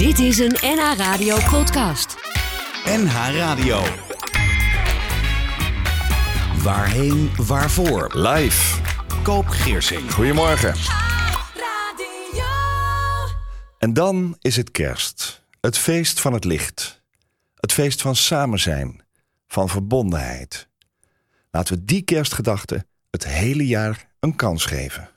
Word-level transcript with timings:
Dit 0.00 0.18
is 0.18 0.38
een 0.38 0.56
NH 0.60 0.96
Radio 0.96 1.36
podcast. 1.50 2.16
NH 2.84 3.14
Radio. 3.36 3.82
Waarheen, 6.62 7.30
waarvoor? 7.36 8.18
Live. 8.18 8.80
Koop 9.22 9.46
Geersing. 9.46 10.12
Goedemorgen. 10.12 10.74
En 13.78 13.92
dan 13.92 14.36
is 14.40 14.56
het 14.56 14.70
kerst. 14.70 15.44
Het 15.60 15.78
feest 15.78 16.20
van 16.20 16.32
het 16.32 16.44
licht. 16.44 17.02
Het 17.54 17.72
feest 17.72 18.02
van 18.02 18.16
samen 18.16 18.58
zijn. 18.58 19.04
Van 19.48 19.68
verbondenheid. 19.68 20.68
Laten 21.50 21.74
we 21.74 21.84
die 21.84 22.02
kerstgedachte 22.02 22.86
het 23.10 23.26
hele 23.26 23.66
jaar 23.66 24.08
een 24.20 24.36
kans 24.36 24.64
geven. 24.64 25.08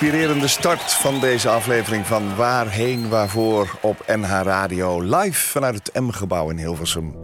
Inspirerende 0.00 0.48
start 0.48 0.92
van 0.92 1.20
deze 1.20 1.48
aflevering 1.48 2.06
van 2.06 2.36
Waarheen 2.36 3.08
Waarvoor 3.08 3.78
op 3.82 4.04
NH 4.06 4.40
Radio. 4.42 5.00
Live 5.00 5.48
vanuit 5.48 5.74
het 5.74 6.00
M-gebouw 6.00 6.50
in 6.50 6.58
Hilversum. 6.58 7.14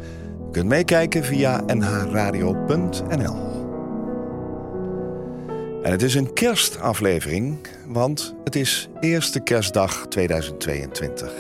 U 0.49 0.51
kunt 0.51 0.69
meekijken 0.69 1.25
via 1.25 1.63
nhradio.nl. 1.67 3.37
En 5.83 5.91
het 5.91 6.03
is 6.03 6.15
een 6.15 6.33
kerstaflevering, 6.33 7.59
want 7.87 8.35
het 8.45 8.57
is 8.57 8.89
eerste 9.01 9.41
kerstdag 9.41 10.07
2022. 10.09 11.33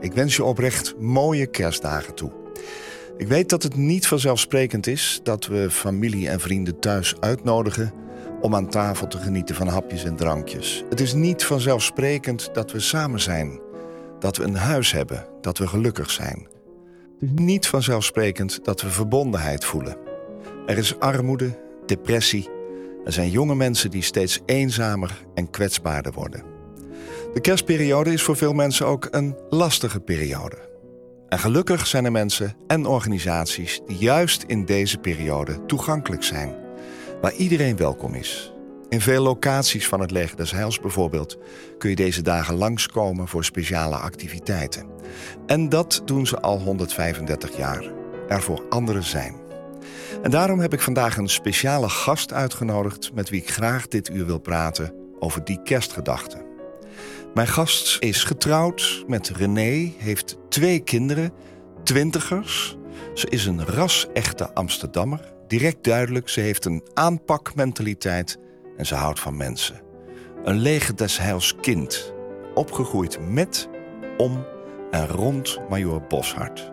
Ik 0.00 0.12
wens 0.12 0.36
je 0.36 0.44
oprecht 0.44 0.94
mooie 0.98 1.46
kerstdagen 1.46 2.14
toe. 2.14 2.30
Ik 3.16 3.28
weet 3.28 3.48
dat 3.48 3.62
het 3.62 3.76
niet 3.76 4.06
vanzelfsprekend 4.06 4.86
is 4.86 5.20
dat 5.22 5.46
we 5.46 5.70
familie 5.70 6.28
en 6.28 6.40
vrienden 6.40 6.78
thuis 6.78 7.14
uitnodigen 7.20 8.06
om 8.40 8.54
aan 8.54 8.68
tafel 8.68 9.06
te 9.06 9.18
genieten 9.18 9.54
van 9.54 9.68
hapjes 9.68 10.04
en 10.04 10.16
drankjes. 10.16 10.84
Het 10.88 11.00
is 11.00 11.14
niet 11.14 11.44
vanzelfsprekend 11.44 12.50
dat 12.54 12.72
we 12.72 12.80
samen 12.80 13.20
zijn, 13.20 13.60
dat 14.18 14.36
we 14.36 14.44
een 14.44 14.56
huis 14.56 14.92
hebben, 14.92 15.26
dat 15.40 15.58
we 15.58 15.66
gelukkig 15.66 16.10
zijn. 16.10 16.46
Het 17.20 17.30
is 17.30 17.44
niet 17.44 17.66
vanzelfsprekend 17.66 18.64
dat 18.64 18.80
we 18.80 18.88
verbondenheid 18.88 19.64
voelen. 19.64 19.96
Er 20.66 20.78
is 20.78 20.98
armoede, 20.98 21.58
depressie. 21.86 22.48
Er 23.04 23.12
zijn 23.12 23.30
jonge 23.30 23.54
mensen 23.54 23.90
die 23.90 24.02
steeds 24.02 24.40
eenzamer 24.46 25.24
en 25.34 25.50
kwetsbaarder 25.50 26.12
worden. 26.12 26.42
De 27.34 27.40
kerstperiode 27.40 28.12
is 28.12 28.22
voor 28.22 28.36
veel 28.36 28.52
mensen 28.52 28.86
ook 28.86 29.08
een 29.10 29.36
lastige 29.50 30.00
periode. 30.00 30.56
En 31.28 31.38
gelukkig 31.38 31.86
zijn 31.86 32.04
er 32.04 32.12
mensen 32.12 32.54
en 32.66 32.86
organisaties 32.86 33.80
die 33.86 33.96
juist 33.96 34.42
in 34.42 34.64
deze 34.64 34.98
periode 34.98 35.66
toegankelijk 35.66 36.22
zijn, 36.22 36.54
waar 37.20 37.34
iedereen 37.34 37.76
welkom 37.76 38.14
is. 38.14 38.52
In 38.88 39.00
veel 39.00 39.22
locaties 39.22 39.88
van 39.88 40.00
het 40.00 40.10
Leger 40.10 40.36
des 40.36 40.50
Heils 40.50 40.80
bijvoorbeeld 40.80 41.38
kun 41.78 41.90
je 41.90 41.96
deze 41.96 42.22
dagen 42.22 42.54
langskomen 42.54 43.28
voor 43.28 43.44
speciale 43.44 43.96
activiteiten. 43.96 44.86
En 45.46 45.68
dat 45.68 46.02
doen 46.04 46.26
ze 46.26 46.40
al 46.40 46.60
135 46.60 47.56
jaar. 47.56 47.84
Er 48.28 48.42
voor 48.42 48.64
anderen 48.68 49.04
zijn. 49.04 49.34
En 50.22 50.30
daarom 50.30 50.60
heb 50.60 50.72
ik 50.72 50.80
vandaag 50.80 51.16
een 51.16 51.28
speciale 51.28 51.88
gast 51.88 52.32
uitgenodigd 52.32 53.12
met 53.14 53.28
wie 53.28 53.40
ik 53.40 53.50
graag 53.50 53.88
dit 53.88 54.10
uur 54.10 54.26
wil 54.26 54.38
praten 54.38 54.94
over 55.18 55.44
die 55.44 55.62
kerstgedachten. 55.62 56.42
Mijn 57.34 57.48
gast 57.48 57.96
is 58.00 58.24
getrouwd 58.24 59.04
met 59.06 59.28
René, 59.28 59.92
heeft 59.98 60.36
twee 60.48 60.78
kinderen, 60.80 61.32
twintigers. 61.82 62.76
Ze 63.14 63.26
is 63.30 63.46
een 63.46 63.64
ras-echte 63.64 64.54
Amsterdammer. 64.54 65.36
Direct 65.48 65.84
duidelijk, 65.84 66.28
ze 66.28 66.40
heeft 66.40 66.64
een 66.64 66.82
aanpakmentaliteit 66.94 68.38
en 68.76 68.86
ze 68.86 68.94
houdt 68.94 69.20
van 69.20 69.36
mensen. 69.36 69.80
Een 70.44 70.58
leger 70.58 70.96
des 70.96 71.18
heils 71.18 71.54
kind, 71.60 72.14
opgegroeid 72.54 73.20
met, 73.20 73.68
om 74.16 74.46
en 74.90 75.06
rond 75.06 75.58
Major 75.68 76.06
Boshart. 76.06 76.72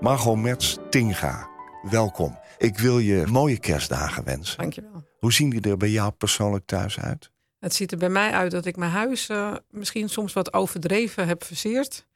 Margot 0.00 0.38
Merts 0.38 0.76
Tinga, 0.90 1.48
welkom. 1.90 2.38
Ik 2.58 2.78
wil 2.78 2.98
je 2.98 3.26
mooie 3.26 3.58
kerstdagen 3.58 4.24
wensen. 4.24 4.58
Dankjewel. 4.58 5.06
Hoe 5.18 5.32
zien 5.32 5.50
die 5.50 5.60
er 5.60 5.76
bij 5.76 5.90
jou 5.90 6.10
persoonlijk 6.10 6.66
thuis 6.66 7.00
uit? 7.00 7.30
Het 7.58 7.74
ziet 7.74 7.92
er 7.92 7.98
bij 7.98 8.08
mij 8.08 8.30
uit 8.30 8.50
dat 8.50 8.66
ik 8.66 8.76
mijn 8.76 8.90
huis 8.90 9.28
eh, 9.28 9.54
misschien 9.70 10.08
soms 10.08 10.32
wat 10.32 10.52
overdreven 10.52 11.26
heb 11.26 11.44
versierd. 11.44 12.06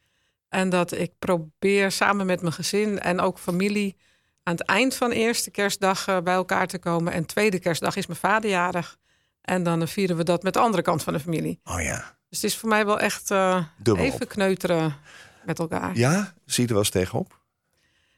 En 0.49 0.69
dat 0.69 0.93
ik 0.93 1.13
probeer 1.19 1.91
samen 1.91 2.27
met 2.27 2.41
mijn 2.41 2.53
gezin 2.53 3.01
en 3.01 3.21
ook 3.21 3.39
familie 3.39 3.97
aan 4.43 4.55
het 4.55 4.65
eind 4.65 4.95
van 4.95 5.11
eerste 5.11 5.51
kerstdag 5.51 6.07
eh, 6.09 6.19
bij 6.21 6.35
elkaar 6.35 6.67
te 6.67 6.79
komen. 6.79 7.13
En 7.13 7.27
tweede 7.27 7.59
kerstdag 7.59 7.97
is 7.97 8.07
mijn 8.07 8.19
vader 8.19 8.51
jarig. 8.51 8.97
En 9.43 9.63
dan 9.63 9.83
eh, 9.83 9.89
vieren 9.89 10.17
we 10.17 10.25
dat 10.25 10.43
met 10.43 10.53
de 10.53 10.59
andere 10.61 10.83
kant 10.83 11.03
van 11.03 11.13
de 11.13 11.21
familie. 11.21 11.61
Oh 11.65 11.83
ja. 11.83 12.17
Dus 12.29 12.43
het 12.43 12.51
is 12.51 12.57
voor 12.57 12.69
mij 12.69 12.87
wel 12.87 13.01
echt 13.01 13.29
Dubbel 13.29 13.97
even 14.05 14.23
op. 14.23 14.29
kneuteren 14.29 14.97
met 15.45 15.59
elkaar. 15.59 15.97
Ja? 15.97 16.33
Zie 16.47 16.63
je 16.63 16.69
er 16.69 16.75
wel 16.75 16.79
eens 16.83 16.91
tegenop? 16.93 17.41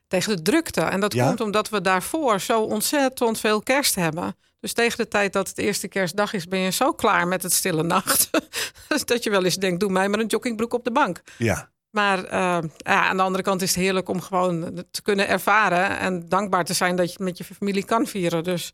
Tegen 0.08 0.36
de 0.36 0.42
drukte. 0.42 0.80
En 0.80 1.00
dat 1.00 1.12
Ja? 1.12 1.26
komt 1.26 1.40
omdat 1.40 1.68
we 1.68 1.80
daarvoor 1.80 2.40
zo 2.40 2.60
ontzettend 2.62 3.40
veel 3.40 3.62
kerst 3.62 3.94
hebben. 3.94 4.36
Dus 4.60 4.72
tegen 4.72 4.96
de 4.98 5.08
tijd 5.08 5.32
dat 5.32 5.48
het 5.48 5.58
eerste 5.58 5.88
kerstdag 5.88 6.32
is, 6.32 6.48
ben 6.48 6.58
je 6.58 6.70
zo 6.70 6.92
klaar 6.92 7.28
met 7.28 7.42
het 7.42 7.52
stille 7.52 7.82
nacht. 7.82 8.30
dat 9.04 9.22
je 9.24 9.30
wel 9.30 9.44
eens 9.44 9.56
denkt, 9.56 9.80
doe 9.80 9.90
mij 9.90 10.08
maar 10.08 10.18
een 10.20 10.26
joggingbroek 10.26 10.72
op 10.74 10.84
de 10.84 10.92
bank. 10.92 11.20
Ja. 11.38 11.70
Maar 11.94 12.24
eh, 12.24 12.58
ja, 12.76 13.08
aan 13.08 13.16
de 13.16 13.22
andere 13.22 13.42
kant 13.42 13.62
is 13.62 13.74
het 13.74 13.84
heerlijk 13.84 14.08
om 14.08 14.20
gewoon 14.20 14.84
te 14.90 15.02
kunnen 15.02 15.28
ervaren 15.28 15.98
en 15.98 16.28
dankbaar 16.28 16.64
te 16.64 16.72
zijn 16.72 16.96
dat 16.96 17.12
je 17.12 17.22
met 17.22 17.38
je 17.38 17.44
familie 17.44 17.84
kan 17.84 18.06
vieren. 18.06 18.44
Dus 18.44 18.72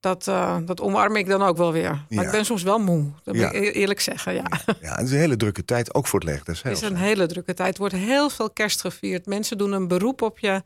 dat, 0.00 0.28
eh, 0.28 0.56
dat 0.64 0.80
omarm 0.80 1.16
ik 1.16 1.26
dan 1.28 1.42
ook 1.42 1.56
wel 1.56 1.72
weer. 1.72 1.90
Maar 1.90 2.04
Ja. 2.08 2.22
ik 2.22 2.30
ben 2.30 2.44
soms 2.44 2.62
wel 2.62 2.78
moe. 2.78 3.10
Dat 3.22 3.34
Ja. 3.34 3.46
moet 3.46 3.54
ik 3.54 3.62
e- 3.62 3.70
eerlijk 3.70 4.00
zeggen. 4.00 4.34
Ja. 4.34 4.44
ja, 4.80 4.94
het 4.94 5.04
is 5.06 5.10
een 5.12 5.18
hele 5.18 5.36
drukke 5.36 5.64
tijd, 5.64 5.94
ook 5.94 6.06
voor 6.06 6.20
het 6.20 6.28
leger 6.28 6.46
Het 6.62 6.76
is 6.76 6.80
een 6.80 6.96
hele 6.96 7.26
drukke 7.26 7.54
tijd. 7.54 7.72
Er 7.74 7.80
wordt 7.80 7.94
heel 7.94 8.30
veel 8.30 8.50
kerst 8.50 8.80
gevierd. 8.80 9.26
Mensen 9.26 9.58
doen 9.58 9.72
een 9.72 9.88
beroep 9.88 10.22
op 10.22 10.38
je, 10.38 10.62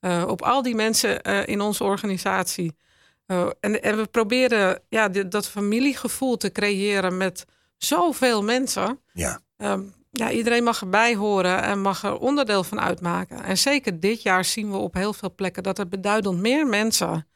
eh, 0.00 0.24
op 0.26 0.42
al 0.42 0.62
die 0.62 0.74
mensen 0.74 1.22
in 1.46 1.60
onze 1.60 1.84
organisatie. 1.84 2.76
En, 3.60 3.82
en 3.82 3.96
we 3.96 4.06
proberen 4.10 4.80
ja, 4.88 5.08
dat 5.08 5.48
familiegevoel 5.48 6.36
te 6.36 6.52
creëren 6.52 7.16
met 7.16 7.44
zoveel 7.76 8.42
mensen. 8.42 9.00
Ja. 9.12 9.40
Ehm, 9.56 9.80
ja, 10.16 10.30
iedereen 10.30 10.64
mag 10.64 10.80
erbij 10.80 11.14
horen 11.14 11.62
en 11.62 11.80
mag 11.80 12.02
er 12.02 12.18
onderdeel 12.18 12.64
van 12.64 12.80
uitmaken. 12.80 13.42
En 13.42 13.58
zeker 13.58 14.00
dit 14.00 14.22
jaar 14.22 14.44
zien 14.44 14.70
we 14.70 14.76
op 14.76 14.94
heel 14.94 15.12
veel 15.12 15.34
plekken 15.34 15.62
dat 15.62 15.78
er 15.78 15.88
beduidend 15.88 16.38
meer 16.38 16.66
mensen 16.66 17.26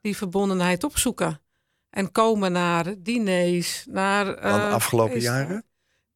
die 0.00 0.16
verbondenheid 0.16 0.84
opzoeken. 0.84 1.40
En 1.90 2.12
komen 2.12 2.52
naar 2.52 2.94
diners, 2.98 3.86
naar. 3.88 4.24
Dan 4.24 4.60
eh, 4.60 4.72
afgelopen 4.72 5.20
jaren? 5.20 5.64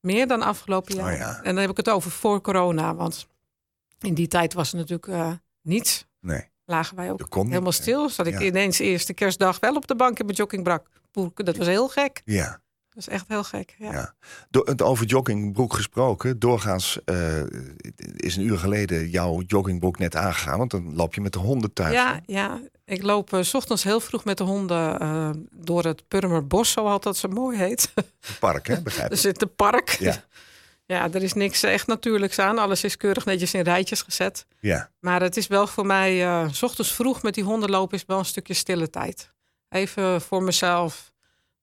Meer 0.00 0.26
dan 0.26 0.42
afgelopen 0.42 0.94
jaar. 0.94 1.12
Oh 1.12 1.18
ja. 1.18 1.36
En 1.36 1.54
dan 1.54 1.56
heb 1.56 1.70
ik 1.70 1.76
het 1.76 1.88
over 1.88 2.10
voor 2.10 2.40
corona. 2.40 2.94
Want 2.94 3.26
in 4.00 4.14
die 4.14 4.28
tijd 4.28 4.54
was 4.54 4.72
er 4.72 4.76
natuurlijk 4.76 5.08
eh, 5.08 5.32
niets. 5.62 6.06
Nee. 6.20 6.48
Lagen 6.64 6.96
wij 6.96 7.10
ook 7.10 7.34
helemaal 7.34 7.72
stil. 7.72 8.08
Zat 8.08 8.26
ik 8.26 8.40
ineens 8.40 8.78
eerste 8.78 9.14
kerstdag 9.14 9.58
wel 9.58 9.74
op 9.74 9.86
de 9.86 9.96
bank 9.96 10.18
in 10.18 10.24
mijn 10.24 10.36
joggingbrak. 10.36 10.88
Dat 11.34 11.56
was 11.56 11.66
heel 11.66 11.88
gek. 11.88 12.22
Ja. 12.24 12.60
Dat 12.98 13.06
is 13.08 13.14
echt 13.14 13.28
heel 13.28 13.44
gek. 13.44 13.74
Ja. 13.78 13.92
Ja. 13.92 14.14
Do- 14.50 14.62
het 14.64 14.82
over 14.82 15.06
joggingbroek 15.06 15.74
gesproken. 15.74 16.38
Doorgaans 16.38 16.98
eh, 17.04 17.40
is 18.16 18.36
een 18.36 18.42
uur 18.42 18.58
geleden 18.58 19.08
jouw 19.08 19.42
joggingbroek 19.46 19.98
net 19.98 20.16
aangegaan. 20.16 20.58
Want 20.58 20.70
dan 20.70 20.94
loop 20.94 21.14
je 21.14 21.20
met 21.20 21.32
de 21.32 21.38
honden 21.38 21.72
thuis. 21.72 21.92
Ja, 21.92 22.20
ja, 22.26 22.60
ik 22.84 23.02
loop 23.02 23.32
eh, 23.32 23.42
s 23.42 23.54
ochtends 23.54 23.82
heel 23.82 24.00
vroeg 24.00 24.24
met 24.24 24.38
de 24.38 24.44
honden 24.44 25.00
eh, 25.00 25.30
door 25.50 25.84
het 25.84 26.08
Purmerbos, 26.08 26.70
zoals 26.70 27.00
dat 27.00 27.16
zo 27.16 27.28
mooi 27.28 27.58
heet. 27.58 27.92
Het 27.94 28.36
park, 28.40 28.66
hè? 28.66 28.82
Begrijp 28.82 29.10
Er 29.12 29.16
zit 29.16 29.42
een 29.42 29.54
park. 29.54 29.88
Ja. 29.88 30.24
ja, 30.94 31.12
er 31.12 31.22
is 31.22 31.32
niks 31.32 31.62
echt 31.62 31.86
natuurlijks 31.86 32.38
aan. 32.38 32.58
Alles 32.58 32.84
is 32.84 32.96
keurig 32.96 33.24
netjes 33.24 33.54
in 33.54 33.62
rijtjes 33.62 34.02
gezet. 34.02 34.46
Ja. 34.60 34.90
Maar 35.00 35.22
het 35.22 35.36
is 35.36 35.46
wel 35.46 35.66
voor 35.66 35.86
mij, 35.86 36.48
s 36.52 36.62
ochtends 36.62 36.92
vroeg 36.92 37.22
met 37.22 37.34
die 37.34 37.44
honden 37.44 37.70
lopen 37.70 37.96
is 37.96 38.04
wel 38.06 38.18
een 38.18 38.24
stukje 38.24 38.54
stille 38.54 38.90
tijd. 38.90 39.32
Even 39.68 40.20
voor 40.20 40.42
mezelf, 40.42 41.12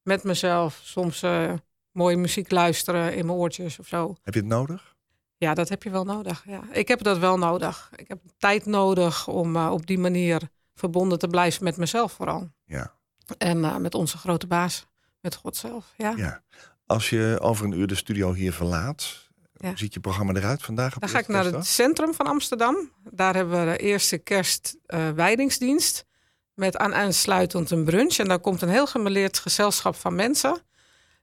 met 0.06 0.22
mezelf. 0.24 0.80
Soms 0.82 1.22
eh, 1.22 1.52
mooie 1.92 2.16
muziek 2.16 2.50
luisteren 2.50 3.14
in 3.14 3.26
mijn 3.26 3.38
oortjes 3.38 3.78
of 3.78 3.86
zo. 3.86 4.14
Heb 4.22 4.34
je 4.34 4.40
het 4.40 4.48
nodig? 4.48 4.94
Ja, 5.36 5.54
dat 5.54 5.68
heb 5.68 5.82
je 5.82 5.90
wel 5.90 6.04
nodig. 6.04 6.42
Ja. 6.46 6.60
Ik 6.72 6.88
heb 6.88 7.02
dat 7.02 7.18
wel 7.18 7.38
nodig. 7.38 7.90
Ik 7.96 8.08
heb 8.08 8.18
tijd 8.38 8.66
nodig 8.66 9.28
om 9.28 9.56
eh, 9.56 9.70
op 9.72 9.86
die 9.86 9.98
manier 9.98 10.40
verbonden 10.74 11.18
te 11.18 11.28
blijven 11.28 11.64
met 11.64 11.76
mezelf 11.76 12.12
vooral. 12.12 12.48
Ja. 12.64 12.94
En 13.38 13.64
eh, 13.64 13.76
met 13.76 13.94
onze 13.94 14.18
grote 14.18 14.46
baas, 14.46 14.86
met 15.20 15.34
God 15.34 15.56
zelf. 15.56 15.92
Ja. 15.96 16.12
ja. 16.16 16.42
Als 16.86 17.10
je 17.10 17.38
over 17.40 17.64
een 17.64 17.72
uur 17.78 17.86
de 17.86 17.94
studio 17.94 18.32
hier 18.32 18.52
verlaat, 18.52 19.24
Ja. 19.54 19.68
hoe 19.68 19.78
ziet 19.78 19.94
je 19.94 20.00
programma 20.00 20.32
eruit 20.34 20.62
vandaag? 20.62 20.94
Op 20.94 21.00
Dan 21.00 21.10
ga 21.10 21.18
ik 21.18 21.28
naar 21.28 21.44
het 21.44 21.66
centrum 21.66 22.14
van 22.14 22.26
Amsterdam. 22.26 22.90
Daar 23.10 23.34
hebben 23.34 23.58
we 23.66 23.72
de 23.72 23.78
eerste 23.78 24.18
kerstwijdingsdienst. 24.18 26.05
Met 26.56 26.76
aansluitend 26.76 27.70
een 27.70 27.84
brunch. 27.84 28.16
En 28.16 28.28
daar 28.28 28.38
komt 28.38 28.62
een 28.62 28.68
heel 28.68 28.86
gemeleerd 28.86 29.38
gezelschap 29.38 29.94
van 29.96 30.14
mensen. 30.14 30.58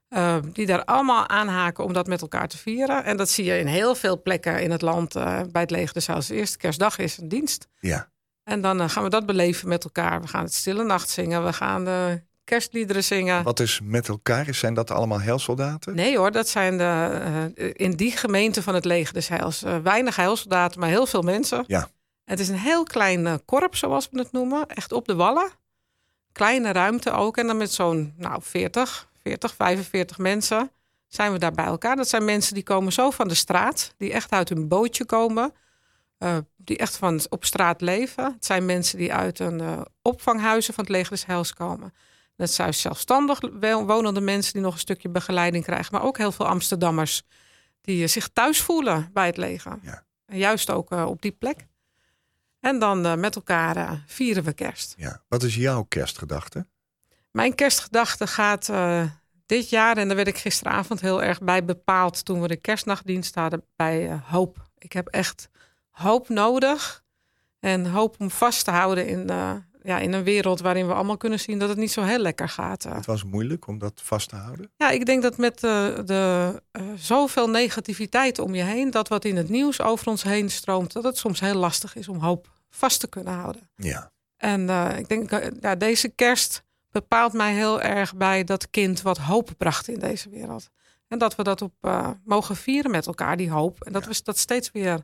eh, 0.08 0.36
die 0.52 0.66
daar 0.66 0.84
allemaal 0.84 1.28
aanhaken 1.28 1.84
om 1.84 1.92
dat 1.92 2.06
met 2.06 2.20
elkaar 2.20 2.48
te 2.48 2.58
vieren. 2.58 3.04
En 3.04 3.16
dat 3.16 3.28
zie 3.30 3.44
je 3.44 3.58
in 3.58 3.66
heel 3.66 3.94
veel 3.94 4.22
plekken 4.22 4.62
in 4.62 4.70
het 4.70 4.82
land 4.82 5.16
eh, 5.16 5.40
bij 5.52 5.62
het 5.62 5.70
leger 5.70 6.02
Heils. 6.06 6.26
De 6.26 6.34
eerste 6.34 6.56
kerstdag 6.58 6.98
is 6.98 7.18
een 7.18 7.28
dienst. 7.28 7.66
Ja. 7.80 8.08
En 8.44 8.60
dan 8.60 8.80
eh, 8.80 8.88
gaan 8.88 9.02
we 9.02 9.08
dat 9.10 9.26
beleven 9.26 9.68
met 9.68 9.84
elkaar. 9.84 10.20
We 10.20 10.26
gaan 10.28 10.44
het 10.44 10.54
Stille 10.54 10.84
Nacht 10.84 11.08
zingen. 11.10 11.44
We 11.44 11.52
gaan 11.52 11.84
de 11.84 12.22
kerstliederen 12.44 13.04
zingen. 13.04 13.42
Wat 13.42 13.60
is 13.60 13.80
met 13.82 14.08
elkaar? 14.08 14.54
Zijn 14.54 14.74
dat 14.74 14.90
allemaal 14.90 15.20
heilsoldaten? 15.20 15.94
Nee 15.94 16.16
hoor, 16.16 16.32
dat 16.32 16.48
zijn 16.48 16.78
de, 16.78 17.72
in 17.74 17.90
die 17.92 18.16
gemeente 18.16 18.62
van 18.62 18.74
het 18.74 18.84
leger 18.84 19.14
des 19.14 19.28
Heils. 19.28 19.62
weinig 19.82 20.16
heilsoldaten, 20.16 20.80
maar 20.80 20.88
heel 20.88 21.06
veel 21.06 21.22
mensen. 21.22 21.64
Ja. 21.66 21.88
Het 22.24 22.40
is 22.40 22.48
een 22.48 22.58
heel 22.58 22.82
klein 22.82 23.26
eh, 23.26 23.34
korps, 23.44 23.78
zoals 23.78 24.08
we 24.10 24.18
het 24.18 24.32
noemen. 24.32 24.66
Echt 24.68 24.92
op 24.92 25.06
de 25.06 25.14
wallen. 25.14 25.50
Kleine 26.32 26.72
ruimte 26.72 27.10
ook. 27.10 27.36
En 27.36 27.46
dan 27.46 27.56
met 27.56 27.72
zo'n 27.72 28.14
nou, 28.16 28.42
40, 28.42 29.08
40, 29.22 29.54
45 29.54 30.18
mensen 30.18 30.70
zijn 31.08 31.32
we 31.32 31.38
daar 31.38 31.52
bij 31.52 31.64
elkaar. 31.64 31.96
Dat 31.96 32.08
zijn 32.08 32.24
mensen 32.24 32.54
die 32.54 32.62
komen 32.62 32.92
zo 32.92 33.10
van 33.10 33.28
de 33.28 33.34
straat. 33.34 33.94
Die 33.96 34.12
echt 34.12 34.30
uit 34.30 34.48
hun 34.48 34.68
bootje 34.68 35.04
komen. 35.04 35.52
eh, 36.18 36.36
die 36.56 36.78
echt 36.78 36.96
van 36.96 37.20
op 37.28 37.44
straat 37.44 37.80
leven. 37.80 38.24
Het 38.24 38.44
zijn 38.44 38.64
mensen 38.64 38.98
die 38.98 39.12
uit 39.12 39.38
een 39.38 39.60
eh, 39.60 39.80
opvanghuizen 40.02 40.74
van 40.74 40.84
het 40.84 40.92
leger 40.92 41.10
des 41.10 41.26
Heils 41.26 41.52
komen. 41.54 41.94
Dat 42.36 42.50
zijn 42.50 42.74
zelfstandig 42.74 43.40
wonende 43.60 44.20
mensen 44.20 44.52
die 44.52 44.62
nog 44.62 44.72
een 44.72 44.78
stukje 44.78 45.08
begeleiding 45.08 45.64
krijgen. 45.64 45.88
Maar 45.92 46.02
ook 46.02 46.18
heel 46.18 46.32
veel 46.32 46.46
Amsterdammers 46.46 47.22
die 47.80 48.06
zich 48.06 48.28
thuis 48.28 48.60
voelen 48.60 49.10
bij 49.12 49.26
het 49.26 49.36
leger. 49.36 49.78
Ja. 49.82 50.04
En 50.26 50.38
juist 50.38 50.70
ook 50.70 50.90
op 50.90 51.22
die 51.22 51.32
plek. 51.32 51.66
En 52.64 52.78
dan 52.78 53.06
eh, 53.06 53.14
met 53.14 53.34
elkaar 53.34 53.76
eh, 53.76 53.90
vieren 54.06 54.44
we 54.44 54.52
kerst. 54.52 54.94
Ja. 54.96 55.20
Wat 55.28 55.42
is 55.42 55.54
jouw 55.54 55.82
kerstgedachte? 55.82 56.66
Mijn 57.30 57.54
kerstgedachte 57.54 58.26
gaat 58.26 58.68
eh, 58.68 59.02
dit 59.46 59.68
jaar, 59.68 59.96
en 59.96 60.06
daar 60.06 60.16
werd 60.16 60.28
ik 60.28 60.38
gisteravond 60.38 61.00
heel 61.00 61.22
erg 61.22 61.40
bij 61.40 61.64
bepaald 61.64 62.24
toen 62.24 62.40
we 62.40 62.48
de 62.48 62.56
kerstnachtdienst 62.56 63.34
hadden, 63.34 63.64
bij 63.76 64.20
hoop. 64.24 64.68
Ik 64.78 64.92
heb 64.92 65.06
echt 65.06 65.48
hoop 65.90 66.28
nodig 66.28 67.04
en 67.60 67.86
hoop 67.86 68.16
om 68.18 68.30
vast 68.30 68.64
te 68.64 68.70
houden 68.70 69.06
in, 69.06 69.30
ja, 69.82 69.98
in 69.98 70.12
een 70.12 70.22
wereld 70.22 70.60
waarin 70.60 70.86
we 70.86 70.94
allemaal 70.94 71.16
kunnen 71.16 71.40
zien 71.40 71.58
dat 71.58 71.68
het 71.68 71.78
niet 71.78 71.92
zo 71.92 72.02
heel 72.02 72.18
lekker 72.18 72.48
gaat. 72.48 72.82
Het 72.82 73.06
was 73.06 73.24
moeilijk 73.24 73.66
om 73.66 73.78
dat 73.78 74.00
vast 74.04 74.28
te 74.28 74.36
houden. 74.36 74.70
Ja, 74.76 74.90
ik 74.90 75.06
denk 75.06 75.22
dat 75.22 75.36
met 75.36 75.60
de 75.60 76.62
eh, 76.70 76.82
zoveel 76.96 77.50
negativiteit 77.50 78.38
om 78.38 78.54
je 78.54 78.62
heen, 78.62 78.90
dat 78.90 79.08
wat 79.08 79.24
in 79.24 79.36
het 79.36 79.48
nieuws 79.48 79.80
over 79.80 80.06
ons 80.06 80.22
heen 80.22 80.50
stroomt, 80.50 80.92
dat 80.92 81.04
het 81.04 81.18
soms 81.18 81.40
heel 81.40 81.54
lastig 81.54 81.96
is 81.96 82.08
om 82.08 82.18
hoop 82.18 82.53
vast 82.74 83.00
te 83.00 83.08
kunnen 83.08 83.32
houden. 83.32 83.70
Ja. 83.76 84.12
En 84.36 84.68
eh, 84.68 84.98
ik 84.98 85.08
denk, 85.08 85.30
eh, 85.30 85.50
ja, 85.60 85.74
deze 85.74 86.08
kerst 86.08 86.62
bepaalt 86.90 87.32
mij 87.32 87.54
heel 87.54 87.82
erg 87.82 88.14
bij 88.16 88.44
dat 88.44 88.70
kind 88.70 89.02
wat 89.02 89.18
hoop 89.18 89.50
bracht 89.56 89.88
in 89.88 89.98
deze 89.98 90.28
wereld. 90.28 90.70
En 91.08 91.18
dat 91.18 91.36
we 91.36 91.42
dat 91.42 91.62
op 91.62 91.74
eh, 91.80 92.10
mogen 92.24 92.56
vieren 92.56 92.90
met 92.90 93.06
elkaar, 93.06 93.36
die 93.36 93.50
hoop. 93.50 93.84
En 93.84 93.92
dat 93.92 94.04
we 94.06 94.20
dat 94.22 94.38
steeds 94.38 94.70
weer 94.72 95.00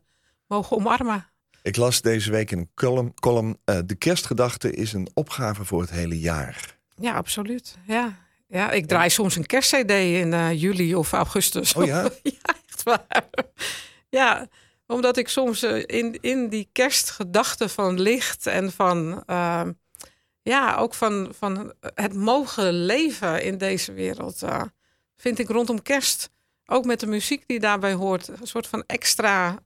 mogen 0.46 0.76
omarmen. 0.76 1.26
Ik 1.62 1.76
las 1.76 2.00
deze 2.00 2.30
week 2.30 2.50
in 2.50 2.58
een 2.58 2.70
column, 2.74 3.14
column 3.14 3.58
de 3.64 3.94
kerstgedachte 3.98 4.72
is 4.72 4.92
een 4.92 5.08
opgave 5.14 5.64
voor 5.64 5.80
het 5.80 5.90
hele 5.90 6.18
jaar. 6.18 6.78
Ja, 6.96 7.14
absoluut. 7.14 7.78
Ja, 7.86 8.18
ja 8.46 8.70
ik 8.70 8.86
draai 8.86 9.10
soms 9.10 9.36
een 9.36 9.46
kerstcd 9.46 9.90
in 9.90 10.56
juli 10.56 10.94
of 10.94 11.12
augustus. 11.12 11.74
Oh 11.74 11.84
ja? 11.86 12.02
ja, 12.22 12.54
echt 12.68 12.82
waar. 12.82 13.24
Ja, 14.08 14.48
omdat 14.90 15.16
ik 15.16 15.28
soms 15.28 15.62
eh, 15.62 15.82
in, 15.86 16.18
in 16.20 16.48
die 16.48 16.68
kerstgedachte 16.72 17.68
van 17.68 18.00
licht 18.00 18.46
en 18.46 18.72
van... 18.72 19.22
eh, 19.26 19.62
ja, 20.42 20.76
ook 20.76 20.94
van, 20.94 21.32
van 21.38 21.72
het 21.94 22.14
mogen 22.14 22.72
leven 22.72 23.42
in 23.42 23.58
deze 23.58 23.92
wereld... 23.92 24.42
eh, 24.42 24.62
vind 25.16 25.38
ik 25.38 25.48
rondom 25.48 25.82
kerst, 25.82 26.30
ook 26.66 26.84
met 26.84 27.00
de 27.00 27.06
muziek 27.06 27.42
die 27.46 27.60
daarbij 27.60 27.92
hoort... 27.92 28.28
een 28.28 28.46
soort 28.46 28.66
van 28.66 28.84
extra 28.86 29.58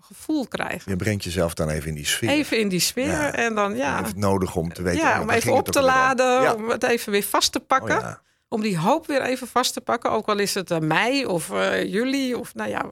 gevoel 0.00 0.48
krijgen. 0.48 0.90
Je 0.90 0.96
brengt 0.96 1.24
jezelf 1.24 1.54
dan 1.54 1.68
even 1.68 1.88
in 1.88 1.94
die 1.94 2.06
sfeer. 2.06 2.28
Even 2.28 2.58
in 2.58 2.68
die 2.68 2.80
sfeer 2.80 3.06
Ja. 3.06 3.32
en 3.32 3.54
dan 3.54 3.76
ja... 3.76 4.00
Even 4.00 4.18
nodig 4.18 4.56
om 4.56 4.72
te 4.72 4.82
weten. 4.82 5.00
Ja, 5.00 5.14
oh, 5.14 5.20
om 5.20 5.30
even 5.30 5.52
op 5.52 5.68
te 5.68 5.82
laden, 5.82 6.42
Ja. 6.42 6.54
om 6.54 6.68
het 6.68 6.82
even 6.82 7.12
weer 7.12 7.22
vast 7.22 7.52
te 7.52 7.60
pakken. 7.60 7.96
Oh, 7.96 8.02
ja. 8.02 8.22
Om 8.48 8.60
die 8.60 8.78
hoop 8.78 9.06
weer 9.06 9.22
even 9.22 9.46
vast 9.46 9.72
te 9.72 9.80
pakken. 9.80 10.10
Ook 10.10 10.26
al 10.28 10.38
is 10.38 10.54
het 10.54 10.70
eh, 10.70 10.78
mei 10.78 11.26
of 11.26 11.48
juli 11.86 12.34
of 12.34 12.54
nou 12.54 12.70
ja. 12.70 12.90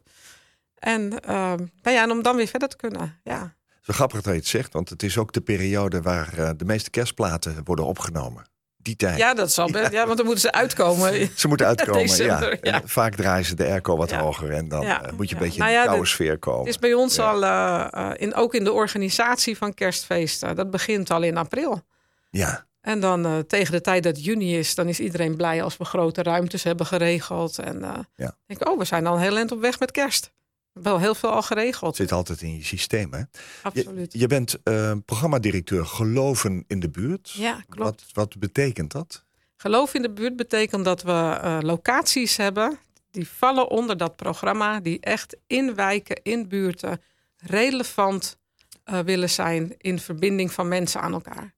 En, 0.82 1.20
ehm, 1.20 1.58
nou 1.82 1.96
ja, 1.96 2.02
en 2.02 2.10
om 2.10 2.22
dan 2.22 2.36
weer 2.36 2.46
verder 2.46 2.68
te 2.68 2.76
kunnen. 2.76 3.20
Ja, 3.24 3.40
Het 3.40 3.80
is 3.80 3.86
wel 3.86 3.96
grappig 3.96 4.22
dat 4.22 4.32
je 4.32 4.38
het 4.38 4.48
zegt, 4.48 4.72
want 4.72 4.88
het 4.88 5.02
is 5.02 5.18
ook 5.18 5.32
de 5.32 5.40
periode 5.40 6.02
waar 6.02 6.38
eh, 6.38 6.50
de 6.56 6.64
meeste 6.64 6.90
kerstplaten 6.90 7.60
worden 7.64 7.84
opgenomen. 7.84 8.44
Die 8.76 8.96
tijd. 8.96 9.18
ja 9.18 9.34
dat 9.34 9.52
zal 9.52 9.70
best. 9.70 9.92
Ja. 9.92 10.04
want 10.04 10.16
dan 10.16 10.26
moeten 10.26 10.44
ze 10.44 10.52
uitkomen. 10.52 11.28
Ze 11.36 11.48
moeten 11.48 11.66
uitkomen, 11.66 12.00
December, 12.00 12.58
ja. 12.62 12.80
vaak 12.84 13.14
draaien 13.14 13.44
ze 13.44 13.54
de 13.54 13.64
airco 13.66 13.96
wat 13.96 14.10
hoger 14.12 14.50
en 14.50 14.68
dan 14.68 14.82
eh, 14.84 14.98
moet 15.16 15.28
je 15.28 15.34
een 15.34 15.40
beetje 15.40 15.58
Nou 15.58 15.72
in 15.72 15.78
de 15.78 15.84
koude 15.84 16.02
de- 16.02 16.08
sfeer 16.08 16.38
komen. 16.38 16.60
Het 16.60 16.68
is 16.68 16.78
bij 16.78 16.94
ons 16.94 17.18
al, 17.18 17.44
eh, 17.44 18.10
in, 18.16 18.34
ook 18.34 18.54
in 18.54 18.64
de 18.64 18.72
organisatie 18.72 19.56
van 19.56 19.74
kerstfeesten. 19.74 20.56
Dat 20.56 20.70
begint 20.70 21.10
al 21.10 21.22
in 21.22 21.36
april. 21.36 21.82
Ja, 22.30 22.66
En 22.80 23.00
dan 23.00 23.44
tegen 23.46 23.72
de 23.72 23.80
tijd 23.80 24.02
dat 24.02 24.24
juni 24.24 24.58
is, 24.58 24.74
dan 24.74 24.88
is 24.88 25.00
iedereen 25.00 25.36
blij 25.36 25.62
als 25.62 25.76
we 25.76 25.84
grote 25.84 26.22
ruimtes 26.22 26.62
hebben 26.62 26.86
geregeld. 26.86 27.58
En 27.58 27.80
denk 28.16 28.60
ik, 28.60 28.68
oh, 28.68 28.78
we 28.78 28.84
zijn 28.84 29.06
al 29.06 29.18
heel 29.18 29.36
eind 29.36 29.52
op 29.52 29.60
weg 29.60 29.78
met 29.78 29.90
kerst. 29.90 30.32
Wel 30.72 30.98
heel 30.98 31.14
veel 31.14 31.30
al 31.30 31.42
geregeld. 31.42 31.96
zit 31.96 32.12
altijd 32.12 32.42
in 32.42 32.56
je 32.56 32.64
systeem. 32.64 33.12
Hè? 33.12 33.22
Absoluut. 33.62 34.12
je 34.12 34.26
bent 34.26 34.62
eh, 34.62 34.92
programmadirecteur 35.04 35.86
Geloven 35.86 36.64
in 36.66 36.80
de 36.80 36.88
buurt. 36.90 37.30
Ja, 37.30 37.64
klopt. 37.68 37.78
Wat, 37.90 38.04
wat 38.12 38.38
betekent 38.38 38.92
dat? 38.92 39.24
Geloof 39.56 39.94
in 39.94 40.02
de 40.02 40.10
buurt 40.10 40.36
betekent 40.36 40.84
dat 40.84 41.02
we 41.02 41.10
eh, 41.42 41.58
locaties 41.60 42.36
hebben 42.36 42.78
die 43.10 43.28
vallen 43.28 43.68
onder 43.70 43.96
dat 43.96 44.16
programma, 44.16 44.80
die 44.80 45.00
echt 45.00 45.36
in 45.46 45.74
wijken, 45.74 46.20
in 46.22 46.48
buurten 46.48 47.00
relevant 47.36 48.36
eh, 48.84 48.98
willen 48.98 49.30
zijn 49.30 49.74
in 49.78 49.98
verbinding 49.98 50.52
van 50.52 50.68
mensen 50.68 51.00
aan 51.00 51.12
elkaar. 51.12 51.54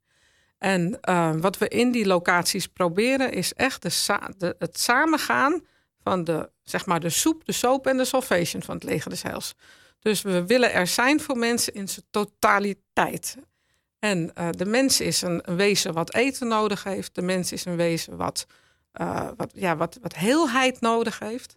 En 0.58 0.98
wat 1.40 1.58
we 1.58 1.68
in 1.68 1.90
die 1.92 2.06
locaties 2.06 2.66
proberen 2.66 3.32
is 3.32 3.52
echt 3.52 3.82
de 3.82 3.88
sa- 3.88 4.30
de, 4.38 4.56
het 4.58 4.78
samengaan 4.80 5.62
van 6.04 6.24
de, 6.24 6.50
zeg 6.62 6.86
maar 6.86 7.00
de 7.00 7.08
soep, 7.08 7.44
de 7.44 7.52
soap 7.52 7.86
en 7.86 7.96
de 7.96 8.04
salvation 8.04 8.62
van 8.62 8.74
het 8.74 8.84
leger 8.84 9.10
des 9.10 9.22
heils. 9.22 9.54
Dus 10.00 10.22
we 10.22 10.46
willen 10.46 10.72
er 10.72 10.86
zijn 10.86 11.20
voor 11.20 11.36
mensen 11.36 11.74
in 11.74 11.88
zijn 11.88 12.06
totaliteit. 12.10 13.36
En 13.98 14.34
eh, 14.34 14.48
de 14.50 14.64
mens 14.64 15.00
is 15.00 15.22
een, 15.22 15.42
wezen 15.44 15.92
wat 15.92 16.14
eten 16.14 16.48
nodig 16.48 16.84
heeft. 16.84 17.14
De 17.14 17.22
mens 17.22 17.52
is 17.52 17.64
een 17.64 17.76
wezen 17.76 18.16
wat, 18.16 18.46
eh, 18.92 19.28
wat, 19.36 19.50
ja, 19.54 19.76
wat, 19.76 19.98
wat 20.02 20.14
heelheid 20.14 20.80
nodig 20.80 21.18
heeft. 21.18 21.56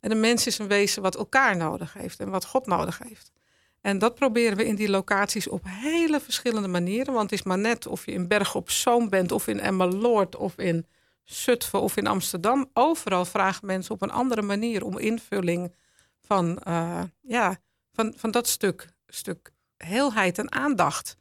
En 0.00 0.08
de 0.08 0.14
mens 0.14 0.46
is 0.46 0.58
een 0.58 0.68
wezen 0.68 1.02
wat 1.02 1.16
elkaar 1.16 1.56
nodig 1.56 1.92
heeft 1.92 2.20
en 2.20 2.30
wat 2.30 2.44
God 2.44 2.66
nodig 2.66 2.98
heeft. 2.98 3.32
En 3.80 3.98
dat 3.98 4.14
proberen 4.14 4.56
we 4.56 4.66
in 4.66 4.74
die 4.74 4.90
locaties 4.90 5.48
op 5.48 5.62
hele 5.64 6.20
verschillende 6.20 6.68
manieren. 6.68 7.14
Want 7.14 7.30
het 7.30 7.38
is 7.38 7.46
maar 7.46 7.58
net 7.58 7.86
of 7.86 8.06
je 8.06 8.12
in 8.12 8.28
Bergen 8.28 8.60
op 8.60 8.70
Zoom 8.70 9.08
bent, 9.08 9.32
of 9.32 9.46
in 9.46 9.60
Emmeloord, 9.60 10.36
of 10.36 10.56
in 10.56 10.86
Zutphen 11.30 11.80
of 11.80 11.96
in 11.96 12.06
Amsterdam. 12.06 12.70
Overal 12.72 13.24
vragen 13.24 13.66
mensen 13.66 13.94
op 13.94 14.02
een 14.02 14.10
andere 14.10 14.42
manier 14.42 14.84
om 14.84 14.98
invulling 14.98 15.74
van, 16.20 16.58
eh, 16.58 17.02
ja, 17.20 17.56
van, 17.92 18.12
van 18.16 18.30
dat 18.30 18.48
stuk, 18.48 18.88
stuk 19.06 19.52
heelheid 19.76 20.38
en 20.38 20.52
aandacht. 20.52 21.16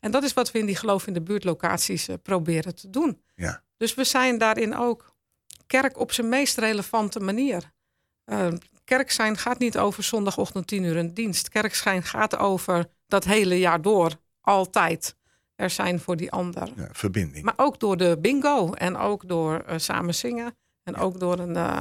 En 0.00 0.10
dat 0.10 0.22
is 0.22 0.32
wat 0.32 0.50
we 0.50 0.58
in 0.58 0.66
die 0.66 0.76
geloof 0.76 1.06
in 1.06 1.12
de 1.12 1.22
buurtlocaties 1.22 2.08
eh, 2.08 2.16
proberen 2.22 2.74
te 2.74 2.90
doen. 2.90 3.22
Ja. 3.34 3.62
Dus 3.76 3.94
we 3.94 4.04
zijn 4.04 4.38
daarin 4.38 4.76
ook 4.76 5.14
kerk 5.66 5.98
op 5.98 6.12
zijn 6.12 6.28
meest 6.28 6.58
relevante 6.58 7.20
manier. 7.20 7.72
Eh, 8.24 8.52
kerk 8.84 9.10
zijn 9.10 9.36
gaat 9.36 9.58
niet 9.58 9.78
over 9.78 10.02
zondagochtend 10.02 10.66
tien 10.66 10.82
uur 10.82 10.96
een 10.96 11.14
dienst. 11.14 11.48
Kerk 11.48 11.74
zijn 11.74 12.02
gaat 12.02 12.36
over 12.36 12.86
dat 13.06 13.24
hele 13.24 13.58
jaar 13.58 13.82
door, 13.82 14.16
altijd 14.40 15.16
er 15.58 15.70
zijn 15.70 16.00
voor 16.00 16.16
die 16.16 16.30
ander. 16.30 16.68
Ja, 16.76 16.88
verbinding. 16.92 17.44
Maar 17.44 17.54
ook 17.56 17.80
door 17.80 17.96
de 17.96 18.18
bingo 18.20 18.72
en 18.72 18.96
ook 18.96 19.28
door 19.28 19.60
eh, 19.60 19.78
samen 19.78 20.14
zingen 20.14 20.56
en 20.82 20.96
ook 20.96 21.20
door 21.20 21.38
een 21.38 21.56
eh, 21.56 21.80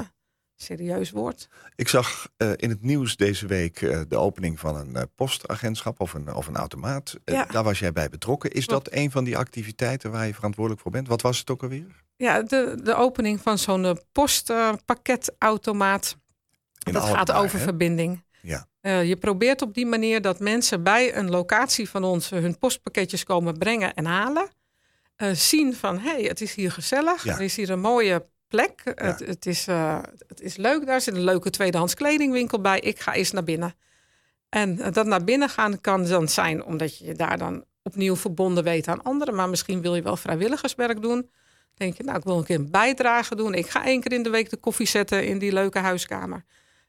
serieus 0.56 1.12
woord. 1.12 1.50
Ik 1.76 1.88
zag 1.88 2.28
eh, 2.38 2.52
in 2.56 2.70
het 2.70 2.82
nieuws 2.82 3.16
deze 3.16 3.48
week 3.48 3.80
de 4.10 4.18
opening 4.18 4.60
van 4.60 4.76
een 4.76 5.10
postagentschap 5.16 6.00
of 6.00 6.14
een, 6.14 6.34
of 6.34 6.48
een 6.48 6.56
automaat. 6.56 7.18
Ja. 7.26 7.46
Daar 7.46 7.64
was 7.64 7.80
jij 7.80 7.92
bij 7.92 8.10
betrokken. 8.10 8.52
Is 8.52 8.66
Klopt. 8.66 8.86
dat 8.86 8.94
een 8.94 9.12
van 9.12 9.24
die 9.24 9.38
activiteiten 9.38 10.12
waar 10.12 10.28
je 10.28 10.34
verantwoordelijk 10.34 10.84
voor 10.84 10.92
bent? 10.92 11.08
Wat 11.08 11.22
was 11.22 11.40
het 11.40 11.50
ook 11.50 11.64
alweer? 11.64 12.04
Ja, 12.16 12.42
de, 12.42 12.80
de 12.84 12.96
opening 12.96 13.42
van 13.42 13.58
zo'n 13.58 14.00
postpakketautomaat. 14.12 16.18
Dat 16.78 17.04
gaat 17.04 17.32
over 17.32 17.58
hè? 17.58 17.64
verbinding. 17.64 18.26
Ja. 18.48 18.68
Eh, 18.82 19.04
je 19.04 19.16
probeert 19.16 19.62
op 19.62 19.74
die 19.74 19.86
manier 19.86 20.22
dat 20.22 20.40
mensen 20.40 20.84
bij 20.84 21.16
een 21.16 21.30
locatie 21.30 21.90
van 21.90 22.04
ons 22.04 22.30
hun 22.30 22.58
postpakketjes 22.58 23.24
komen 23.24 23.58
brengen 23.58 23.94
en 23.94 24.06
halen. 24.06 24.50
Eh, 25.16 25.32
zien 25.32 25.76
van, 25.76 26.00
hé, 26.00 26.10
hey, 26.10 26.22
het 26.22 26.42
is 26.42 26.54
hier 26.54 26.72
gezellig. 26.72 27.24
Ja. 27.24 27.34
Er 27.34 27.42
is 27.42 27.56
hier 27.56 27.70
een 27.70 27.80
mooie 27.80 28.26
plek. 28.48 28.82
Het, 28.96 29.20
het, 29.20 29.46
is, 29.46 29.68
eh, 29.68 30.00
het 30.28 30.42
is 30.42 30.56
leuk. 30.56 30.86
Daar 30.86 31.02
zit 31.02 31.16
een 31.16 31.24
leuke 31.24 31.50
tweedehands 31.50 31.94
kledingwinkel 31.94 32.62
bij. 32.62 32.80
Ik 32.80 33.00
ga 33.00 33.14
eens 33.14 33.32
naar 33.32 33.44
binnen. 33.44 33.76
En 34.50 34.76
dat 34.92 35.06
naar 35.06 35.24
binnen 35.24 35.50
gaan 35.50 35.82
kan 35.82 36.06
dan 36.06 36.28
zijn 36.28 36.64
omdat 36.64 36.98
je 36.98 37.06
je 37.06 37.14
daar 37.14 37.38
dan 37.38 37.64
opnieuw 37.84 38.16
verbonden 38.16 38.64
weet 38.64 38.88
aan 38.88 39.04
anderen. 39.04 39.36
Maar 39.36 39.50
misschien 39.50 39.82
wil 39.82 39.96
je 39.96 40.02
wel 40.02 40.18
vrijwilligerswerk 40.18 41.02
doen. 41.02 41.30
Denk 41.74 41.98
je, 41.98 42.04
nou, 42.04 42.18
ik 42.18 42.24
wil 42.24 42.38
een 42.38 42.44
keer 42.44 42.56
een 42.56 42.72
bijdrage 42.72 43.36
doen. 43.36 43.54
Ik 43.54 43.70
ga 43.70 43.86
één 43.86 44.02
keer 44.02 44.12
in 44.12 44.24
de 44.24 44.30
week 44.30 44.50
de 44.50 44.58
koffie 44.58 44.88
zetten 44.88 45.26
in 45.26 45.38
die 45.40 45.54
leuke 45.54 45.80
huiskamer. 45.80 46.44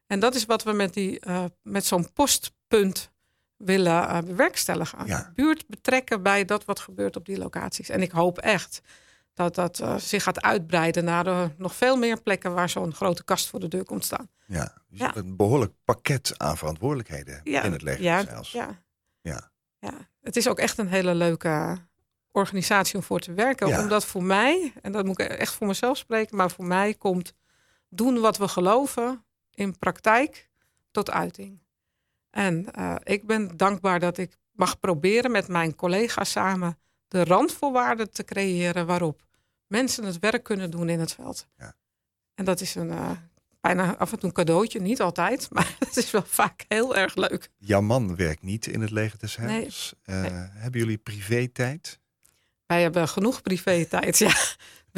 En 0.09 0.21
dat 0.21 0.35
is 0.35 0.45
wat 0.45 0.63
we 0.63 0.73
met, 0.73 0.95
die, 0.95 1.21
eh, 1.21 1.45
met 1.63 1.85
zo'n 1.87 2.13
postpunt 2.13 3.11
willen 3.57 4.09
eh, 4.09 4.19
bewerkstelligen. 4.19 5.07
Ja. 5.07 5.19
De 5.23 5.33
buurt 5.35 5.67
betrekken 5.67 6.23
bij 6.23 6.45
dat 6.45 6.65
wat 6.65 6.81
gebeurt 6.81 7.17
op 7.17 7.27
die 7.27 7.39
locaties. 7.39 7.89
En 7.89 8.03
ik 8.03 8.11
hoop 8.11 8.39
echt 8.39 8.81
dat 9.35 9.55
dat 9.55 9.79
eh, 9.79 9.97
zich 9.97 10.23
gaat 10.23 10.43
uitbreiden 10.43 11.05
naar 11.05 11.51
nog 11.57 11.75
veel 11.75 11.97
meer 11.97 12.21
plekken 12.23 12.55
waar 12.55 12.69
zo'n 12.69 12.95
grote 12.95 13.25
kast 13.25 13.49
voor 13.49 13.61
de 13.61 13.69
deur 13.69 13.85
komt 13.85 14.05
staan. 14.05 14.31
Ja, 14.47 14.75
dus 14.89 14.99
Ja. 14.99 15.17
een 15.17 15.37
behoorlijk 15.37 15.73
pakket 15.85 16.35
aan 16.37 16.57
verantwoordelijkheden 16.57 17.41
in 17.45 17.73
het 17.73 17.83
leger 17.83 18.03
ja, 18.03 18.25
Heils. 18.25 18.53
ja, 18.53 18.83
Ja. 19.21 19.51
ja. 19.79 19.93
Het 20.21 20.37
is 20.37 20.49
ook 20.49 20.59
echt 20.59 20.79
een 20.79 20.89
hele 20.89 21.15
leuke 21.15 21.79
organisatie 22.33 22.95
om 22.97 23.03
voor 23.03 23.21
te 23.21 23.33
werken. 23.33 23.79
Omdat 23.79 24.05
voor 24.05 24.23
mij, 24.23 24.73
en 24.83 24.93
dat 24.93 25.05
moet 25.05 25.21
ik 25.21 25.29
echt 25.29 25.55
voor 25.55 25.67
mezelf 25.67 25.97
spreken, 25.97 26.37
maar 26.37 26.51
voor 26.51 26.65
mij 26.65 26.95
komt 26.95 27.33
doen 27.89 28.21
wat 28.21 28.37
we 28.37 28.49
geloven 28.49 29.25
in 29.59 29.79
praktijk 29.79 30.49
tot 30.91 31.11
uiting. 31.11 31.59
En 32.31 32.73
eh, 32.73 32.95
ik 33.03 33.27
ben 33.27 33.57
dankbaar 33.57 34.01
dat 34.01 34.19
ik 34.19 34.37
mag 34.53 34.79
proberen 34.81 35.31
met 35.31 35.49
mijn 35.49 35.75
collega's 35.75 36.31
samen 36.31 36.79
de 37.09 37.25
randvoorwaarden 37.25 38.11
te 38.11 38.25
creëren 38.25 38.87
waarop 38.87 39.23
mensen 39.67 40.05
het 40.05 40.19
werk 40.19 40.43
kunnen 40.43 40.71
doen 40.71 40.89
in 40.89 41.01
het 41.01 41.13
veld. 41.13 41.47
Ja. 41.57 41.75
En 42.35 42.45
dat 42.45 42.61
is 42.61 42.75
een 42.75 42.91
eh, 42.91 43.11
bijna 43.61 43.97
af 43.97 44.13
en 44.13 44.19
toe 44.19 44.29
een 44.29 44.35
cadeautje, 44.35 44.81
niet 44.81 45.01
altijd, 45.01 45.49
maar 45.55 45.77
het 45.79 45.97
is 45.97 46.11
wel 46.11 46.25
vaak 46.27 46.65
heel 46.69 46.97
erg 46.97 47.15
leuk. 47.15 47.51
Jouw 47.57 47.81
man 47.81 48.17
werkt 48.17 48.43
niet 48.43 48.67
in 48.67 48.81
het 48.81 48.91
leger 48.91 49.19
des 49.19 49.37
Heils. 49.37 49.95
Eh, 50.03 50.21
Nee. 50.21 50.31
Hebben 50.33 50.81
jullie 50.81 50.99
privé-tijd? 50.99 52.01
Wij 52.67 52.83
hebben 52.83 53.09
genoeg 53.09 53.43
privé-tijd. 53.43 54.19
Ja, 54.29 54.35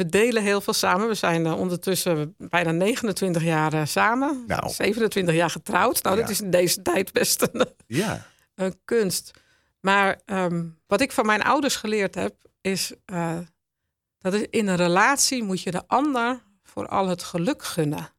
we 0.01 0.09
delen 0.09 0.43
heel 0.43 0.61
veel 0.61 0.73
samen. 0.73 1.07
We 1.07 1.13
zijn 1.13 1.45
eh, 1.45 1.59
ondertussen 1.59 2.35
bijna 2.37 2.71
29 2.71 3.43
jaar 3.43 3.73
eh, 3.73 3.85
samen. 3.85 4.43
Nou. 4.47 4.69
27 4.69 5.35
jaar 5.35 5.49
getrouwd. 5.49 6.03
Nou, 6.03 6.15
dat 6.15 6.29
is 6.29 6.41
in 6.41 6.51
deze 6.51 6.81
tijd 6.81 7.11
best 7.11 7.41
een, 7.51 7.67
Ja. 7.87 8.25
een 8.55 8.75
kunst. 8.85 9.31
Maar 9.79 10.21
ehm, 10.25 10.65
wat 10.87 11.01
ik 11.01 11.11
van 11.11 11.25
mijn 11.25 11.43
ouders 11.43 11.75
geleerd 11.75 12.15
heb, 12.15 12.35
is 12.61 12.93
eh, 13.05 13.37
dat 14.19 14.33
is 14.33 14.45
in 14.49 14.67
een 14.67 14.75
relatie 14.75 15.43
moet 15.43 15.61
je 15.61 15.71
de 15.71 15.87
ander 15.87 16.43
vooral 16.63 17.07
het 17.07 17.23
geluk 17.23 17.63
gunnen. 17.63 18.09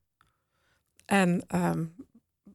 En 1.04 1.44
ehm, 1.46 1.84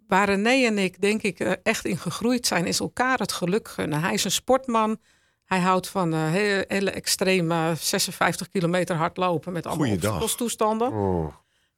waar 0.07 0.29
René 0.29 0.65
en 0.65 0.77
ik, 0.77 1.01
denk 1.01 1.22
ik, 1.22 1.39
eh, 1.39 1.51
echt 1.63 1.86
in 1.86 1.98
gegroeid 1.98 2.48
zijn, 2.48 2.65
is 2.65 2.79
elkaar 2.79 3.19
het 3.19 3.31
geluk 3.31 3.67
gunnen. 3.67 4.01
Hij 4.01 4.13
is 4.13 4.24
een 4.24 4.31
sportman. 4.31 5.00
Hij 5.48 5.60
houdt 5.60 5.88
van 5.88 6.13
eh, 6.13 6.30
hele, 6.30 6.66
hele 6.68 6.92
extreme 6.92 7.74
56 7.80 8.50
kilometer 8.50 8.96
hardlopen 8.96 9.54
met 9.54 9.66
allemaal 9.66 9.92
obstakelstoestanden. 9.94 10.92
Oh. 10.92 11.34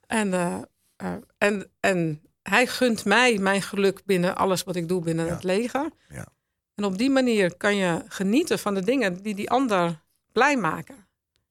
En, 0.08 0.34
eh, 0.34 0.56
eh, 0.96 1.14
en, 1.38 1.72
en 1.80 2.22
hij 2.42 2.68
gunt 2.68 3.06
mij 3.06 3.38
mijn 3.38 3.62
geluk 3.62 4.02
binnen 4.06 4.36
alles 4.36 4.64
wat 4.64 4.76
ik 4.76 4.88
doe 4.88 5.02
binnen 5.02 5.26
Ja. 5.26 5.34
het 5.34 5.44
leger. 5.44 5.90
Ja. 6.10 6.26
En 6.76 6.84
op 6.86 6.98
die 6.98 7.10
manier 7.10 7.58
kan 7.58 7.76
je 7.76 8.04
genieten 8.08 8.60
van 8.60 8.74
de 8.74 8.84
dingen 8.84 9.22
die 9.24 9.36
die 9.36 9.50
ander 9.50 10.02
blij 10.32 10.58
maken. 10.58 11.08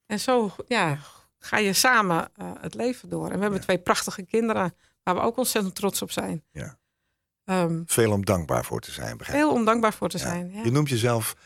En 0.07 0.21
zo 0.21 0.51
ja, 0.67 0.99
ga 1.39 1.59
je 1.59 1.73
samen 1.73 2.29
eh, 2.35 2.51
het 2.61 2.75
leven 2.75 3.09
door. 3.09 3.25
En 3.27 3.35
we 3.35 3.41
hebben 3.41 3.59
Ja. 3.59 3.65
twee 3.65 3.79
prachtige 3.79 4.23
kinderen 4.23 4.75
waar 5.03 5.15
we 5.15 5.21
ook 5.21 5.37
ontzettend 5.37 5.75
trots 5.75 6.03
op 6.03 6.11
zijn. 6.11 6.45
Ja. 6.51 6.79
Ehm, 7.45 7.83
Veel 7.87 8.13
om 8.13 8.25
dankbaar 8.25 8.65
voor 8.65 8.81
te 8.81 8.91
zijn, 8.91 9.17
begrijp 9.17 9.39
ik. 9.41 9.45
heel 9.47 9.55
ondankbaar 9.59 9.93
voor 9.95 10.09
te 10.09 10.19
zijn. 10.19 10.51
Ja. 10.53 10.63
Je 10.63 10.71
noemt 10.71 10.89
jezelf 10.89 11.37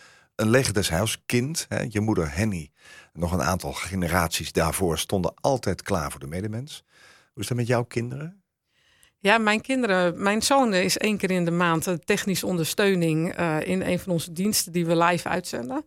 een 0.43 0.51
leger 0.51 0.73
des 0.73 0.89
Heils 0.89 1.23
kind. 1.27 1.67
Hè? 1.69 1.85
Je 1.89 2.01
moeder 2.01 2.35
Henny, 2.35 2.71
nog 3.13 3.33
een 3.33 3.43
aantal 3.43 3.73
generaties 3.73 4.53
daarvoor, 4.53 4.99
stonden 4.99 5.35
altijd 5.41 5.83
klaar 5.83 6.11
voor 6.11 6.21
de 6.21 6.27
medemens. 6.27 6.83
Hoe 7.33 7.43
is 7.43 7.49
dat 7.49 7.57
met 7.57 7.67
jouw 7.67 7.85
kinderen? 7.85 8.43
Ja, 9.19 9.39
mijn 9.39 9.61
kinderen, 9.61 10.23
mijn 10.23 10.43
zoon 10.43 10.75
is 10.75 10.99
één 10.99 11.17
keer 11.17 11.31
in 11.31 11.45
de 11.45 11.51
maand 11.51 11.87
eh, 11.87 11.95
technische 11.95 12.47
ondersteuning 12.47 13.35
eh, 13.35 13.61
in 13.61 13.83
een 13.83 13.99
van 13.99 14.13
onze 14.13 14.33
diensten 14.33 14.73
die 14.73 14.87
we 14.87 14.97
live 14.97 15.29
uitzenden. 15.29 15.85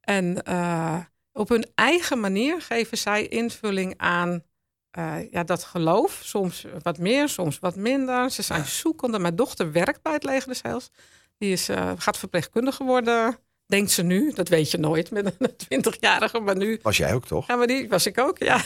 En 0.00 0.42
eh, 0.42 0.98
op 1.32 1.48
hun 1.48 1.66
eigen 1.74 2.20
manier 2.20 2.62
geven 2.62 2.98
zij 2.98 3.26
invulling 3.26 3.94
aan 3.96 4.42
eh, 4.90 5.30
ja, 5.30 5.44
dat 5.44 5.64
geloof. 5.64 6.20
Soms 6.22 6.66
wat 6.82 6.98
meer, 6.98 7.28
soms 7.28 7.58
wat 7.58 7.76
minder. 7.76 8.30
Ze 8.30 8.42
zijn 8.42 8.64
zoekende. 8.64 9.18
Mijn 9.18 9.36
dochter 9.36 9.72
werkt 9.72 10.02
bij 10.02 10.12
het 10.12 10.24
Leger 10.24 10.48
des 10.48 10.62
Heils. 10.62 10.90
Die 11.38 11.52
is, 11.52 11.68
gaat 11.96 12.18
verpleegkundige 12.18 12.84
worden, 12.84 13.38
denkt 13.66 13.90
ze 13.90 14.02
nu. 14.02 14.32
Dat 14.32 14.48
weet 14.48 14.70
je 14.70 14.78
nooit 14.78 15.10
met 15.10 15.34
een 15.38 15.50
20-jarige, 15.92 16.40
maar 16.40 16.56
nu 16.56 16.78
Was 16.82 16.96
jij 16.96 17.14
ook 17.14 17.26
toch? 17.26 17.46
ja, 17.46 17.56
maar 17.56 17.66
die 17.66 17.88
was 17.88 18.06
ik 18.06 18.18
ook, 18.18 18.38
ja. 18.38 18.60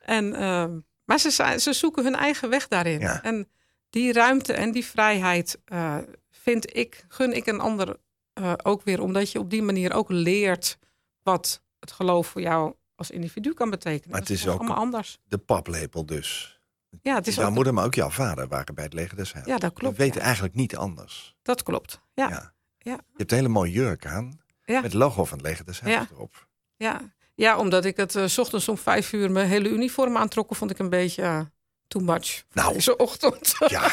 En, 0.00 0.34
ehm, 0.34 0.78
maar 1.04 1.18
ze, 1.18 1.54
ze 1.58 1.72
zoeken 1.72 2.04
hun 2.04 2.14
eigen 2.14 2.48
weg 2.50 2.68
daarin. 2.68 3.00
Ja. 3.00 3.22
En 3.22 3.48
die 3.90 4.12
ruimte 4.12 4.52
en 4.52 4.72
die 4.72 4.84
vrijheid 4.84 5.58
eh, 5.64 5.98
vind 6.30 6.76
ik, 6.76 7.04
gun 7.08 7.32
ik 7.32 7.46
een 7.46 7.60
ander 7.60 7.96
eh, 8.32 8.52
ook 8.62 8.82
weer. 8.82 9.00
Omdat 9.02 9.32
je 9.32 9.38
op 9.38 9.50
die 9.50 9.62
manier 9.62 9.92
ook 9.92 10.10
leert 10.10 10.78
wat 11.22 11.62
het 11.80 11.92
geloof 11.92 12.26
voor 12.26 12.40
jou 12.40 12.74
als 12.94 13.10
individu 13.10 13.52
kan 13.54 13.70
betekenen. 13.70 14.10
Maar 14.10 14.20
het 14.20 14.30
is 14.30 14.48
ook- 14.48 14.58
allemaal 14.58 14.76
anders. 14.76 15.18
De 15.24 15.38
paplepel 15.38 16.06
dus. 16.06 16.60
Ja, 17.02 17.14
het 17.14 17.26
is 17.26 17.34
Jouw 17.34 17.50
moeder, 17.50 17.74
maar 17.74 17.84
ook 17.84 17.94
jouw 17.94 18.10
vader 18.10 18.48
waren 18.48 18.74
bij 18.74 18.84
het 18.84 18.92
leger 18.92 19.16
des 19.16 19.32
Heils. 19.32 19.48
ja 19.48 19.58
dat 19.58 19.72
klopt. 19.72 19.96
We 19.96 20.02
weten 20.02 20.18
ja. 20.20 20.24
eigenlijk 20.24 20.54
niet 20.54 20.76
anders. 20.76 21.36
Dat 21.42 21.62
klopt. 21.62 22.00
Ja, 22.14 22.28
Ja. 22.28 22.52
Ja. 22.82 22.92
Je 22.92 23.16
hebt 23.16 23.30
een 23.30 23.36
hele 23.36 23.48
mooie 23.48 23.72
jurk 23.72 24.06
aan. 24.06 24.40
Ja. 24.64 24.74
Met 24.74 24.84
het 24.92 24.92
logo 25.00 25.24
van 25.24 25.38
het 25.38 25.46
leger 25.46 25.64
des 25.64 25.80
Heils 25.80 26.06
erop. 26.10 26.46
ja. 26.76 27.00
ja 27.34 27.58
omdat 27.58 27.84
ik 27.84 27.96
het 27.96 28.14
eh, 28.16 28.26
's 28.26 28.38
ochtends 28.38 28.68
om 28.68 28.78
vijf 28.78 29.12
uur 29.12 29.30
mijn 29.30 29.48
hele 29.48 29.68
uniform 29.68 30.16
aantrokken, 30.16 30.56
vond 30.56 30.70
ik 30.70 30.78
een 30.78 30.88
beetje 30.90 31.22
eh, 31.22 31.40
too 31.88 32.02
much. 32.02 32.42
Nou. 32.52 32.72
Deze 32.72 32.96
ochtend. 32.96 33.54
Ja. 33.68 33.90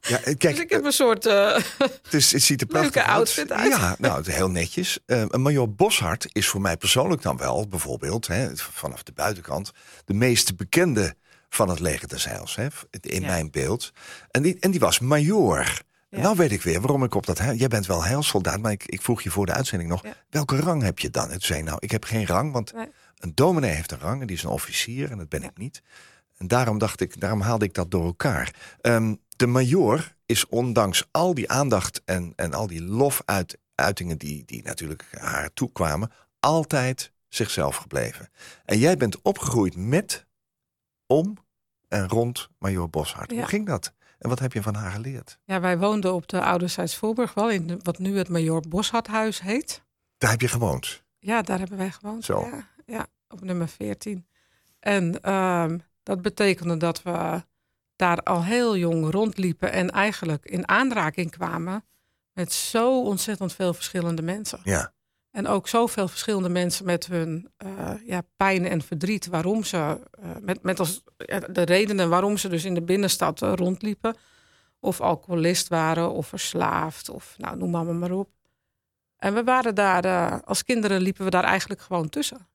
ja, 0.00 0.16
eh, 0.22 0.36
kijk, 0.36 0.40
dus 0.54 0.58
ik 0.60 0.70
heb 0.70 0.84
een 0.84 0.92
soort. 0.92 1.24
Het, 1.24 1.64
is, 2.14 2.32
het 2.32 2.42
ziet 2.42 2.60
er 2.60 2.66
prachtig 2.76 3.02
uit. 3.02 3.16
outfit 3.16 3.52
uit. 3.52 3.72
Ja, 3.72 3.96
nou, 3.98 4.30
heel 4.32 4.50
netjes. 4.50 4.98
Een 5.06 5.40
Major 5.40 5.74
Boshart 5.74 6.28
is 6.32 6.48
voor 6.48 6.60
mij 6.60 6.76
persoonlijk 6.76 7.22
dan 7.22 7.36
wel, 7.36 7.68
bijvoorbeeld, 7.68 8.26
hè, 8.26 8.56
vanaf 8.56 9.02
de 9.02 9.12
buitenkant, 9.12 9.72
de 10.04 10.14
meest 10.14 10.56
bekende 10.56 11.14
van 11.48 11.68
het 11.68 11.80
leger 11.80 12.08
des 12.08 12.24
Heils, 12.24 12.56
hè, 12.56 12.66
in 13.00 13.20
Ja. 13.20 13.26
mijn 13.26 13.50
beeld. 13.50 13.92
En 14.30 14.42
die, 14.42 14.56
en 14.60 14.70
die 14.70 14.80
was 14.80 14.98
major. 14.98 15.86
En 16.10 16.20
nou 16.22 16.36
weet 16.36 16.52
ik 16.52 16.62
weer 16.62 16.80
waarom 16.80 17.04
ik 17.04 17.14
op 17.14 17.26
dat... 17.26 17.38
Jij 17.38 17.68
bent 17.68 17.86
wel 17.86 18.04
heilsoldaat, 18.04 18.60
maar 18.60 18.72
ik, 18.72 18.84
ik 18.84 19.02
vroeg 19.02 19.22
je 19.22 19.30
voor 19.30 19.46
de 19.46 19.52
uitzending 19.52 19.90
nog... 19.90 20.04
Welke 20.30 20.56
rang 20.56 20.82
heb 20.82 20.98
je 20.98 21.10
dan? 21.10 21.24
En 21.24 21.30
toen 21.30 21.40
zei 21.40 21.62
nou, 21.62 21.76
ik 21.80 21.90
heb 21.90 22.04
geen 22.04 22.26
rang, 22.26 22.52
want 22.52 22.72
Nee. 22.72 22.86
een 23.18 23.32
dominee 23.34 23.70
heeft 23.70 23.92
een 23.92 23.98
rang... 23.98 24.20
en 24.20 24.26
die 24.26 24.36
is 24.36 24.42
een 24.42 24.50
officier 24.50 25.10
en 25.10 25.18
dat 25.18 25.28
ben 25.28 25.42
ik 25.42 25.56
niet. 25.56 25.82
En 26.36 26.46
daarom 26.46 26.78
dacht 26.78 27.00
ik, 27.00 27.20
daarom 27.20 27.40
haalde 27.40 27.64
ik 27.64 27.74
dat 27.74 27.90
door 27.90 28.04
elkaar. 28.04 28.54
Ehm, 28.80 29.14
de 29.36 29.46
major 29.46 30.14
is 30.26 30.46
ondanks 30.46 31.08
al 31.10 31.34
die 31.34 31.50
aandacht 31.50 32.02
en, 32.04 32.32
en 32.36 32.54
al 32.54 32.66
die 32.66 32.82
lofuitingen 32.82 34.18
die, 34.18 34.44
die 34.44 34.62
natuurlijk 34.62 35.04
haar 35.18 35.52
toekwamen, 35.52 36.10
altijd 36.40 37.12
zichzelf 37.28 37.76
gebleven. 37.76 38.30
En 38.64 38.78
jij 38.78 38.96
bent 38.96 39.22
opgegroeid 39.22 39.76
met, 39.76 40.26
om 41.06 41.36
en 41.88 42.08
rond 42.08 42.48
major 42.58 42.90
Boshart. 42.90 43.30
Ja. 43.30 43.36
Hoe 43.36 43.46
ging 43.46 43.66
dat? 43.66 43.92
En 44.18 44.28
wat 44.28 44.38
heb 44.38 44.52
je 44.52 44.62
van 44.62 44.74
haar 44.74 44.90
geleerd? 44.90 45.38
Ja, 45.44 45.60
wij 45.60 45.78
woonden 45.78 46.14
op 46.14 46.28
de 46.28 46.42
Ouderzijds 46.42 46.96
Voorburg 46.96 47.34
wel, 47.34 47.50
in 47.50 47.66
de- 47.66 47.78
wat 47.82 47.98
nu 47.98 48.16
het 48.18 48.28
Major 48.28 48.62
Boshardhuis 48.68 49.40
heet. 49.40 49.82
Daar 50.18 50.30
heb 50.30 50.40
je 50.40 50.48
gewoond. 50.48 51.02
Ja, 51.18 51.42
daar 51.42 51.58
hebben 51.58 51.78
wij 51.78 51.90
gewoond. 51.90 52.24
Zo. 52.24 52.40
Ja, 52.40 52.66
ja 52.86 53.06
op 53.28 53.40
nummer 53.40 53.68
14. 53.68 54.26
En 54.80 55.20
ehm, 55.22 55.78
dat 56.02 56.22
betekende 56.22 56.76
dat 56.76 57.02
we 57.02 57.44
daar 57.96 58.22
al 58.22 58.44
heel 58.44 58.76
jong 58.76 59.10
rondliepen 59.10 59.72
en 59.72 59.90
eigenlijk 59.90 60.44
in 60.46 60.68
aanraking 60.68 61.30
kwamen 61.30 61.84
met 62.32 62.52
zo 62.52 63.02
ontzettend 63.02 63.52
veel 63.52 63.74
verschillende 63.74 64.22
mensen. 64.22 64.60
Ja, 64.62 64.92
En 65.30 65.46
ook 65.46 65.68
zoveel 65.68 66.08
verschillende 66.08 66.48
mensen 66.48 66.84
met 66.84 67.06
hun 67.06 67.50
eh, 67.56 67.90
ja, 68.06 68.22
pijn 68.36 68.66
en 68.66 68.82
verdriet. 68.82 69.26
Waarom 69.26 69.64
ze, 69.64 69.76
eh, 70.10 70.30
met, 70.40 70.62
met 70.62 70.78
als, 70.78 71.02
ja, 71.16 71.40
de 71.40 71.62
redenen 71.62 72.08
waarom 72.08 72.36
ze 72.36 72.48
dus 72.48 72.64
in 72.64 72.74
de 72.74 72.82
binnenstad 72.82 73.42
eh, 73.42 73.52
rondliepen. 73.54 74.16
Of 74.80 75.00
alcoholist 75.00 75.68
waren, 75.68 76.10
of 76.10 76.26
verslaafd, 76.26 77.08
of 77.08 77.34
nou, 77.36 77.56
noem 77.56 77.70
maar, 77.70 77.84
maar 77.84 78.10
op. 78.10 78.28
En 79.16 79.34
we 79.34 79.44
waren 79.44 79.74
daar, 79.74 80.42
als 80.42 80.64
kinderen 80.64 81.00
liepen 81.00 81.24
we 81.24 81.30
daar 81.30 81.44
eigenlijk 81.44 81.80
gewoon 81.80 82.08
tussen. 82.08 82.48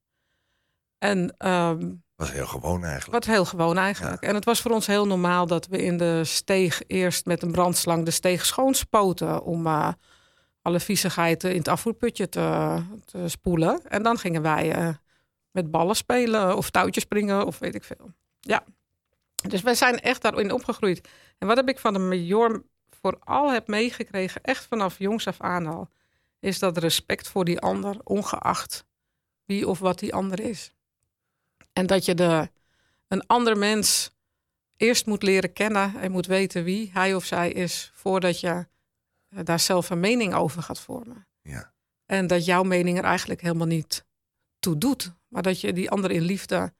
En 0.98 1.36
ehm, 1.38 1.92
was 2.16 2.32
heel 2.32 2.46
gewoon 2.46 2.84
eigenlijk. 2.84 3.12
wat 3.12 3.36
heel 3.36 3.46
gewoon 3.46 3.78
eigenlijk. 3.78 4.22
En 4.22 4.36
het 4.36 4.46
was 4.46 4.62
voor 4.62 4.72
ons 4.72 4.88
heel 4.88 5.08
normaal 5.08 5.48
dat 5.48 5.68
we 5.68 5.84
in 5.84 5.98
de 5.98 6.24
steeg 6.24 6.82
eerst 6.88 7.26
met 7.26 7.42
een 7.42 7.52
brandslang 7.52 8.06
de 8.06 8.12
steeg 8.12 8.46
schoonspoten. 8.46 9.44
Om 9.44 9.68
alle 10.64 10.80
viezigheid 10.80 11.44
in 11.44 11.58
het 11.58 11.68
afvoerputje 11.68 12.30
te, 12.30 12.84
spoelen. 13.26 13.82
En 13.88 14.04
dan 14.04 14.18
gingen 14.18 14.42
wij 14.42 14.72
eh, 14.72 14.90
met 15.52 15.72
ballen 15.72 15.96
spelen 15.96 16.58
of 16.58 16.70
touwtjes 16.70 17.04
springen 17.04 17.46
of 17.46 17.60
weet 17.60 17.76
ik 17.76 17.84
veel. 17.84 18.12
Ja. 18.40 18.64
Dus 19.48 19.62
wij 19.62 19.76
zijn 19.76 20.00
echt 20.00 20.22
daarin 20.22 20.52
opgegroeid. 20.52 21.08
En 21.38 21.48
wat 21.48 21.58
heb 21.58 21.70
ik 21.70 21.80
van 21.80 21.94
de 21.94 22.00
major 22.00 22.64
vooral 22.90 23.52
heb 23.52 23.68
meegekregen, 23.68 24.42
echt 24.42 24.66
vanaf 24.66 25.00
jongs 25.00 25.28
af 25.28 25.42
aan 25.42 25.68
al, 25.68 25.90
is 26.40 26.60
dat 26.60 26.78
respect 26.78 27.28
voor 27.28 27.46
die 27.46 27.60
ander, 27.60 27.96
ongeacht 28.04 28.86
wie 29.46 29.68
of 29.68 29.80
wat 29.80 30.00
die 30.00 30.14
ander 30.14 30.40
is. 30.40 30.74
En 31.74 31.86
dat 31.86 32.06
je 32.06 32.16
de, 32.16 32.50
een 33.08 33.28
ander 33.28 33.58
mens 33.58 34.12
eerst 34.78 35.06
moet 35.06 35.24
leren 35.24 35.54
kennen 35.54 35.96
en 36.00 36.12
moet 36.12 36.26
weten 36.26 36.64
wie 36.64 36.90
hij 36.94 37.16
of 37.16 37.26
zij 37.26 37.52
is, 37.52 37.92
voordat 37.94 38.40
je 38.40 38.66
daar 39.44 39.60
zelf 39.60 39.90
een 39.90 40.00
mening 40.00 40.34
over 40.34 40.64
gaat 40.64 40.80
vormen. 40.80 41.28
Ja. 41.42 41.74
En 42.06 42.28
dat 42.28 42.46
jouw 42.46 42.64
mening 42.64 42.98
er 42.98 43.04
eigenlijk 43.04 43.42
helemaal 43.42 43.68
niet 43.68 44.06
toe 44.60 44.78
doet, 44.78 45.14
maar 45.28 45.42
dat 45.42 45.62
je 45.62 45.74
die 45.74 45.90
ander 45.90 46.12
in 46.12 46.22
liefde 46.22 46.74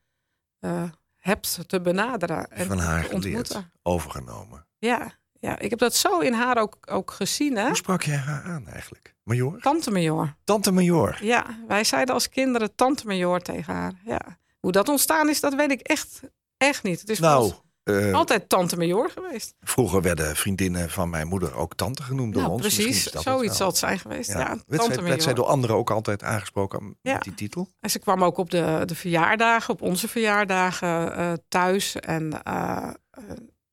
eh, 0.60 0.84
hebt 1.16 1.70
te 1.70 1.82
benaderen 1.82 2.52
en 2.52 2.68
Van 2.68 2.80
haar 2.80 3.04
geleerd, 3.04 3.62
overgenomen. 3.82 4.68
Ja, 4.78 5.12
ja, 5.40 5.60
ik 5.60 5.70
heb 5.70 5.80
dat 5.80 5.96
zo 5.96 6.20
in 6.20 6.34
haar 6.34 6.58
ook, 6.58 6.78
ook 6.86 7.12
gezien, 7.12 7.56
hè? 7.56 7.66
Hoe 7.66 7.76
sprak 7.76 8.02
jij 8.04 8.16
haar 8.16 8.44
aan 8.44 8.68
eigenlijk? 8.68 9.16
Major? 9.24 9.60
Tante 9.60 9.92
Major. 9.92 10.36
Tante 10.44 10.72
Major. 10.72 11.18
Ja, 11.24 11.58
wij 11.68 11.84
zeiden 11.84 12.14
als 12.14 12.30
kinderen 12.30 12.76
Tante 12.76 13.08
Major 13.08 13.40
tegen 13.40 13.74
haar. 13.74 13.94
Ja. 14.06 14.38
Hoe 14.60 14.72
dat 14.72 14.90
ontstaan 14.90 15.30
is, 15.30 15.40
dat 15.40 15.54
weet 15.56 15.72
ik 15.72 15.82
echt, 15.82 16.22
echt 16.58 16.84
niet. 16.84 17.00
Het 17.00 17.10
is 17.10 17.20
Nou, 17.20 17.44
ons 17.44 17.62
eh, 17.84 18.14
Altijd 18.14 18.50
tante 18.50 18.78
major 18.78 19.10
geweest. 19.10 19.56
vroeger 19.62 20.02
werden 20.02 20.36
vriendinnen 20.36 20.90
van 20.90 21.10
mijn 21.10 21.28
moeder 21.28 21.56
ook 21.56 21.76
tante 21.76 22.04
genoemd 22.04 22.34
door 22.34 22.42
Nou, 22.42 22.54
ons. 22.54 22.62
Precies. 22.62 23.04
Zoiets 23.04 23.58
zal 23.58 23.68
het 23.68 23.78
zijn 23.78 24.00
geweest. 24.00 24.30
Ja, 24.30 24.40
Ja. 24.40 24.46
tante 24.48 24.64
werd, 24.68 24.84
zij, 24.94 25.04
werd 25.04 25.06
zij 25.06 25.32
major. 25.32 25.36
door 25.36 25.46
anderen 25.46 25.76
ook 25.76 25.92
altijd 25.92 26.24
aangesproken 26.24 26.98
Ja. 27.02 27.14
met 27.14 27.24
die 27.24 27.34
titel? 27.34 27.70
En 27.80 27.90
ze 27.90 28.00
kwam 28.00 28.24
ook 28.24 28.38
op 28.38 28.50
de, 28.50 28.82
de 28.86 28.96
verjaardagen, 28.96 29.74
op 29.74 29.82
onze 29.82 30.08
verjaardagen 30.08 31.16
eh, 31.16 31.34
thuis. 31.48 31.96
En 31.96 32.44
eh, 32.44 32.90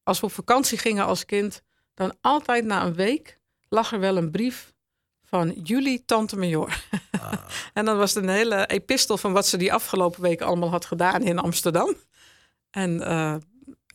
als 0.02 0.20
we 0.20 0.26
op 0.26 0.32
vakantie 0.32 0.78
gingen 0.78 1.04
als 1.06 1.24
kind, 1.24 1.62
dan 1.94 2.16
altijd 2.20 2.64
na 2.64 2.84
een 2.84 2.94
week 2.94 3.38
lag 3.68 3.92
er 3.92 4.00
wel 4.00 4.16
een 4.16 4.30
brief 4.30 4.72
van 5.24 5.50
jullie 5.62 6.02
tante 6.04 6.36
major. 6.38 6.82
Ah. 7.10 7.32
en 7.74 7.84
dan 7.84 7.96
was 7.96 8.14
het 8.14 8.22
een 8.24 8.30
hele 8.30 8.66
epistel 8.66 9.16
van 9.18 9.32
wat 9.32 9.46
ze 9.46 9.56
die 9.56 9.72
afgelopen 9.72 10.22
week 10.22 10.40
allemaal 10.40 10.70
had 10.70 10.84
gedaan 10.84 11.22
in 11.22 11.38
Amsterdam. 11.38 11.94
En, 12.70 13.00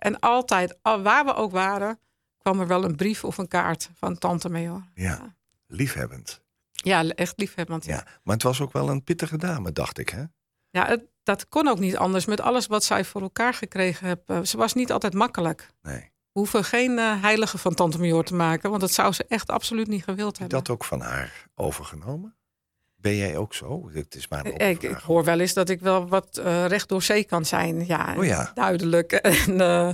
en 0.06 0.20
altijd, 0.20 0.78
al 0.82 1.02
waar 1.02 1.26
we 1.26 1.34
ook 1.36 1.52
waren, 1.52 2.00
kwam 2.38 2.60
er 2.60 2.68
wel 2.68 2.84
een 2.84 2.96
brief 2.96 3.24
of 3.24 3.38
een 3.38 3.48
kaart 3.48 3.90
van 3.94 4.18
tante 4.18 4.50
major. 4.50 4.84
Ja, 4.94 5.36
liefhebbend. 5.68 6.44
Ja, 6.72 7.08
echt 7.08 7.34
liefhebbend. 7.40 7.86
Ja. 7.86 8.06
Maar 8.24 8.34
het 8.34 8.44
was 8.44 8.62
ook 8.62 8.74
wel 8.74 8.90
een 8.90 9.04
pittige 9.04 9.38
dame, 9.38 9.72
dacht 9.72 9.98
ik. 9.98 10.10
Hè? 10.10 10.24
Ja, 10.70 10.86
het- 10.88 11.04
dat 11.24 11.48
kon 11.50 11.68
ook 11.68 11.80
niet 11.80 11.98
anders 11.98 12.26
met 12.26 12.42
alles 12.42 12.68
wat 12.68 12.84
zij 12.84 13.06
voor 13.06 13.22
elkaar 13.22 13.54
gekregen 13.54 14.08
heeft. 14.08 14.22
Eh, 14.26 14.42
ze 14.44 14.58
was 14.58 14.74
niet 14.74 14.92
altijd 14.92 15.14
makkelijk. 15.14 15.70
Nee. 15.82 16.00
We 16.32 16.40
hoeven 16.42 16.64
geen 16.64 17.00
eh, 17.00 17.22
heilige 17.22 17.58
van 17.58 17.74
Tante 17.74 18.00
Major 18.00 18.24
te 18.24 18.36
maken, 18.36 18.70
want 18.70 18.82
dat 18.82 18.92
zou 18.92 19.14
ze 19.14 19.26
echt 19.28 19.50
absoluut 19.50 19.88
niet 19.88 20.04
gewild 20.04 20.38
hebben. 20.40 20.58
dat 20.60 20.70
ook 20.70 20.84
van 20.84 21.02
haar 21.02 21.48
overgenomen? 21.56 22.35
Ben 23.06 23.16
jij 23.16 23.38
ook 23.38 23.54
zo? 23.54 23.90
Het 23.94 24.16
is 24.16 24.28
maar 24.28 24.46
een 24.46 24.58
ik, 24.58 24.84
ik 24.84 24.98
hoor 24.98 25.24
wel 25.24 25.40
eens 25.40 25.54
dat 25.54 25.70
ik 25.70 25.80
wel 25.80 26.08
wat 26.08 26.38
eh, 26.38 26.66
recht 26.66 26.90
door 26.90 27.02
zee 27.04 27.24
kan 27.24 27.46
zijn. 27.46 27.86
Ja, 27.86 28.14
Oh 28.18 28.26
ja. 28.26 28.52
duidelijk. 28.54 29.12
En 29.46 29.62
eh, 29.62 29.90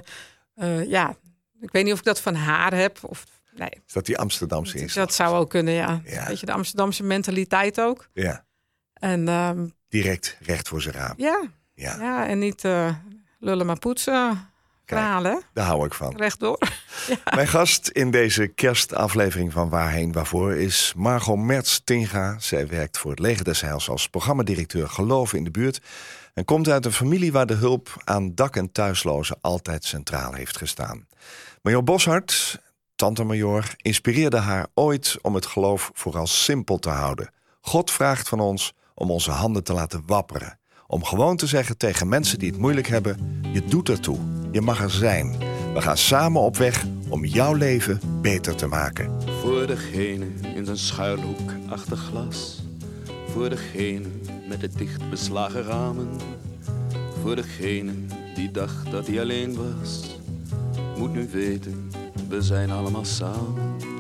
eh, 0.56 0.90
ja, 0.90 1.16
ik 1.62 1.72
weet 1.72 1.84
niet 1.84 1.94
of 1.94 2.00
ik 2.00 2.06
dat 2.06 2.22
van 2.22 2.36
haar 2.36 2.74
heb. 2.74 3.00
Of, 3.04 3.24
nee, 3.56 3.70
Is 3.88 3.94
dat 3.94 4.06
die 4.06 4.18
Amsterdamse 4.18 4.74
dat 4.74 4.82
inslag? 4.82 5.14
zou 5.14 5.36
ook 5.36 5.50
kunnen, 5.50 5.74
ja. 5.74 6.02
Ja. 6.06 6.28
Weet 6.28 6.40
je, 6.40 6.46
de 6.46 6.52
Amsterdamse 6.52 7.04
mentaliteit 7.04 7.80
ook. 7.82 8.08
Ja, 8.14 8.46
En 8.94 9.28
ehm, 9.28 9.68
direct 9.88 10.38
recht 10.42 10.68
voor 10.68 10.82
zijn 10.82 10.96
raam. 10.96 11.14
ja, 11.18 11.44
Ja, 11.74 11.96
ja, 12.00 12.28
en 12.28 12.40
niet 12.40 12.64
lullen 13.40 13.66
maar 13.66 13.80
poetsen 13.80 14.50
daar 15.54 15.66
hou 15.66 15.86
ik 15.86 15.94
van. 15.94 16.16
rechtdoor. 16.18 16.58
Mijn 17.36 17.48
gast 17.48 17.88
in 17.88 18.12
deze 18.12 18.48
kerstaflevering 18.48 19.52
van 19.52 19.70
Waarheen 19.70 20.12
Waarvoor 20.12 20.54
is 20.54 20.94
Margot 20.96 21.38
Mertz-Tinga. 21.38 22.36
Zij 22.40 22.68
werkt 22.68 22.98
voor 22.98 23.12
het 23.12 23.20
Leger 23.20 23.44
des 23.44 23.62
Heils 23.62 23.90
als 23.90 24.10
programmadirecteur 24.10 24.90
Geloven 24.90 25.38
in 25.38 25.44
de 25.44 25.52
buurt. 25.52 25.82
En 26.34 26.46
komt 26.46 26.70
uit 26.70 26.86
een 26.86 26.92
familie 26.92 27.32
waar 27.32 27.46
de 27.46 27.54
hulp 27.54 28.02
aan 28.04 28.36
dak- 28.36 28.56
en 28.56 28.72
thuislozen 28.72 29.38
altijd 29.42 29.86
centraal 29.86 30.34
heeft 30.34 30.58
gestaan. 30.58 31.08
Major 31.62 31.84
Boshart, 31.84 32.62
tante 32.96 33.24
Major, 33.24 33.74
inspireerde 33.78 34.38
haar 34.38 34.68
ooit 34.74 35.18
om 35.22 35.36
het 35.36 35.46
geloof 35.46 35.92
vooral 35.94 36.28
simpel 36.28 36.78
te 36.78 36.90
houden. 36.90 37.34
God 37.62 37.92
vraagt 37.92 38.30
van 38.30 38.40
ons 38.40 38.74
om 38.94 39.12
onze 39.12 39.32
handen 39.32 39.64
te 39.64 39.74
laten 39.74 40.04
wapperen. 40.06 40.60
Om 40.92 41.04
gewoon 41.04 41.36
te 41.38 41.48
zeggen 41.48 41.78
tegen 41.78 42.08
mensen 42.08 42.40
die 42.40 42.50
het 42.50 42.60
moeilijk 42.60 42.88
hebben: 42.88 43.42
je 43.54 43.66
doet 43.66 43.90
ertoe, 43.90 44.18
je 44.52 44.62
mag 44.62 44.82
er 44.84 44.92
zijn. 44.92 45.36
We 45.74 45.82
gaan 45.82 45.98
samen 45.98 46.42
op 46.42 46.58
weg 46.58 46.86
om 47.10 47.26
jouw 47.26 47.54
leven 47.54 48.00
beter 48.22 48.56
te 48.56 48.68
maken. 48.68 49.12
Voor 49.42 49.68
degene 49.68 50.26
in 50.56 50.66
zijn 50.66 50.78
schuilhoek 50.78 51.52
achter 51.70 51.98
glas. 51.98 52.64
Voor 53.28 53.50
degene 53.50 54.08
met 54.50 54.60
de 54.60 54.70
dicht 54.78 55.10
beslagen 55.10 55.64
ramen. 55.64 56.10
Voor 57.22 57.36
degene 57.36 57.92
die 58.36 58.52
dacht 58.52 58.92
dat 58.92 59.08
hij 59.08 59.22
alleen 59.22 59.56
was. 59.56 60.20
Moet 60.98 61.14
nu 61.14 61.30
weten, 61.32 61.92
we 62.30 62.42
zijn 62.42 62.72
allemaal 62.72 63.06
samen. 63.06 63.91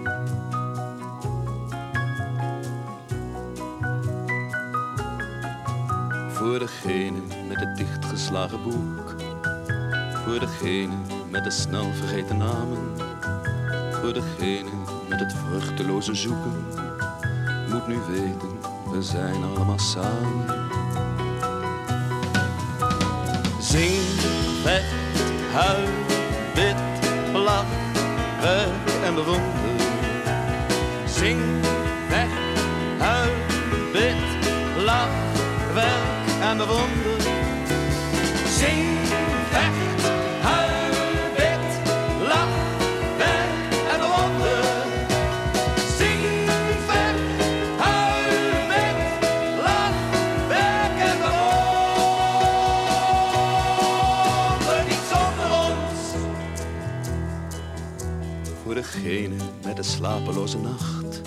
Voor 6.51 6.59
degene 6.59 7.21
met 7.47 7.59
het 7.59 7.77
dichtgeslagen 7.77 8.63
boek. 8.63 9.15
Voor 10.25 10.39
degene 10.39 10.93
met 11.29 11.43
de 11.43 11.51
snel 11.51 11.93
vergeten 11.93 12.37
namen. 12.37 12.77
Voor 13.91 14.13
degene 14.13 14.69
met 15.09 15.19
het 15.19 15.33
vruchteloze 15.33 16.15
zoeken. 16.15 16.65
Moet 17.69 17.87
nu 17.87 17.97
weten, 18.09 18.59
we 18.91 19.01
zijn 19.01 19.43
allemaal 19.43 19.79
samen. 19.79 20.45
Zing, 23.59 24.01
vecht, 24.61 25.21
huil, 25.51 25.87
bid, 26.55 26.75
lach, 27.33 27.65
werk 28.41 29.03
en 29.03 29.15
bewonder. 29.15 29.71
Zing, 31.05 31.41
vecht, 32.09 32.61
huil, 32.97 33.33
bid, 33.91 34.45
lach, 34.83 35.09
werk 35.73 36.10
en 36.51 36.57
bewonder. 36.57 37.21
Zing, 38.59 38.97
vecht, 39.49 40.03
huil, 40.41 40.93
bid, 41.35 41.67
lach, 42.27 42.55
werk 43.17 43.73
en 43.91 43.99
bewonder. 43.99 44.63
Zing, 45.97 46.49
vecht, 46.87 47.21
huil, 47.77 48.67
bid, 48.71 48.99
lach, 49.63 49.99
werk 50.47 50.97
en 51.09 51.17
bewonder. 51.25 51.61
Niet 54.89 55.05
zonder 55.11 55.49
ons. 55.67 56.01
Voor 58.63 58.75
degene 58.75 59.35
met 59.65 59.75
de 59.75 59.83
slapeloze 59.83 60.57
nacht. 60.57 61.21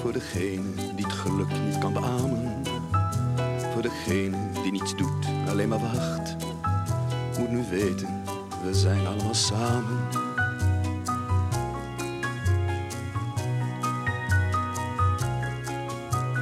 Voor 0.00 0.12
degene 0.12 0.74
die 0.94 1.06
het 1.06 1.14
geluk 1.14 1.50
niet 1.64 1.78
kan 1.78 1.92
beamen. 1.92 2.57
Degene 4.08 4.36
die 4.62 4.72
niets 4.72 4.96
doet, 4.96 5.26
alleen 5.48 5.68
maar 5.68 5.78
wacht. 5.78 6.36
Moet 7.38 7.50
nu 7.50 7.64
weten, 7.70 8.22
we 8.64 8.74
zijn 8.74 9.06
allemaal 9.06 9.34
samen. 9.34 9.98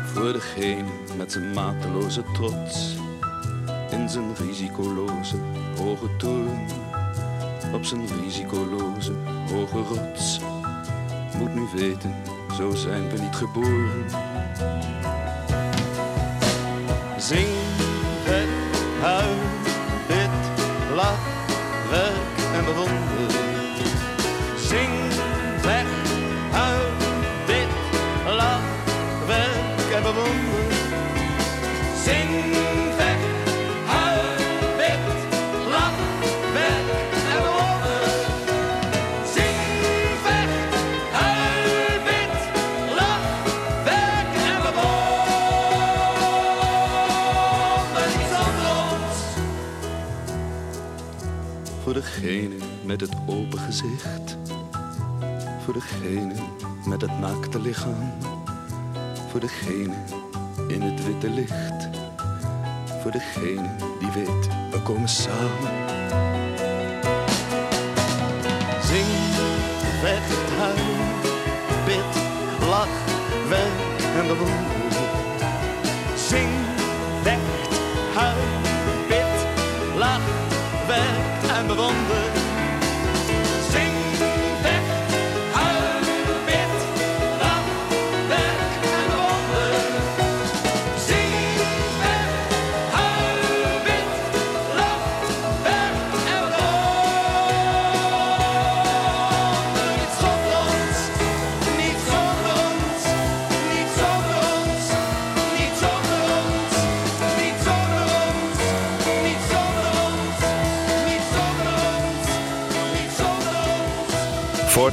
Voor 0.04 0.32
degene 0.32 0.88
met 1.16 1.32
zijn 1.32 1.52
mateloze 1.52 2.22
trots. 2.32 2.96
In 3.90 4.08
zijn 4.08 4.34
risicoloze 4.34 5.36
hoge 5.76 6.16
toren. 6.16 6.66
Op 7.72 7.84
zijn 7.84 8.06
risicoloze 8.22 9.12
hoge 9.52 9.78
rots. 9.78 10.40
Moet 11.38 11.54
nu 11.54 11.66
weten, 11.74 12.14
zo 12.56 12.74
zijn 12.74 13.08
we 13.08 13.18
niet 13.18 13.36
geboren. 13.36 14.04
Zing, 17.26 17.58
red, 18.24 18.48
huil, 19.00 19.34
bid, 20.06 20.30
lach, 20.94 21.18
werk 21.90 22.54
en 22.54 22.64
bewonder. 22.64 23.55
Degene 52.20 52.54
met 52.84 53.00
het 53.00 53.12
open 53.26 53.58
gezicht. 53.58 54.36
Voor 55.64 55.74
degene 55.74 56.34
met 56.86 57.00
het 57.00 57.18
naakte 57.18 57.60
lichaam. 57.60 58.12
Voor 59.30 59.40
degene 59.40 59.94
in 60.68 60.82
het 60.82 61.04
witte 61.04 61.30
licht. 61.30 61.88
Voor 63.02 63.10
degene 63.10 63.70
die 63.98 64.10
weet, 64.10 64.48
we 64.70 64.80
komen 64.82 65.08
samen. 65.08 65.72
Zing, 68.82 69.34
vecht, 70.00 70.50
huil, 70.58 70.96
bid, 71.86 72.22
lach, 72.68 72.88
werk 73.48 74.20
en 74.20 74.26
bewonder. 74.26 74.85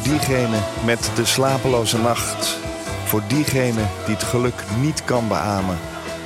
Diegene 0.03 0.59
met 0.85 1.11
de 1.15 1.25
slapeloze 1.25 1.97
nacht. 1.97 2.57
Voor 3.05 3.23
diegene 3.27 3.85
die 4.05 4.15
het 4.15 4.23
geluk 4.23 4.63
niet 4.79 5.05
kan 5.05 5.27
beamen. 5.27 5.77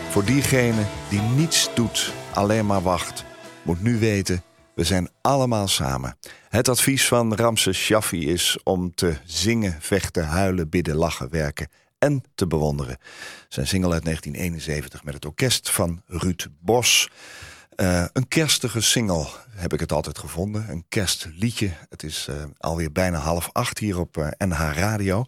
Voor 0.10 0.26
diegene 0.26 0.86
die 1.10 1.22
niets 1.22 1.70
doet, 1.76 2.14
alleen 2.34 2.66
maar 2.66 2.82
wacht. 2.82 3.26
Moet 3.62 3.82
nu 3.82 4.00
weten, 4.00 4.44
we 4.76 4.84
zijn 4.84 5.10
allemaal 5.22 5.68
samen. 5.68 6.18
Het 6.50 6.70
advies 6.70 7.08
van 7.08 7.36
Ramses 7.36 7.78
Shaffi 7.78 8.30
is 8.30 8.58
om 8.64 8.96
te 8.96 9.18
zingen, 9.26 9.78
vechten, 9.80 10.26
huilen, 10.26 10.70
bidden, 10.70 10.96
lachen, 10.96 11.30
werken 11.30 11.68
en 12.00 12.24
te 12.36 12.48
bewonderen. 12.48 12.98
Zijn 13.48 13.68
single 13.68 13.94
uit 13.94 14.04
1971 14.04 15.04
met 15.04 15.14
het 15.14 15.26
orkest 15.26 15.70
van 15.70 16.02
Ruud 16.06 16.48
Bos. 16.60 17.10
Eh, 17.78 18.06
een 18.14 18.28
kerstige 18.28 18.82
single 18.82 19.28
heb 19.50 19.74
ik 19.74 19.80
het 19.80 19.92
altijd 19.92 20.18
gevonden. 20.18 20.70
Een 20.70 20.86
kerstliedje. 20.90 21.72
Het 21.90 22.04
is 22.04 22.28
eh, 22.28 22.36
alweer 22.58 22.92
bijna 22.92 23.18
half 23.18 23.50
acht 23.52 23.80
hier 23.80 24.00
op 24.00 24.18
eh, 24.18 24.48
NH 24.48 24.72
Radio. 24.74 25.26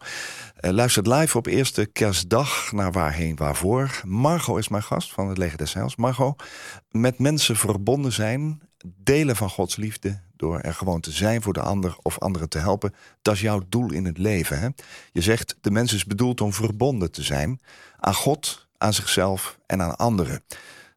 Uh, 0.62 0.72
luistert 0.72 1.08
live 1.08 1.38
op 1.38 1.46
eerste 1.46 1.86
kerstdag 1.86 2.72
naar 2.72 2.92
Waarheen 2.92 3.36
Waarvoor. 3.36 4.02
Margot 4.06 4.58
is 4.58 4.68
mijn 4.68 4.84
gast 4.84 5.14
van 5.14 5.28
het 5.28 5.38
Leger 5.38 5.58
des 5.58 5.74
Heils. 5.74 5.96
Margot, 5.96 6.44
met 6.92 7.20
mensen 7.20 7.56
verbonden 7.56 8.12
zijn, 8.12 8.62
delen 8.86 9.36
van 9.36 9.50
Gods 9.50 9.76
liefde... 9.76 10.22
door 10.36 10.60
er 10.60 10.74
gewoon 10.74 11.02
te 11.02 11.12
zijn 11.12 11.42
voor 11.42 11.54
de 11.54 11.62
ander 11.62 11.96
of 12.02 12.20
anderen 12.20 12.50
te 12.50 12.60
helpen... 12.60 12.94
dat 13.22 13.34
is 13.34 13.42
jouw 13.42 13.62
doel 13.70 13.92
in 13.92 14.06
het 14.06 14.18
leven. 14.18 14.60
Hè? 14.60 14.68
Je 15.12 15.22
zegt, 15.22 15.56
de 15.62 15.72
mens 15.72 15.94
is 15.94 16.06
bedoeld 16.06 16.42
om 16.42 16.54
verbonden 16.54 17.12
te 17.12 17.24
zijn... 17.24 17.60
aan 17.98 18.16
God, 18.16 18.68
aan 18.78 18.94
zichzelf 18.94 19.58
en 19.66 19.82
aan 19.82 19.98
anderen. 19.98 20.42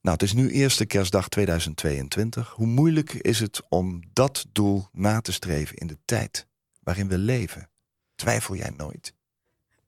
Nou, 0.03 0.17
het 0.17 0.23
is 0.23 0.33
nu 0.33 0.51
eerste 0.51 0.87
kerstdag 0.87 1.29
2022. 1.29 2.51
Hoe 2.51 2.67
moeilijk 2.67 3.13
is 3.13 3.41
het 3.41 3.63
om 3.69 4.03
dat 4.13 4.47
doel 4.53 4.87
na 4.93 5.21
te 5.21 5.33
streven 5.33 5.77
in 5.77 5.87
de 5.87 5.99
tijd 6.05 6.47
waarin 6.81 7.09
we 7.09 7.19
leven? 7.19 7.71
Twijfel 8.15 8.57
jij 8.57 8.73
nooit? 8.77 9.15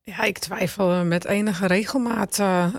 Ja, 0.03 0.23
ik 0.23 0.39
twijfel 0.39 1.05
met 1.05 1.25
enige 1.25 1.67
regelmaat. 1.67 2.39
Uh, 2.39 2.75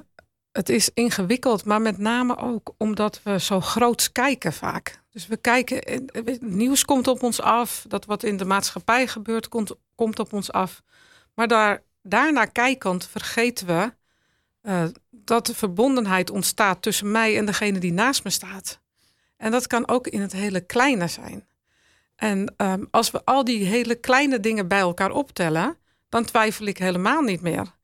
het 0.51 0.69
is 0.69 0.89
ingewikkeld, 0.93 1.65
maar 1.65 1.81
met 1.81 1.97
name 1.97 2.37
ook 2.37 2.73
omdat 2.77 3.23
we 3.23 3.39
zo 3.39 3.61
groots 3.61 4.11
kijken 4.11 4.53
vaak. 4.53 5.01
Dus 5.09 5.27
we 5.27 5.37
kijken, 5.37 6.01
het 6.11 6.41
nieuws 6.41 6.85
komt 6.85 7.07
op 7.07 7.23
ons 7.23 7.41
af, 7.41 7.85
dat 7.87 8.05
wat 8.05 8.23
in 8.23 8.37
de 8.37 8.45
maatschappij 8.45 9.07
gebeurt 9.07 9.47
komt, 9.47 9.75
komt 9.95 10.19
op 10.19 10.33
ons 10.33 10.51
af. 10.51 10.81
Maar 11.33 11.47
daar, 11.47 11.83
daarna 12.01 12.45
kijkend 12.45 13.07
vergeten 13.07 13.67
we 13.67 13.93
uh, 14.67 14.84
dat 15.10 15.45
de 15.45 15.56
verbondenheid 15.56 16.30
ontstaat 16.30 16.82
tussen 16.82 17.12
mij 17.12 17.38
en 17.38 17.45
degene 17.45 17.80
die 17.80 17.93
naast 17.93 18.23
me 18.23 18.30
staat. 18.30 18.80
En 19.38 19.51
dat 19.51 19.67
kan 19.67 19.88
ook 19.88 20.08
in 20.08 20.21
het 20.21 20.32
hele 20.32 20.62
kleine 20.62 21.08
zijn. 21.08 21.47
En 22.15 22.54
um, 22.58 22.88
als 22.91 23.12
we 23.12 23.25
al 23.25 23.43
die 23.43 23.65
hele 23.65 23.95
kleine 23.95 24.39
dingen 24.39 24.67
bij 24.67 24.80
elkaar 24.80 25.12
optellen, 25.12 25.78
dan 26.10 26.25
twijfel 26.25 26.65
ik 26.65 26.78
helemaal 26.78 27.21
niet 27.21 27.41
meer. 27.41 27.75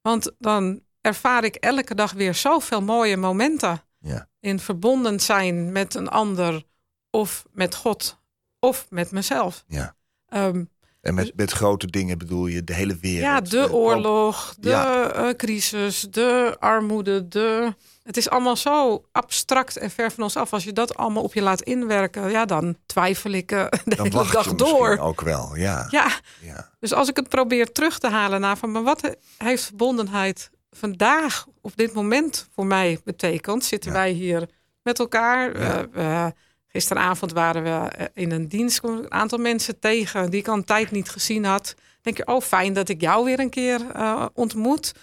Want 0.00 0.32
dan 0.38 0.82
ervaar 1.00 1.44
ik 1.44 1.54
elke 1.54 1.94
dag 1.94 2.12
weer 2.12 2.34
zoveel 2.34 2.82
mooie 2.82 3.16
momenten. 3.16 3.82
Ja. 3.98 4.28
In 4.40 4.58
verbonden 4.58 5.20
zijn 5.20 5.72
met 5.72 5.94
een 5.94 6.08
ander, 6.08 6.64
of 7.10 7.44
met 7.52 7.74
God, 7.74 8.18
of 8.58 8.86
met 8.90 9.10
mezelf. 9.10 9.64
Ja. 9.66 9.96
Um, 10.28 10.70
en 11.04 11.14
met, 11.14 11.32
met 11.36 11.50
grote 11.50 11.86
dingen 11.86 12.18
bedoel 12.18 12.46
je 12.46 12.64
de 12.64 12.74
hele 12.74 12.96
wereld? 13.00 13.22
Ja, 13.22 13.40
de 13.40 13.72
oorlog, 13.72 14.54
de 14.58 14.68
ja. 14.68 15.16
uh, 15.16 15.30
crisis, 15.30 16.00
de 16.00 16.56
armoede, 16.58 17.28
de... 17.28 17.74
Het 18.02 18.16
is 18.16 18.30
allemaal 18.30 18.56
zo 18.56 19.04
abstract 19.12 19.76
en 19.76 19.90
ver 19.90 20.10
van 20.12 20.22
ons 20.22 20.36
af. 20.36 20.52
Als 20.52 20.64
je 20.64 20.72
dat 20.72 20.96
allemaal 20.96 21.22
op 21.22 21.34
je 21.34 21.42
laat 21.42 21.62
inwerken, 21.62 22.30
ja, 22.30 22.44
dan 22.44 22.76
twijfel 22.86 23.30
ik 23.30 23.52
uh, 23.52 23.64
de 23.84 23.96
dan 23.96 24.06
hele 24.06 24.30
dag 24.30 24.54
door. 24.54 24.98
ook 24.98 25.20
wel, 25.20 25.56
ja. 25.56 25.86
ja. 25.90 26.20
Ja. 26.40 26.70
Dus 26.80 26.92
als 26.92 27.08
ik 27.08 27.16
het 27.16 27.28
probeer 27.28 27.72
terug 27.72 27.98
te 27.98 28.08
halen 28.08 28.40
naar 28.40 28.56
van, 28.56 28.72
maar 28.72 28.82
wat 28.82 29.16
heeft 29.38 29.64
verbondenheid 29.64 30.50
vandaag 30.70 31.46
op 31.60 31.76
dit 31.76 31.92
moment 31.92 32.48
voor 32.54 32.66
mij 32.66 33.00
betekend? 33.04 33.64
Zitten 33.64 33.90
Ja. 33.90 33.96
wij 33.96 34.10
hier 34.10 34.48
met 34.82 34.98
elkaar? 34.98 35.60
Ja. 35.60 35.86
Uh, 35.96 36.26
Gisteravond 36.74 37.32
waren 37.32 37.62
we 37.62 38.10
in 38.14 38.30
een 38.30 38.48
dienst, 38.48 38.82
een 38.82 39.12
aantal 39.12 39.38
mensen 39.38 39.78
tegen 39.78 40.30
die 40.30 40.40
ik 40.40 40.48
al 40.48 40.54
een 40.54 40.64
tijd 40.64 40.90
niet 40.90 41.08
gezien 41.08 41.44
had. 41.44 41.74
Denk 42.02 42.16
je, 42.16 42.26
oh 42.26 42.40
fijn 42.40 42.72
dat 42.72 42.88
ik 42.88 43.00
jou 43.00 43.24
weer 43.24 43.40
een 43.40 43.50
keer 43.50 43.80
uh, 43.96 44.26
ontmoet. 44.32 44.94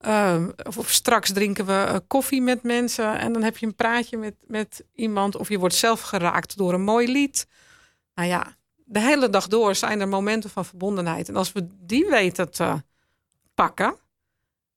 Uh, 0.00 0.48
of, 0.62 0.78
of, 0.78 0.90
straks 0.90 1.32
drinken 1.32 1.66
we 1.66 1.86
uh, 1.88 1.96
koffie 2.06 2.42
met 2.42 2.62
mensen 2.62 3.18
en 3.18 3.32
dan 3.32 3.42
heb 3.42 3.56
je 3.56 3.66
een 3.66 3.74
praatje 3.74 4.16
met, 4.16 4.34
met 4.46 4.84
iemand. 4.94 5.36
Of 5.36 5.48
je 5.48 5.58
wordt 5.58 5.74
zelf 5.74 6.00
geraakt 6.00 6.56
door 6.56 6.72
een 6.72 6.82
mooi 6.84 7.12
lied. 7.12 7.46
Nou 8.14 8.28
ja, 8.28 8.56
de 8.84 9.00
hele 9.00 9.30
dag 9.30 9.48
door 9.48 9.74
zijn 9.74 10.00
er 10.00 10.08
momenten 10.08 10.50
van 10.50 10.64
verbondenheid. 10.64 11.28
En 11.28 11.36
als 11.36 11.52
we 11.52 11.66
die 11.80 12.06
weten 12.06 12.50
te 12.50 12.82
pakken, 13.54 13.96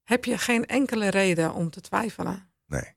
heb 0.04 0.24
je 0.24 0.38
geen 0.38 0.66
enkele 0.66 1.08
reden 1.08 1.54
om 1.54 1.70
te 1.70 1.80
twijfelen. 1.80 2.50
Nee. 2.66 2.94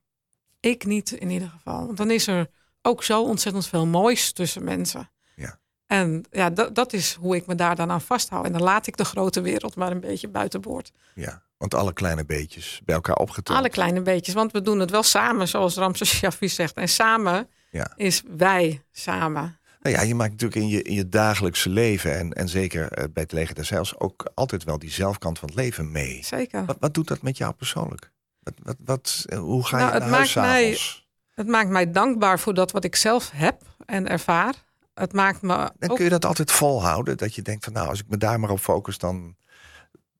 Ik 0.60 0.84
niet 0.84 1.10
in 1.10 1.30
ieder 1.30 1.48
geval. 1.48 1.86
Want 1.86 1.96
dan 1.96 2.10
is 2.10 2.26
er 2.26 2.50
ook 2.82 3.04
zo 3.04 3.22
ontzettend 3.22 3.66
veel 3.66 3.86
moois 3.86 4.32
tussen 4.32 4.64
mensen. 4.64 5.10
Ja. 5.34 5.58
En 5.86 6.24
ja, 6.30 6.50
dat, 6.50 6.74
dat 6.74 6.92
is 6.92 7.14
hoe 7.20 7.36
ik 7.36 7.46
me 7.46 7.54
daar 7.54 7.76
dan 7.76 7.90
aan 7.90 8.00
vasthoud. 8.00 8.44
En 8.44 8.52
dan 8.52 8.62
laat 8.62 8.86
ik 8.86 8.96
de 8.96 9.04
grote 9.04 9.40
wereld 9.40 9.76
maar 9.76 9.90
een 9.90 10.00
beetje 10.00 10.28
buiten 10.28 10.60
boord. 10.60 10.92
Ja, 11.14 11.42
want 11.56 11.74
alle 11.74 11.92
kleine 11.92 12.24
beetjes 12.24 12.80
bij 12.84 12.94
elkaar 12.94 13.16
opgeteld. 13.16 13.56
Alle 13.58 13.68
kleine 13.68 14.02
beetjes, 14.02 14.34
want 14.34 14.52
we 14.52 14.62
doen 14.62 14.78
het 14.78 14.90
wel 14.90 15.02
samen, 15.02 15.48
zoals 15.48 15.74
Ramses 15.76 16.10
Shaffi 16.18 16.48
zegt. 16.48 16.74
En 16.74 16.88
samen 16.88 17.48
Ja. 17.70 17.92
is 17.96 18.22
wij 18.36 18.82
samen. 18.92 19.60
Nou 19.80 19.94
ja, 19.96 20.02
je 20.02 20.14
maakt 20.14 20.30
natuurlijk 20.30 20.60
in 20.60 20.68
je, 20.68 20.82
in 20.82 20.94
je 20.94 21.08
dagelijkse 21.08 21.68
leven... 21.68 22.18
en, 22.18 22.32
en 22.32 22.48
zeker 22.48 22.92
eh, 22.92 23.04
bij 23.12 23.22
het 23.22 23.32
Leger 23.32 23.68
Heils 23.68 23.98
ook 23.98 24.30
altijd 24.34 24.64
wel 24.64 24.78
die 24.78 24.90
zelfkant 24.90 25.38
van 25.38 25.48
het 25.48 25.56
leven 25.56 25.90
mee. 25.90 26.20
Zeker. 26.24 26.64
Wat, 26.64 26.76
wat 26.80 26.94
doet 26.94 27.08
dat 27.08 27.22
met 27.22 27.36
jou 27.36 27.52
persoonlijk? 27.52 28.10
Wat, 28.42 28.54
wat, 28.62 28.76
wat, 28.84 29.24
eh, 29.26 29.38
hoe 29.38 29.66
ga 29.66 29.76
Nou, 29.76 29.88
je 29.88 29.94
het 29.94 30.02
naar 30.02 30.12
huis 30.12 30.34
maakt 30.34 30.48
mij-? 30.48 31.01
Het 31.34 31.46
maakt 31.46 31.68
mij 31.68 31.90
dankbaar 31.90 32.38
voor 32.38 32.54
dat 32.54 32.70
wat 32.70 32.84
ik 32.84 32.96
zelf 32.96 33.30
heb 33.34 33.62
en 33.86 34.08
ervaar. 34.08 34.54
Het 34.94 35.12
maakt 35.12 35.42
me 35.42 35.70
Dan 35.78 35.90
ook... 35.90 35.96
kun 35.96 36.04
je 36.04 36.10
dat 36.10 36.24
altijd 36.24 36.50
volhouden. 36.52 37.16
Dat 37.16 37.34
je 37.34 37.42
denkt 37.42 37.64
van 37.64 37.72
nou, 37.72 37.88
als 37.88 38.00
ik 38.00 38.08
me 38.08 38.16
daar 38.16 38.40
maar 38.40 38.50
op 38.50 38.58
focus, 38.60 38.98
dan 38.98 39.36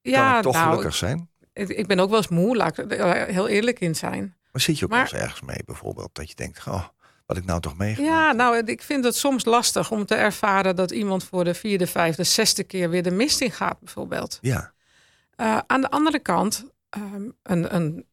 kan 0.03 0.37
ik 0.37 0.43
toch 0.43 0.53
nou, 0.55 0.69
gelukkig 0.69 0.95
zijn. 0.95 1.29
ik, 1.53 1.69
ik 1.69 1.87
ben 1.87 1.99
ook 2.01 2.09
wel 2.09 2.19
eens 2.19 2.29
moe, 2.29 2.57
laat 2.57 2.79
ik 2.79 2.93
er 2.93 3.27
heel 3.27 3.49
eerlijk 3.49 3.81
in 3.81 3.95
zijn. 3.95 4.35
Maar 4.53 4.61
zit 4.63 4.79
je 4.79 4.85
ook 4.85 4.91
Maar- 4.91 5.03
wel 5.05 5.13
eens 5.13 5.23
ergens 5.23 5.41
mee 5.41 5.63
bijvoorbeeld? 5.67 6.11
Dat 6.15 6.29
je 6.29 6.35
denkt, 6.35 6.67
oh, 6.67 6.85
wat 7.27 7.37
ik 7.37 7.45
nou 7.45 7.61
toch 7.61 7.77
meegemaakt 7.77 8.13
Ja, 8.15 8.33
nou, 8.33 8.63
ik 8.65 8.83
vind 8.83 9.05
het 9.05 9.17
soms 9.17 9.45
lastig 9.45 9.91
om 9.91 10.07
te 10.07 10.15
ervaren 10.15 10.77
dat 10.77 10.91
iemand 10.91 11.25
voor 11.25 11.45
de 11.45 11.55
vierde, 11.55 11.87
vijfde, 11.87 12.25
zesde 12.25 12.65
keer 12.65 12.91
weer 12.91 13.03
de 13.03 13.11
mist 13.11 13.41
in 13.41 13.51
gaat, 13.51 13.81
bijvoorbeeld. 13.81 14.39
Ja, 14.41 14.73
Uh, 15.37 15.59
aan 15.67 15.81
de 15.81 15.91
andere 15.91 16.19
kant, 16.19 16.65
ehm, 16.91 17.29
een, 17.43 17.75
een, 17.75 18.07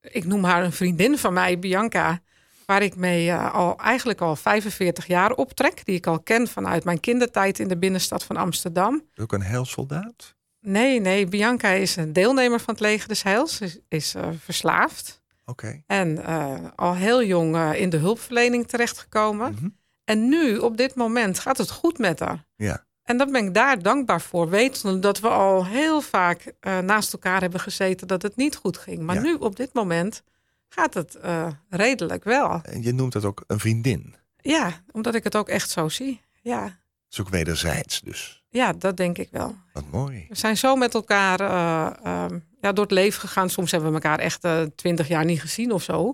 ik 0.00 0.24
noem 0.24 0.44
haar 0.44 0.64
een 0.64 0.72
vriendin 0.72 1.18
van 1.18 1.32
mij, 1.32 1.58
Bianca, 1.58 2.20
waar 2.68 2.82
ik 2.82 2.96
mee 2.96 3.30
eh, 3.30 3.54
al 3.54 3.76
eigenlijk 3.78 4.20
al 4.20 4.36
45 4.36 5.06
jaar 5.06 5.32
optrek, 5.32 5.84
die 5.84 5.94
ik 5.96 6.06
al 6.06 6.20
ken 6.20 6.48
vanuit 6.48 6.84
mijn 6.84 7.00
kindertijd 7.00 7.58
in 7.58 7.68
de 7.68 7.76
binnenstad 7.78 8.24
van 8.24 8.36
Amsterdam. 8.36 9.02
ook 9.20 9.32
een 9.32 9.40
heel 9.42 9.64
soldaat. 9.64 10.34
Nee, 10.60 11.00
nee, 11.00 11.26
Bianca 11.26 11.68
is 11.68 11.96
een 11.96 12.12
deelnemer 12.12 12.60
van 12.60 12.74
het 12.74 12.82
Leger 12.82 13.08
des 13.08 13.22
Heils, 13.22 13.60
is, 13.60 13.78
is 13.88 14.14
eh, 14.14 14.28
verslaafd 14.38 15.22
Oké. 15.44 15.82
en 15.86 16.24
eh, 16.24 16.54
al 16.74 16.94
heel 16.94 17.22
jong 17.24 17.72
in 17.74 17.90
de 17.90 17.96
hulpverlening 17.96 18.66
terechtgekomen. 18.68 19.52
Mhm. 19.52 19.68
En 20.04 20.28
nu, 20.28 20.56
op 20.58 20.76
dit 20.76 20.94
moment, 20.94 21.38
gaat 21.38 21.58
het 21.58 21.70
goed 21.70 21.98
met 21.98 22.18
haar. 22.20 22.44
Ja, 22.56 22.84
En 23.02 23.16
daar 23.18 23.30
ben 23.30 23.44
ik 23.46 23.54
daar 23.54 23.82
dankbaar 23.82 24.20
voor. 24.20 24.48
Wetende 24.48 24.98
dat 24.98 25.20
we 25.20 25.28
al 25.28 25.66
heel 25.66 26.00
vaak 26.00 26.52
naast 26.82 27.12
elkaar 27.12 27.40
hebben 27.40 27.60
gezeten 27.60 28.06
dat 28.06 28.22
het 28.22 28.36
niet 28.36 28.56
goed 28.56 28.78
ging. 28.78 29.00
Maar 29.02 29.14
Ja. 29.14 29.20
nu, 29.22 29.34
op 29.34 29.56
dit 29.56 29.72
moment, 29.72 30.22
gaat 30.68 30.94
het 30.94 31.14
eh, 31.14 31.48
redelijk 31.70 32.24
wel. 32.24 32.60
en 32.62 32.82
je 32.82 32.92
noemt 32.92 33.12
dat 33.12 33.24
ook 33.24 33.44
een 33.46 33.58
vriendin. 33.60 34.14
Ja, 34.36 34.72
omdat 34.90 35.14
ik 35.14 35.24
het 35.24 35.36
ook 35.36 35.48
echt 35.48 35.70
zo 35.70 35.88
zie. 35.88 36.20
Ja, 36.42 36.62
Dat 36.62 36.72
is 37.10 37.20
ook 37.20 37.28
wederzijds 37.28 38.00
dus. 38.00 38.44
ja 38.48 38.72
dat 38.72 38.96
denk 38.96 39.18
ik 39.18 39.28
wel. 39.30 39.56
Wat 39.72 39.84
mooi. 39.90 40.26
We 40.28 40.34
zijn 40.34 40.56
zo 40.56 40.76
met 40.76 40.94
elkaar 40.94 41.40
eh, 41.40 41.90
ehm, 42.06 42.38
ja, 42.60 42.72
door 42.72 42.84
het 42.84 42.92
leven 42.92 43.20
gegaan. 43.20 43.50
Soms 43.50 43.70
hebben 43.70 43.88
we 43.88 43.94
elkaar 43.94 44.18
echt 44.18 44.44
eh, 44.44 44.62
twintig 44.62 45.08
jaar 45.08 45.24
niet 45.24 45.40
gezien 45.40 45.72
of 45.72 45.82
zo. 45.82 46.12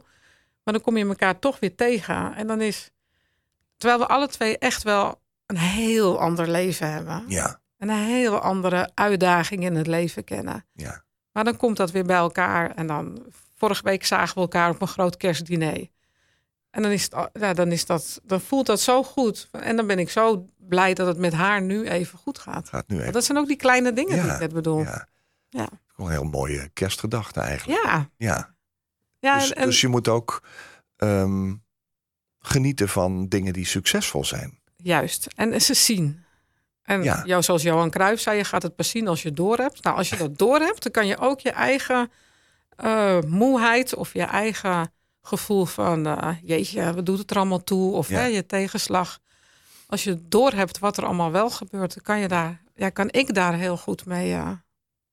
Maar 0.64 0.74
dan 0.74 0.82
kom 0.82 0.96
je 0.96 1.06
elkaar 1.06 1.38
toch 1.38 1.58
weer 1.60 1.74
tegen. 1.74 2.34
En 2.34 2.46
dan 2.46 2.60
is, 2.60 2.90
terwijl 3.76 4.00
we 4.00 4.06
alle 4.06 4.28
twee 4.28 4.58
echt 4.58 4.82
wel 4.82 5.20
een 5.46 5.56
heel 5.56 6.20
ander 6.20 6.48
leven 6.48 6.90
hebben. 6.90 7.24
Ja, 7.28 7.60
En 7.78 7.88
een 7.88 8.04
heel 8.04 8.38
andere 8.38 8.90
uitdaging 8.94 9.62
in 9.64 9.74
het 9.74 9.86
leven 9.86 10.24
kennen. 10.24 10.64
ja. 10.72 11.02
Maar 11.32 11.44
dan 11.44 11.56
komt 11.56 11.76
dat 11.76 11.90
weer 11.90 12.04
bij 12.04 12.16
elkaar. 12.16 12.70
En 12.70 12.86
dan, 12.86 13.22
vorige 13.64 13.82
week 13.84 14.04
zagen 14.06 14.34
we 14.34 14.40
elkaar 14.40 14.70
op 14.70 14.80
een 14.80 14.88
groot 14.88 15.16
kerstdiner. 15.16 15.88
En 16.70 16.82
dan, 16.82 16.90
is 16.90 17.02
het, 17.02 17.28
ja, 17.32 17.52
dan, 17.54 17.72
is 17.72 17.86
dat, 17.86 18.20
dan 18.24 18.40
voelt 18.40 18.66
dat 18.66 18.80
zo 18.80 19.02
goed. 19.02 19.48
En 19.50 19.76
dan 19.76 19.86
ben 19.86 19.98
ik 19.98 20.10
zo 20.10 20.46
blij 20.56 20.94
dat 20.94 21.06
het 21.06 21.18
met 21.18 21.32
haar 21.32 21.62
nu 21.62 21.88
even 21.88 22.18
goed 22.18 22.38
gaat. 22.38 22.68
Gaat 22.68 22.88
nu 22.88 22.94
Want 22.94 23.00
even. 23.00 23.12
dat 23.12 23.24
zijn 23.24 23.38
ook 23.38 23.46
die 23.46 23.56
kleine 23.56 23.92
dingen 23.92 24.22
die 24.22 24.32
ik 24.32 24.38
net 24.38 24.52
bedoel. 24.52 24.78
Ja, 24.80 25.08
Ja. 25.48 25.68
Een 25.96 26.10
heel 26.10 26.24
mooie 26.24 26.68
kerstgedachte 26.72 27.40
eigenlijk. 27.40 27.82
ja. 27.84 28.10
Ja. 28.16 28.54
ja 29.18 29.38
dus, 29.38 29.52
en, 29.52 29.66
dus 29.66 29.80
je 29.80 29.88
moet 29.88 30.08
ook 30.08 30.42
ehm, 30.96 31.54
genieten 32.38 32.88
van 32.88 33.28
dingen 33.28 33.52
die 33.52 33.66
succesvol 33.66 34.24
zijn. 34.24 34.58
juist. 34.76 35.26
En 35.36 35.60
ze 35.62 35.74
zien. 35.74 36.24
En 36.82 37.02
Ja. 37.02 37.22
jou, 37.24 37.42
zoals 37.42 37.62
Johan 37.62 37.90
Cruijff 37.90 38.22
zei, 38.22 38.36
je 38.36 38.44
gaat 38.44 38.62
het 38.62 38.76
pas 38.76 38.88
zien 38.90 39.08
als 39.08 39.22
je 39.22 39.32
door 39.32 39.56
hebt. 39.56 39.82
Nou, 39.82 39.96
als 39.96 40.08
je 40.08 40.16
dat 40.16 40.38
door 40.38 40.58
hebt, 40.58 40.82
dan 40.82 40.92
kan 40.92 41.06
je 41.06 41.18
ook 41.18 41.40
je 41.40 41.50
eigen 41.50 42.10
eh, 42.76 43.18
moeheid 43.26 43.94
of 43.94 44.12
je 44.12 44.22
eigen 44.22 44.92
gevoel 45.22 45.64
van, 45.64 46.06
eh, 46.06 46.28
jeetje, 46.42 46.94
wat 46.94 47.06
doet 47.06 47.18
het 47.18 47.30
er 47.30 47.36
allemaal 47.36 47.64
toe? 47.64 47.92
Of 47.92 48.08
Ja. 48.08 48.18
hè, 48.18 48.24
je 48.24 48.46
tegenslag. 48.46 49.18
Als 49.86 50.04
je 50.04 50.18
door 50.28 50.52
hebt 50.52 50.78
wat 50.78 50.96
er 50.96 51.04
allemaal 51.04 51.30
wel 51.30 51.50
gebeurt, 51.50 52.02
kan, 52.02 52.18
je 52.18 52.28
daar, 52.28 52.60
ja, 52.74 52.88
kan 52.90 53.08
ik 53.10 53.34
daar 53.34 53.54
heel 53.54 53.76
goed 53.76 54.06
mee 54.06 54.32
eh, 54.32 54.50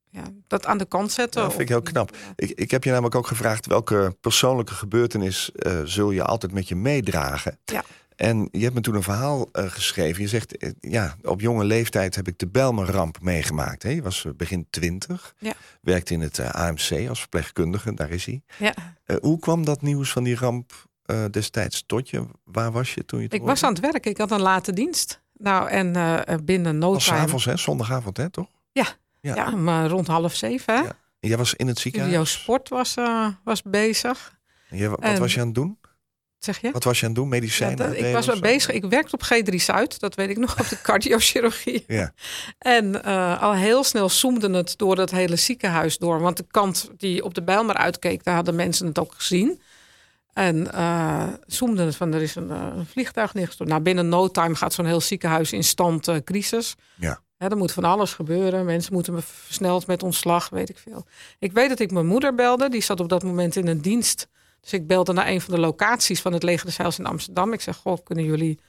ja, 0.10 0.24
dat 0.48 0.66
aan 0.66 0.78
de 0.78 0.86
kant 0.86 1.12
zetten. 1.12 1.42
Dat 1.42 1.50
vind 1.50 1.62
ik 1.62 1.70
heel 1.70 1.82
knap. 1.82 2.16
Ik, 2.36 2.50
ik 2.50 2.72
heb 2.72 2.84
je 2.84 2.90
namelijk 2.92 3.16
ook 3.16 3.28
gevraagd 3.28 3.66
welke 3.66 4.16
persoonlijke 4.22 4.74
gebeurtenis 4.74 5.50
zul 5.84 6.12
je 6.12 6.24
altijd 6.24 6.52
met 6.52 6.68
je 6.68 6.76
meedragen. 6.76 7.60
Ja. 7.66 7.84
En 8.22 8.48
je 8.52 8.60
hebt 8.64 8.74
me 8.74 8.82
toen 8.82 8.96
een 8.96 9.04
verhaal 9.04 9.50
eh, 9.52 9.66
geschreven. 9.68 10.22
Je 10.22 10.28
zegt, 10.28 10.58
eh, 10.58 10.70
ja, 10.80 11.16
op 11.24 11.42
jonge 11.42 11.64
leeftijd 11.64 12.16
heb 12.16 12.28
ik 12.28 12.38
de 12.40 12.48
Belmer-ramp 12.48 13.18
meegemaakt. 13.22 13.84
Hè? 13.84 13.90
Je 13.90 14.02
was 14.02 14.26
eh, 14.26 14.32
begin 14.38 14.68
twintig, 14.70 15.34
Ja. 15.38 15.54
werkte 15.82 16.14
in 16.14 16.22
het 16.22 16.40
AMC 16.40 17.08
als 17.10 17.20
verpleegkundige, 17.20 17.94
daar 17.94 18.10
is 18.10 18.26
hij. 18.26 18.42
Ja. 18.58 18.74
Hoe 19.22 19.40
kwam 19.40 19.66
dat 19.66 19.82
nieuws 19.82 20.12
van 20.12 20.24
die 20.24 20.36
ramp 20.36 20.72
destijds 21.32 21.84
tot 21.86 22.10
je? 22.10 22.26
Waar 22.44 22.72
was 22.72 22.94
je 22.94 23.06
toen 23.06 23.22
je 23.22 23.28
Ik 23.30 23.42
was 23.42 23.64
aan 23.64 23.74
het 23.74 23.82
werk, 23.82 24.06
ik 24.06 24.18
had 24.18 24.32
een 24.32 24.42
late 24.42 24.74
dienst. 24.74 25.22
Nou, 25.38 25.70
en 25.70 25.92
binnen 26.46 26.78
no 26.78 26.96
time- 26.98 27.18
avonds, 27.20 27.46
hè? 27.46 27.58
Zondagavond, 27.58 28.18
hè, 28.18 28.30
toch? 28.30 28.48
Ja, 28.72 28.86
Ja. 29.22 29.36
ja. 29.36 29.50
maar 29.56 29.88
rond 29.90 30.08
half 30.08 30.36
zeven. 30.36 30.74
Hè? 30.76 30.82
Ja. 30.82 30.96
En 31.20 31.30
jij 31.30 31.38
was 31.38 31.54
in 31.54 31.68
het 31.68 31.80
Studio 31.80 32.00
ziekenhuis. 32.02 32.32
Sport 32.32 32.70
was, 32.70 32.96
was 33.44 33.62
bezig. 33.62 34.40
En 34.70 34.78
jij- 34.78 34.90
wat 34.90 35.00
En- 35.00 35.20
was 35.20 35.34
je 35.34 35.40
aan 35.40 35.46
het 35.46 35.56
doen? 35.56 35.78
Zeg 36.44 36.62
je? 36.62 36.72
Wat 36.72 36.84
was 36.84 37.00
je 37.00 37.06
aan 37.06 37.12
het 37.12 37.20
doen? 37.22 37.30
Ja, 37.30 37.36
Medicijnen? 37.40 37.78
dat- 37.78 37.96
ik 37.96 38.14
was 38.14 38.26
wel 38.26 38.40
bezig. 38.40 38.72
Ik 38.74 38.86
werkte 38.86 39.16
op 39.16 39.24
G3 39.24 39.56
Zuid, 39.56 40.00
dat 40.00 40.16
weet 40.16 40.30
ik 40.30 40.38
nog, 40.38 40.60
op 40.60 40.68
de 40.70 40.82
cardiochirurgie. 40.92 41.84
Ja. 41.88 42.14
En 42.60 43.04
eh, 43.04 43.42
al 43.42 43.54
heel 43.54 43.84
snel 43.84 44.10
zoomde 44.10 44.50
het 44.58 44.74
door 44.78 44.96
dat 44.96 45.12
hele 45.12 45.36
ziekenhuis 45.36 45.98
door. 45.98 46.20
Want 46.20 46.38
de 46.38 46.46
kant 46.52 46.90
die 46.98 47.24
op 47.24 47.34
de 47.34 47.42
Bijlmer 47.44 47.76
uitkeek, 47.76 48.24
daar 48.24 48.36
hadden 48.36 48.56
mensen 48.56 48.86
het 48.88 49.00
ook 49.00 49.14
gezien. 49.16 49.62
En 50.34 50.68
zoomde 51.48 51.84
het 51.84 51.96
van, 51.96 52.14
er 52.14 52.22
is 52.22 52.36
een, 52.36 52.52
eh, 52.52 52.68
een 52.76 52.86
vliegtuig 52.86 53.34
neergestort. 53.34 53.70
Nou, 53.70 53.82
binnen 53.82 54.10
no 54.10 54.28
time 54.28 54.56
gaat 54.56 54.74
zo'n 54.74 54.86
heel 54.86 55.02
ziekenhuis 55.02 55.52
in 55.54 55.64
stand 55.64 56.24
crisis. 56.24 56.76
Ja. 56.96 57.20
Hè, 57.38 57.48
er 57.50 57.58
moet 57.58 57.72
van 57.72 57.84
alles 57.84 58.14
gebeuren. 58.14 58.66
Mensen 58.66 58.94
moeten 58.94 59.24
versneld 59.24 59.88
met 59.88 60.04
ontslag, 60.04 60.50
weet 60.50 60.70
ik 60.70 60.78
veel. 60.78 61.06
Ik 61.40 61.52
weet 61.52 61.70
dat 61.70 61.80
ik 61.80 61.92
mijn 61.92 62.06
moeder 62.06 62.36
belde. 62.36 62.70
Die 62.70 62.82
zat 62.82 63.00
op 63.00 63.10
dat 63.10 63.24
moment 63.24 63.56
in 63.56 63.68
een 63.68 63.82
dienst. 63.82 64.28
Dus 64.62 64.74
ik 64.74 64.88
belde 64.88 65.14
naar 65.14 65.28
een 65.28 65.42
van 65.42 65.54
de 65.54 65.60
locaties 65.60 66.22
van 66.22 66.34
het 66.34 66.44
Leger 66.44 66.74
Heils 66.78 67.00
in 67.00 67.06
Amsterdam. 67.06 67.54
Ik 67.54 67.62
zeg, 67.62 67.76
goh, 67.76 67.98
kunnen 68.04 68.26
jullie 68.26 68.60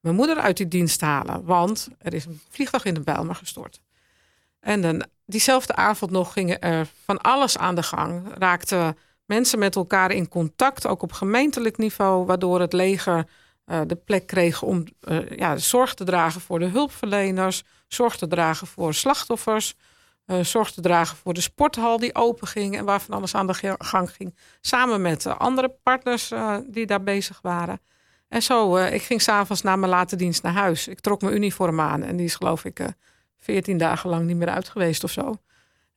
mijn 0.00 0.14
moeder 0.14 0.36
uit 0.36 0.56
die 0.56 0.68
dienst 0.68 1.00
halen? 1.00 1.44
Want 1.44 1.88
er 1.98 2.14
is 2.14 2.24
een 2.24 2.40
vliegtuig 2.48 2.84
in 2.84 2.94
de 2.94 3.00
Bijlmer 3.00 3.34
gestort. 3.34 3.80
En 4.60 4.82
dan, 4.82 5.04
diezelfde 5.26 5.74
avond 5.74 6.10
nog 6.10 6.32
gingen 6.32 6.60
er 6.60 6.88
van 7.04 7.20
alles 7.20 7.58
aan 7.58 7.74
de 7.74 7.82
gang. 7.82 8.22
Raakten 8.38 8.96
mensen 9.24 9.58
met 9.58 9.76
elkaar 9.76 10.10
in 10.10 10.28
contact, 10.28 10.86
ook 10.86 11.02
op 11.02 11.12
gemeentelijk 11.12 11.78
niveau, 11.78 12.26
waardoor 12.26 12.60
het 12.60 12.72
leger 12.72 13.26
eh, 13.64 13.80
de 13.86 13.96
plek 13.96 14.26
kreeg 14.26 14.62
om 14.62 14.84
eh, 15.00 15.30
ja, 15.30 15.56
zorg 15.56 15.94
te 15.94 16.04
dragen 16.04 16.40
voor 16.40 16.58
de 16.58 16.66
hulpverleners, 16.66 17.62
zorg 17.88 18.16
te 18.16 18.26
dragen 18.26 18.66
voor 18.66 18.94
slachtoffers, 18.94 19.74
zorg 20.42 20.72
te 20.72 20.80
dragen 20.80 21.16
voor 21.16 21.34
de 21.34 21.40
sporthal 21.40 21.98
die 21.98 22.14
open 22.14 22.46
ging 22.46 22.76
en 22.76 22.84
waar 22.84 23.00
van 23.00 23.14
alles 23.14 23.34
aan 23.34 23.46
de 23.46 23.76
gang 23.78 24.10
ging. 24.10 24.36
Samen 24.60 25.02
met 25.02 25.26
eh, 25.26 25.38
andere 25.38 25.68
partners 25.82 26.30
eh, 26.30 26.56
die 26.66 26.86
daar 26.86 27.02
bezig 27.02 27.38
waren. 27.42 27.80
En 28.28 28.42
zo, 28.42 28.76
eh, 28.76 28.94
ik 28.94 29.02
ging 29.02 29.22
s'avonds 29.22 29.62
na 29.62 29.76
mijn 29.76 29.90
late 29.90 30.16
dienst 30.16 30.42
naar 30.42 30.52
huis. 30.52 30.88
Ik 30.88 31.00
trok 31.00 31.20
mijn 31.20 31.34
uniform 31.34 31.80
aan 31.80 32.02
en 32.02 32.16
die 32.16 32.26
is 32.26 32.34
geloof 32.34 32.64
ik 32.64 32.94
veertien 33.38 33.78
dagen 33.78 34.10
lang 34.10 34.26
niet 34.26 34.36
meer 34.36 34.48
uit 34.48 34.68
geweest 34.68 35.04
of 35.04 35.10
zo. 35.10 35.34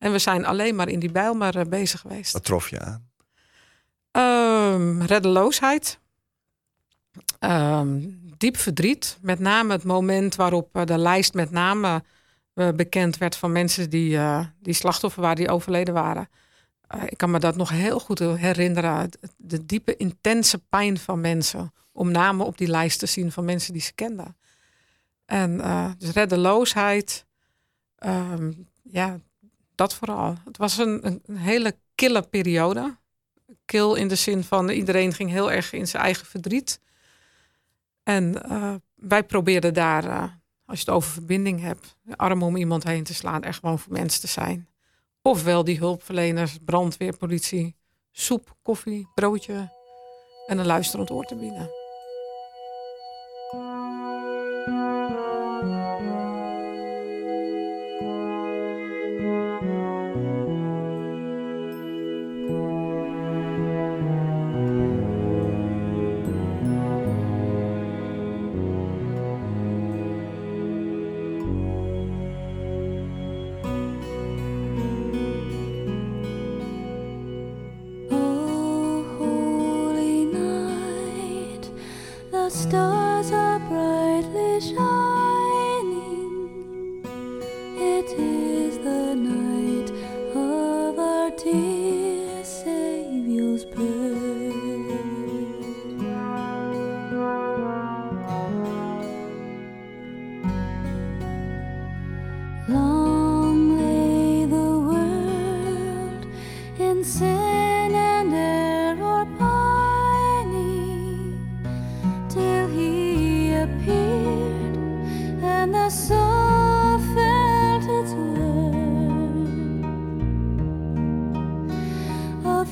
En 0.04 0.12
we 0.12 0.20
zijn 0.20 0.46
alleen 0.46 0.76
maar 0.76 0.90
in 0.90 1.00
die 1.00 1.12
Bijlmer 1.12 1.58
eh, 1.58 1.66
bezig 1.66 2.00
geweest. 2.00 2.34
Wat 2.34 2.44
trof 2.44 2.70
je 2.70 2.80
aan? 2.80 3.10
Ehm, 4.12 5.02
reddeloosheid. 5.02 6.00
Ehm, 7.40 8.00
diep 8.38 8.58
verdriet. 8.58 9.18
Met 9.22 9.40
name 9.40 9.72
het 9.72 9.84
moment 9.84 10.36
waarop 10.36 10.76
eh, 10.76 10.86
de 10.86 10.98
lijst 10.98 11.34
met 11.34 11.52
name 11.52 11.88
eh, 11.88 11.96
bekend 12.54 13.18
werd 13.18 13.36
van 13.36 13.52
mensen 13.52 13.90
die, 13.90 14.18
eh, 14.18 14.46
die 14.62 14.74
slachtoffer 14.74 15.22
waren, 15.22 15.38
die 15.38 15.50
overleden 15.50 15.94
waren. 15.94 16.30
Eh, 16.88 17.04
ik 17.06 17.18
kan 17.18 17.32
me 17.32 17.40
dat 17.40 17.56
nog 17.56 17.70
heel 17.70 18.00
goed 18.00 18.20
herinneren. 18.20 19.10
De 19.38 19.66
diepe, 19.66 19.96
intense 19.96 20.58
pijn 20.70 20.98
van 20.98 21.22
mensen. 21.22 21.74
Om 21.92 22.12
namen 22.12 22.46
op 22.46 22.58
die 22.58 22.68
lijst 22.68 23.00
te 23.00 23.06
zien 23.06 23.32
van 23.32 23.46
mensen 23.46 23.74
die 23.74 23.82
ze 23.82 23.94
kenden. 23.94 24.38
En 25.26 25.62
eh, 25.62 25.92
dus 25.98 26.10
reddeloosheid. 26.12 27.26
ehm, 27.96 28.52
ja, 28.84 29.20
dat 29.76 29.96
vooral. 29.96 30.38
Het 30.46 30.58
was 30.58 30.78
een, 30.78 31.22
een, 31.26 31.38
hele 31.38 31.76
kille 31.96 32.22
periode 32.22 32.98
kil 33.66 33.96
in 33.96 34.08
de 34.08 34.16
zin 34.16 34.44
van 34.44 34.70
iedereen 34.70 35.14
ging 35.14 35.30
heel 35.30 35.52
erg 35.52 35.74
in 35.74 35.88
zijn 35.88 36.04
eigen 36.04 36.26
verdriet. 36.26 36.80
En 38.04 38.44
eh, 38.50 38.74
wij 38.96 39.24
probeerden 39.24 39.74
daar, 39.74 40.06
eh, 40.06 40.24
als 40.74 40.82
je 40.82 40.88
het 40.88 40.98
over 40.98 41.12
verbinding 41.12 41.62
hebt, 41.62 41.98
arm 42.16 42.44
om 42.44 42.56
iemand 42.56 42.84
heen 42.84 43.04
te 43.04 43.14
slaan, 43.14 43.44
er 43.44 43.54
gewoon 43.54 43.80
voor 43.80 43.94
mensen 43.94 44.22
te 44.22 44.28
zijn. 44.28 44.68
Ofwel 45.22 45.64
die 45.64 45.78
hulpverleners, 45.78 46.58
brandweer, 46.66 47.18
politie, 47.18 47.76
soep, 48.12 48.56
koffie, 48.62 49.08
broodje 49.14 49.72
en 50.48 50.58
een 50.58 50.66
luisterend 50.66 51.12
oor 51.12 51.26
te 51.26 51.36
bieden. 51.36 51.83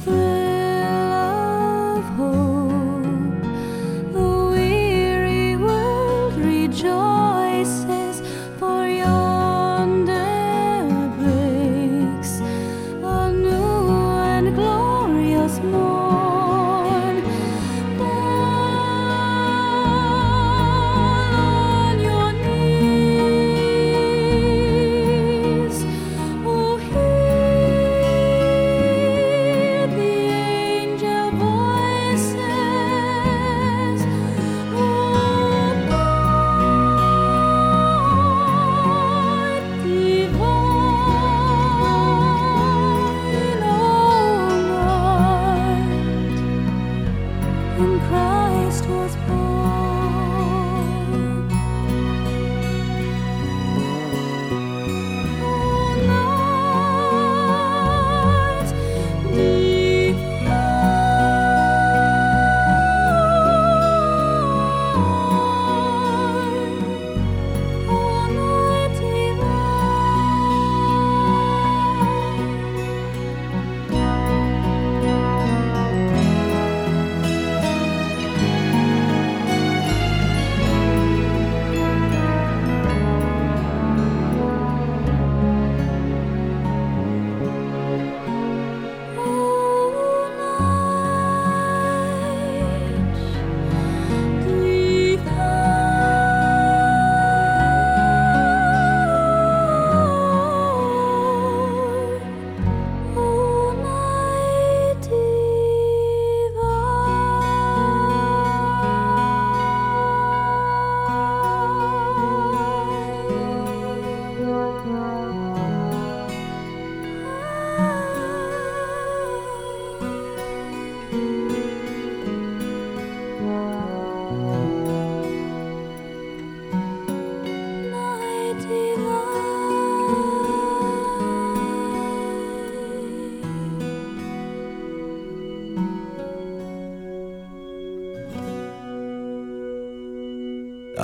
A 0.08 0.41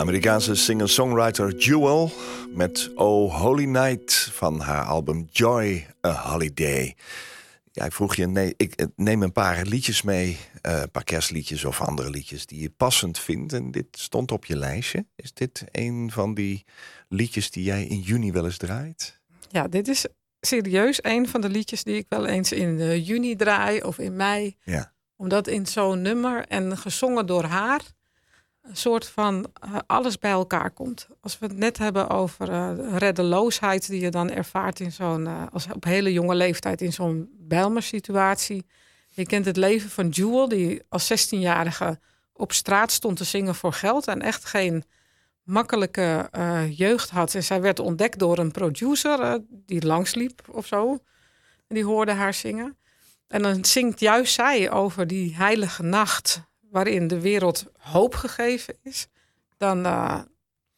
Amerikaanse 0.07 0.55
singer-songwriter 0.55 1.55
Jewel 1.55 2.11
met 2.53 2.91
Oh 2.95 3.41
Holy 3.41 3.65
Night 3.65 4.13
van 4.33 4.59
haar 4.59 4.83
album 4.83 5.27
Joy 5.31 5.87
a 6.05 6.29
Holiday. 6.29 6.95
Ja, 7.71 7.85
ik 7.85 7.91
vroeg 7.91 8.15
je, 8.15 8.27
nee, 8.27 8.53
ik 8.57 8.73
eh, 8.75 8.85
neem 8.95 9.21
een 9.21 9.31
paar 9.31 9.65
liedjes 9.65 10.01
mee, 10.01 10.37
eh, 10.61 10.79
een 10.81 10.91
paar 10.91 11.03
kerstliedjes 11.03 11.65
of 11.65 11.81
andere 11.81 12.09
liedjes 12.09 12.45
die 12.45 12.61
je 12.61 12.69
passend 12.69 13.19
vindt. 13.19 13.53
En 13.53 13.71
dit 13.71 13.87
stond 13.91 14.31
op 14.31 14.45
je 14.45 14.55
lijstje. 14.55 15.05
Is 15.15 15.33
dit 15.33 15.63
een 15.71 16.11
van 16.11 16.33
die 16.33 16.65
liedjes 17.09 17.51
die 17.51 17.63
jij 17.63 17.85
in 17.85 17.99
juni 17.99 18.31
wel 18.31 18.45
eens 18.45 18.57
draait? 18.57 19.19
Ja, 19.49 19.67
dit 19.67 19.87
is 19.87 20.05
serieus 20.39 21.03
een 21.03 21.27
van 21.27 21.41
de 21.41 21.49
liedjes 21.49 21.83
die 21.83 21.95
ik 21.95 22.05
wel 22.09 22.25
eens 22.25 22.51
in 22.51 22.79
eh, 22.79 23.07
juni 23.07 23.35
draai 23.35 23.81
of 23.81 23.99
in 23.99 24.15
mei. 24.15 24.55
Ja. 24.63 24.93
Omdat 25.15 25.47
in 25.47 25.65
zo'n 25.65 26.01
nummer 26.01 26.45
en 26.47 26.77
gezongen 26.77 27.25
door 27.25 27.43
haar 27.43 27.81
een 28.67 28.77
soort 28.77 29.07
van 29.07 29.45
eh, 29.53 29.75
alles 29.87 30.19
bij 30.19 30.31
elkaar 30.31 30.71
komt. 30.71 31.07
Als 31.21 31.39
we 31.39 31.45
het 31.45 31.57
net 31.57 31.77
hebben 31.77 32.09
over 32.09 32.51
eh, 32.51 32.71
reddeloosheid 32.97 33.87
die 33.87 34.01
je 34.01 34.11
dan 34.11 34.29
ervaart 34.29 34.79
in 34.79 34.91
zo'n, 34.91 35.27
eh, 35.27 35.43
als 35.51 35.67
op 35.73 35.83
hele 35.83 36.13
jonge 36.13 36.35
leeftijd 36.35 36.81
in 36.81 36.93
zo'n 36.93 37.29
Bijlmer-situatie. 37.39 38.65
Je 39.09 39.25
kent 39.25 39.45
het 39.45 39.57
leven 39.57 39.89
van 39.89 40.09
Jewel, 40.09 40.47
die 40.47 40.81
als 40.89 41.07
16-jarige 41.07 41.99
op 42.33 42.51
straat 42.51 42.91
stond 42.91 43.17
te 43.17 43.23
zingen 43.23 43.55
voor 43.55 43.73
geld 43.73 44.07
en 44.07 44.21
echt 44.21 44.45
geen 44.45 44.83
makkelijke 45.43 46.29
jeugd 46.69 47.09
had. 47.09 47.35
En 47.35 47.43
zij 47.43 47.61
werd 47.61 47.79
ontdekt 47.79 48.19
door 48.19 48.37
een 48.37 48.51
producer 48.51 49.39
die 49.49 49.85
langsliep 49.85 50.41
of 50.51 50.65
zo. 50.65 50.91
En 51.67 51.75
die 51.75 51.85
hoorde 51.85 52.11
haar 52.11 52.33
zingen. 52.33 52.77
En 53.27 53.41
dan 53.41 53.65
zingt 53.65 53.99
juist 53.99 54.33
zij 54.33 54.71
over 54.71 55.07
die 55.07 55.35
heilige 55.35 55.83
nacht 55.83 56.41
waarin 56.77 57.07
de 57.07 57.21
wereld 57.21 57.65
hoop 57.77 58.15
gegeven 58.15 58.75
is. 58.83 59.07
Dan, 59.57 59.85
eh, 59.85 60.19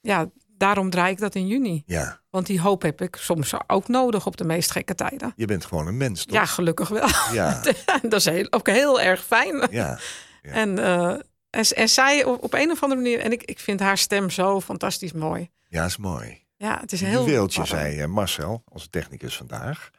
ja, 0.01 0.29
daarom 0.47 0.89
draai 0.89 1.11
ik 1.11 1.19
dat 1.19 1.35
in 1.35 1.47
juni. 1.47 1.83
Ja, 1.85 2.19
Want 2.29 2.45
die 2.45 2.61
hoop 2.61 2.81
heb 2.81 3.01
ik 3.01 3.15
soms 3.15 3.53
ook 3.67 3.87
nodig 3.87 4.25
op 4.25 4.37
de 4.37 4.43
meest 4.43 4.71
gekke 4.71 4.95
tijden. 4.95 5.33
je 5.35 5.45
bent 5.45 5.65
gewoon 5.65 5.87
een 5.87 5.97
mens, 5.97 6.25
toch? 6.25 6.35
Ja, 6.35 6.45
gelukkig 6.45 6.89
wel. 6.89 7.07
Ja, 7.33 7.61
dat 8.01 8.13
is 8.13 8.25
heel, 8.25 8.47
ook 8.49 8.67
heel 8.67 9.01
erg 9.01 9.23
fijn. 9.23 9.67
ja. 9.71 9.99
Ja. 10.41 10.51
En, 10.51 10.79
eh, 10.79 11.09
en, 11.49 11.65
en 11.75 11.89
zij 11.89 12.23
op, 12.23 12.43
op 12.43 12.53
een 12.53 12.71
of 12.71 12.83
andere 12.83 13.01
manier, 13.01 13.19
en 13.19 13.31
ik, 13.31 13.43
ik 13.43 13.59
vind 13.59 13.79
haar 13.79 13.97
stem 13.97 14.29
zo 14.29 14.61
fantastisch 14.61 15.11
mooi. 15.11 15.49
ja 15.67 15.85
is 15.85 15.97
mooi. 15.97 16.45
Ja, 16.57 16.77
het 16.79 16.91
is 16.91 17.01
heel. 17.01 17.29
Warm. 17.29 17.65
zei 17.65 17.99
eh, 17.99 18.07
Marcel, 18.07 18.63
onze 18.69 18.89
technicus 18.89 19.37
vandaag. 19.37 19.89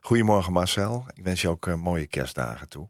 Goedemorgen 0.00 0.52
Marcel, 0.52 1.04
ik 1.14 1.24
wens 1.24 1.40
je 1.40 1.48
ook 1.48 1.76
mooie 1.76 2.06
kerstdagen 2.06 2.68
toe. 2.68 2.88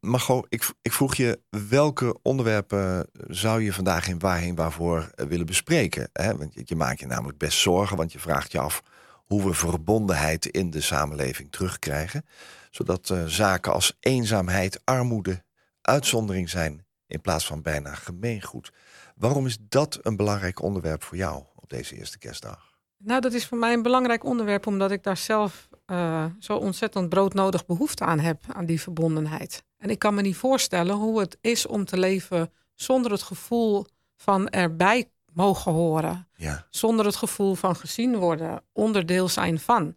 Margot, 0.00 0.46
ik, 0.48 0.68
ik 0.82 0.92
vroeg 0.92 1.14
je 1.14 1.40
welke 1.68 2.18
onderwerpen 2.22 3.08
zou 3.28 3.62
je 3.62 3.72
vandaag 3.72 4.08
in 4.08 4.18
Waarheen 4.18 4.54
Waarvoor 4.54 5.10
eh, 5.14 5.26
willen 5.26 5.46
bespreken? 5.46 6.08
Hè? 6.12 6.36
Want 6.36 6.54
je, 6.54 6.62
je 6.64 6.76
maakt 6.76 7.00
je 7.00 7.06
namelijk 7.06 7.38
best 7.38 7.58
zorgen, 7.58 7.96
want 7.96 8.12
je 8.12 8.18
vraagt 8.18 8.52
je 8.52 8.58
af 8.58 8.82
hoe 9.24 9.44
we 9.44 9.54
verbondenheid 9.54 10.46
in 10.46 10.70
de 10.70 10.80
samenleving 10.80 11.52
terugkrijgen. 11.52 12.24
Zodat 12.70 13.10
eh, 13.10 13.24
zaken 13.24 13.72
als 13.72 13.96
eenzaamheid, 14.00 14.80
armoede, 14.84 15.44
uitzondering 15.80 16.50
zijn 16.50 16.86
in 17.06 17.20
plaats 17.20 17.46
van 17.46 17.62
bijna 17.62 17.94
gemeengoed. 17.94 18.72
Waarom 19.16 19.46
is 19.46 19.58
dat 19.60 19.98
een 20.02 20.16
belangrijk 20.16 20.62
onderwerp 20.62 21.02
voor 21.02 21.16
jou 21.16 21.44
op 21.54 21.70
deze 21.70 21.96
eerste 21.96 22.18
kerstdag? 22.18 22.74
Nou, 22.98 23.20
dat 23.20 23.32
is 23.32 23.46
voor 23.46 23.58
mij 23.58 23.72
een 23.72 23.82
belangrijk 23.82 24.24
onderwerp, 24.24 24.66
omdat 24.66 24.90
ik 24.90 25.02
daar 25.02 25.16
zelf 25.16 25.68
eh, 25.86 26.24
zo 26.38 26.56
ontzettend 26.56 27.08
broodnodig 27.08 27.66
behoefte 27.66 28.04
aan 28.04 28.18
heb, 28.18 28.42
aan 28.52 28.66
die 28.66 28.80
verbondenheid. 28.80 29.64
En 29.78 29.90
ik 29.90 29.98
kan 29.98 30.14
me 30.14 30.22
niet 30.22 30.36
voorstellen 30.36 30.94
hoe 30.94 31.20
het 31.20 31.38
is 31.40 31.66
om 31.66 31.84
te 31.84 31.98
leven 31.98 32.52
zonder 32.74 33.10
het 33.10 33.22
gevoel 33.22 33.86
van 34.16 34.48
erbij 34.48 35.10
mogen 35.32 35.72
horen. 35.72 36.28
Ja, 36.34 36.66
Zonder 36.70 37.04
het 37.04 37.16
gevoel 37.16 37.54
van 37.54 37.76
gezien 37.76 38.16
worden, 38.16 38.62
onderdeel 38.72 39.28
zijn 39.28 39.58
van. 39.58 39.96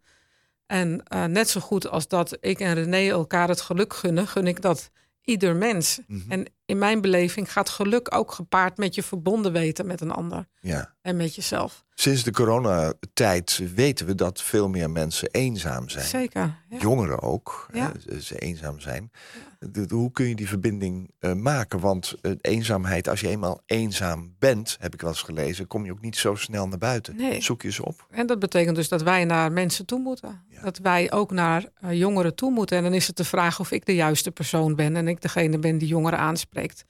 En 0.65 1.03
eh, 1.03 1.23
net 1.25 1.49
zo 1.49 1.59
goed 1.59 1.89
als 1.89 2.07
dat 2.07 2.37
ik 2.39 2.59
en 2.59 2.73
René 2.73 3.09
elkaar 3.09 3.47
het 3.47 3.61
geluk 3.61 3.93
gunnen, 3.93 4.27
gun 4.27 4.47
ik 4.47 4.61
dat 4.61 4.91
ieder 5.29 5.55
mens. 5.55 5.99
Mhm. 6.07 6.31
En 6.31 6.45
in 6.65 6.77
mijn 6.77 7.01
beleving 7.01 7.51
gaat 7.51 7.69
geluk 7.69 8.15
ook 8.15 8.31
gepaard 8.31 8.77
met 8.77 8.95
je 8.95 9.03
verbonden 9.03 9.51
weten 9.51 9.87
met 9.87 10.01
een 10.01 10.11
ander 10.11 10.47
ja. 10.59 10.93
en 11.01 11.17
met 11.17 11.35
jezelf. 11.35 11.83
Sinds 11.93 12.23
de 12.23 12.31
coronatijd 12.31 13.61
weten 13.75 14.05
we 14.05 14.15
dat 14.15 14.41
veel 14.41 14.69
meer 14.69 14.89
mensen 14.89 15.29
eenzaam 15.31 15.89
zijn. 15.89 16.05
Zeker. 16.05 16.55
Ja. 16.69 16.77
Jongeren 16.77 17.21
ook, 17.21 17.67
Ja. 17.73 17.91
hè, 18.05 18.19
ze 18.21 18.37
eenzaam 18.39 18.79
zijn. 18.79 19.11
De- 19.59 19.85
de- 19.85 19.95
hoe 19.95 20.11
kun 20.11 20.27
je 20.27 20.35
die 20.35 20.47
verbinding 20.47 21.11
eh, 21.19 21.33
maken? 21.33 21.79
Want 21.79 22.15
eh, 22.21 22.31
eenzaamheid, 22.41 23.07
als 23.07 23.19
je 23.19 23.27
eenmaal 23.27 23.61
eenzaam 23.65 24.35
bent, 24.39 24.77
heb 24.79 24.93
ik 24.93 25.01
wel 25.01 25.09
eens 25.09 25.21
gelezen, 25.21 25.67
kom 25.67 25.85
je 25.85 25.91
ook 25.91 26.01
niet 26.01 26.15
zo 26.15 26.35
snel 26.35 26.67
naar 26.67 26.77
buiten. 26.77 27.15
Nee. 27.15 27.41
Zoek 27.41 27.61
je 27.61 27.71
ze 27.71 27.85
op. 27.85 28.07
En 28.09 28.27
dat 28.27 28.39
betekent 28.39 28.75
dus 28.75 28.89
dat 28.89 29.01
wij 29.01 29.25
naar 29.25 29.51
mensen 29.51 29.85
toe 29.85 29.99
moeten. 29.99 30.43
Ja. 30.49 30.61
Dat 30.61 30.77
wij 30.77 31.11
ook 31.11 31.31
naar 31.31 31.65
eh, 31.75 31.93
jongeren 31.93 32.35
toe 32.35 32.51
moeten. 32.51 32.77
En 32.77 32.83
dan 32.83 32.93
is 32.93 33.07
het 33.07 33.17
de 33.17 33.23
vraag 33.23 33.59
of 33.59 33.71
ik 33.71 33.85
de 33.85 33.95
juiste 33.95 34.31
persoon 34.31 34.75
ben 34.75 34.95
en 34.95 35.07
ik 35.07 35.21
degene 35.21 35.59
ben 35.59 35.77
die 35.77 35.87
jongeren 35.87 36.19
aanspreekt. 36.19 36.85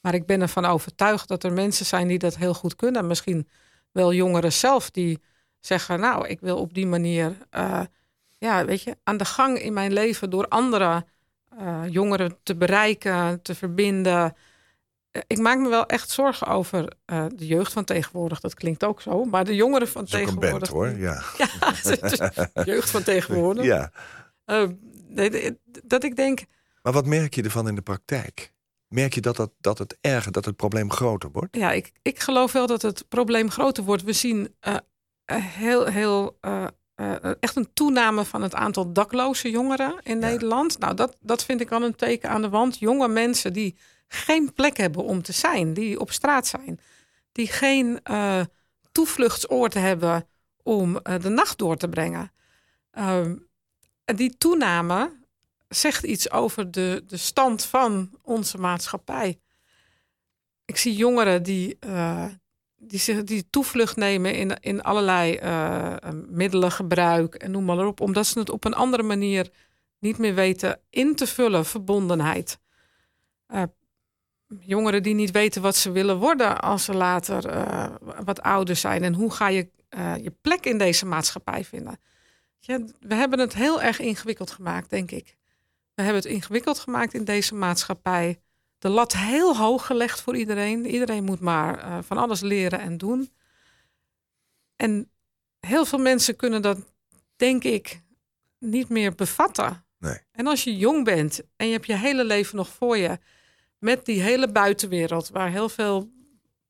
Maar 0.00 0.14
ik 0.14 0.26
ben 0.26 0.40
ervan 0.40 0.64
overtuigd 0.64 1.28
dat 1.28 1.44
er 1.44 1.52
mensen 1.52 1.86
zijn 1.86 2.08
die 2.08 2.18
dat 2.18 2.36
heel 2.36 2.54
goed 2.54 2.76
kunnen. 2.76 3.06
Misschien 3.06 3.48
wel 3.92 4.12
jongeren 4.12 4.52
zelf 4.52 4.90
die 4.90 5.18
zeggen, 5.60 6.00
nou, 6.00 6.28
ik 6.28 6.40
wil 6.40 6.58
op 6.58 6.74
die 6.74 6.86
manier, 6.86 7.36
ja, 8.38 8.64
weet 8.64 8.82
je, 8.82 8.96
aan 9.04 9.16
de 9.16 9.24
gang 9.24 9.58
in 9.58 9.72
mijn 9.72 9.92
leven 9.92 10.30
door 10.30 10.48
andere 10.48 11.04
eh, 11.58 11.82
jongeren 11.88 12.36
te 12.42 12.56
bereiken, 12.56 13.42
te 13.42 13.54
verbinden. 13.54 14.34
Eh, 15.10 15.22
Ik 15.26 15.38
maak 15.38 15.58
me 15.58 15.68
wel 15.68 15.86
echt 15.86 16.10
zorgen 16.10 16.46
over 16.46 16.92
eh, 17.04 17.26
de 17.34 17.46
jeugd 17.46 17.72
van 17.72 17.84
tegenwoordig. 17.84 18.40
Dat 18.40 18.54
klinkt 18.54 18.84
ook 18.84 19.00
zo. 19.00 19.24
Maar 19.24 19.44
de 19.44 19.54
jongeren 19.54 19.88
van 19.88 20.04
Dat 20.04 20.12
is 20.20 20.20
ook 20.20 20.28
een 20.34 20.38
tegenwoordig. 20.38 20.72
band 20.72 20.90
hoor. 20.90 20.98
Ja. 20.98 21.22
Is 22.54 22.64
jeugd 22.64 22.90
van 22.90 23.02
tegenwoordig. 23.02 23.64
ja. 23.64 23.90
Dat 25.84 26.04
ik 26.04 26.16
denk, 26.16 26.44
Maar 26.82 26.92
wat 26.92 27.06
merk 27.06 27.34
je 27.34 27.42
ervan 27.42 27.68
in 27.68 27.74
de 27.74 27.82
praktijk? 27.82 28.52
Merk 28.88 29.14
je 29.14 29.20
dat, 29.20 29.36
dat, 29.36 29.50
dat 29.60 29.78
het 29.78 29.96
erger, 30.00 30.32
dat 30.32 30.44
het 30.44 30.56
probleem 30.56 30.90
groter 30.90 31.30
wordt? 31.32 31.56
ja, 31.56 31.72
ik, 31.72 31.92
ik 32.02 32.18
geloof 32.20 32.52
wel 32.52 32.66
dat 32.66 32.82
het 32.82 33.08
probleem 33.08 33.50
groter 33.50 33.84
wordt. 33.84 34.02
We 34.02 34.12
zien 34.12 34.56
heel, 35.32 35.86
heel, 35.86 36.38
eh, 36.94 37.24
eh, 37.24 37.32
echt 37.40 37.56
een 37.56 37.72
toename 37.72 38.24
van 38.24 38.42
het 38.42 38.54
aantal 38.54 38.92
dakloze 38.92 39.50
jongeren 39.50 39.94
in 40.02 40.20
Ja. 40.20 40.26
Nederland. 40.26 40.78
Nou, 40.78 40.94
dat, 40.94 41.16
dat 41.20 41.44
vind 41.44 41.60
ik 41.60 41.72
al 41.72 41.82
een 41.82 41.96
teken 41.96 42.30
aan 42.30 42.42
de 42.42 42.48
wand. 42.48 42.78
Jonge 42.78 43.08
mensen 43.08 43.52
die 43.52 43.76
geen 44.08 44.52
plek 44.52 44.76
hebben 44.76 45.04
om 45.04 45.22
te 45.22 45.32
zijn, 45.32 45.74
die 45.74 46.00
op 46.00 46.10
straat 46.12 46.46
zijn, 46.46 46.80
die 47.32 47.46
geen 47.46 48.00
eh 48.02 48.40
toevluchtsoord 48.92 49.74
hebben 49.74 50.26
om 50.62 50.92
de 51.02 51.28
nacht 51.28 51.58
door 51.58 51.76
te 51.76 51.88
brengen. 51.88 52.32
Ehm, 52.90 53.36
die 54.04 54.36
toename 54.38 55.20
zegt 55.68 56.04
iets 56.04 56.30
over 56.30 56.70
de, 56.70 57.04
de 57.06 57.16
stand 57.16 57.64
van 57.64 58.10
onze 58.22 58.58
maatschappij. 58.58 59.40
Ik 60.64 60.76
zie 60.76 60.94
jongeren 60.94 61.42
die, 61.42 61.78
die, 62.84 62.98
zich, 62.98 63.24
die 63.24 63.50
toevlucht 63.50 63.96
nemen 63.96 64.34
in, 64.34 64.60
in 64.60 64.82
allerlei 64.82 65.34
eh, 65.34 65.96
middelengebruik 66.26 67.34
en 67.34 67.50
noem 67.50 67.64
maar 67.64 67.86
op, 67.86 68.00
omdat 68.00 68.26
ze 68.26 68.38
het 68.38 68.50
op 68.50 68.64
een 68.64 68.74
andere 68.74 69.02
manier 69.02 69.50
niet 69.98 70.18
meer 70.18 70.34
weten 70.34 70.80
in 70.90 71.14
te 71.14 71.26
vullen, 71.26 71.64
verbondenheid. 71.64 72.58
Eh, 73.46 73.62
jongeren 74.60 75.02
die 75.02 75.14
niet 75.14 75.30
weten 75.30 75.62
wat 75.62 75.76
ze 75.76 75.90
willen 75.90 76.18
worden 76.18 76.60
als 76.60 76.84
ze 76.84 76.94
later 76.94 77.42
wat 78.24 78.40
ouder 78.40 78.76
zijn. 78.76 79.02
En 79.02 79.14
hoe 79.14 79.32
ga 79.32 79.48
je 79.48 79.68
je 80.22 80.34
plek 80.40 80.66
in 80.66 80.78
deze 80.78 81.06
maatschappij 81.06 81.64
vinden? 81.64 81.98
Ja, 82.58 82.80
we 83.00 83.14
hebben 83.14 83.38
het 83.38 83.54
heel 83.54 83.82
erg 83.82 84.00
ingewikkeld 84.00 84.50
gemaakt, 84.50 84.90
denk 84.90 85.10
ik. 85.10 85.36
We 85.94 86.02
hebben 86.02 86.22
het 86.22 86.32
ingewikkeld 86.32 86.78
gemaakt 86.78 87.14
in 87.14 87.24
deze 87.24 87.54
maatschappij. 87.54 88.40
De 88.82 88.88
lat 88.88 89.12
heel 89.12 89.56
hoog 89.56 89.86
gelegd 89.86 90.20
voor 90.20 90.36
iedereen. 90.36 90.86
Iedereen 90.86 91.24
moet 91.24 91.40
maar 91.40 91.78
eh, 91.78 91.98
van 92.02 92.16
alles 92.18 92.40
leren 92.40 92.80
en 92.80 92.98
doen. 92.98 93.32
En 94.76 95.10
heel 95.60 95.84
veel 95.84 95.98
mensen 95.98 96.36
kunnen 96.36 96.62
dat, 96.62 96.78
denk 97.36 97.64
ik, 97.64 98.02
niet 98.58 98.88
meer 98.88 99.14
bevatten. 99.14 99.84
Nee. 99.98 100.18
En 100.32 100.46
als 100.46 100.64
je 100.64 100.76
jong 100.76 101.04
bent 101.04 101.40
en 101.56 101.66
je 101.66 101.72
hebt 101.72 101.86
je 101.86 101.96
hele 101.96 102.24
leven 102.24 102.56
nog 102.56 102.68
voor 102.68 102.96
je, 102.96 103.18
met 103.78 104.04
die 104.04 104.22
hele 104.22 104.52
buitenwereld, 104.52 105.28
waar 105.28 105.50
heel 105.50 105.68
veel 105.68 106.10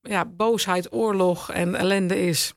ja, 0.00 0.24
boosheid, 0.24 0.92
oorlog 0.92 1.50
en 1.50 1.74
ellende 1.74 2.20
is, 2.20 2.54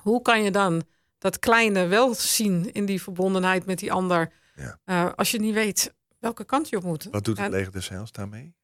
hoe 0.00 0.22
kan 0.22 0.42
je 0.42 0.50
dan 0.50 0.82
dat 1.18 1.38
kleine 1.38 1.86
wel 1.86 2.14
zien 2.14 2.72
in 2.72 2.86
die 2.86 3.02
verbondenheid 3.02 3.66
met 3.66 3.78
die 3.78 3.92
ander, 3.92 4.32
Ja. 4.54 4.78
eh, 4.84 5.12
als 5.14 5.30
je 5.30 5.38
niet 5.38 5.54
weet 5.54 5.94
welke 6.18 6.44
kant 6.44 6.68
je 6.68 6.76
op 6.76 6.82
moet? 6.82 7.04
Wat 7.10 7.24
doet 7.24 7.36
het 7.36 7.46
En- 7.46 7.52
leger 7.52 7.72
des 7.72 7.88
Heils 7.88 8.12
daarmee? 8.12 8.54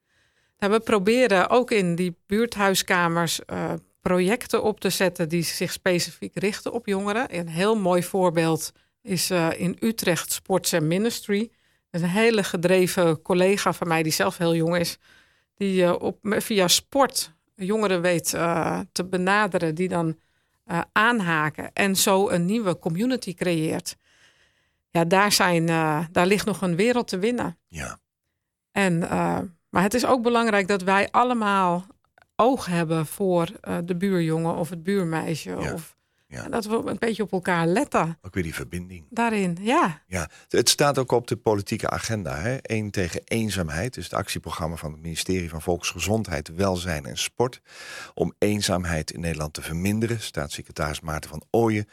Nou, 0.58 0.72
we 0.72 0.80
proberen 0.80 1.50
ook 1.50 1.70
in 1.70 1.94
die 1.94 2.16
buurthuiskamers 2.26 3.44
eh, 3.44 3.72
projecten 4.00 4.62
op 4.62 4.80
te 4.80 4.90
zetten 4.90 5.28
die 5.28 5.42
zich 5.42 5.72
specifiek 5.72 6.34
richten 6.34 6.72
op 6.72 6.86
jongeren. 6.86 7.38
Een 7.38 7.48
heel 7.48 7.76
mooi 7.76 8.02
voorbeeld 8.02 8.72
is 9.02 9.30
eh, 9.30 9.48
in 9.56 9.76
Utrecht 9.80 10.32
Sports 10.32 10.74
and 10.74 10.82
Ministry. 10.82 11.50
Dat 11.90 12.00
is 12.00 12.02
een 12.02 12.14
hele 12.14 12.42
gedreven 12.42 13.22
collega 13.22 13.72
van 13.72 13.88
mij 13.88 14.02
die 14.02 14.12
zelf 14.12 14.38
heel 14.38 14.54
jong 14.54 14.76
is. 14.76 14.98
Die 15.54 15.84
eh, 15.84 15.94
op, 15.98 16.18
via 16.22 16.68
sport 16.68 17.36
jongeren 17.54 18.00
weet 18.00 18.28
te 18.92 19.04
benaderen 19.10 19.74
die 19.74 19.88
dan 19.88 20.18
aanhaken 20.92 21.72
en 21.72 21.96
zo 21.96 22.28
een 22.28 22.44
nieuwe 22.44 22.78
community 22.78 23.34
creëert. 23.34 23.96
Ja, 24.90 25.04
daar, 25.04 25.32
zijn, 25.32 25.66
daar 26.12 26.26
ligt 26.26 26.46
nog 26.46 26.62
een 26.62 26.76
wereld 26.76 27.08
te 27.08 27.18
winnen. 27.18 27.58
Ja. 27.66 27.98
En, 28.72 29.08
maar 29.70 29.82
het 29.82 29.94
is 29.94 30.06
ook 30.06 30.22
belangrijk 30.22 30.68
dat 30.68 30.82
wij 30.82 31.08
allemaal 31.10 31.86
oog 32.36 32.66
hebben 32.66 33.06
voor 33.06 33.48
eh, 33.60 33.76
de 33.84 33.96
buurjongen 33.96 34.54
of 34.54 34.70
het 34.70 34.82
buurmeisje. 34.82 35.50
Ja, 35.50 35.72
Of, 35.72 35.96
ja. 36.26 36.48
dat 36.48 36.64
we 36.64 36.82
een 36.84 36.98
beetje 36.98 37.22
op 37.22 37.32
elkaar 37.32 37.66
letten 37.66 38.18
Ook 38.22 38.34
weer 38.34 38.42
die 38.42 38.54
verbinding. 38.54 39.04
daarin. 39.10 39.58
Ja, 39.60 40.02
Ja, 40.06 40.28
het 40.48 40.68
staat 40.68 40.98
ook 40.98 41.12
op 41.12 41.26
de 41.26 41.36
politieke 41.36 41.90
agenda. 41.90 42.36
Hè? 42.36 42.56
Eén 42.62 42.90
tegen 42.90 43.20
eenzaamheid 43.24 43.96
is 43.96 44.04
het 44.04 44.14
actieprogramma 44.14 44.76
van 44.76 44.92
het 44.92 45.00
ministerie 45.02 45.48
van 45.48 45.62
Volksgezondheid, 45.62 46.54
Welzijn 46.54 47.06
en 47.06 47.18
Sport. 47.18 47.60
Om 48.14 48.32
eenzaamheid 48.38 49.10
in 49.10 49.20
Nederland 49.20 49.52
te 49.54 49.62
verminderen. 49.62 50.20
Staatssecretaris 50.20 51.00
Maarten 51.00 51.30
van 51.30 51.42
Ooyen 51.50 51.88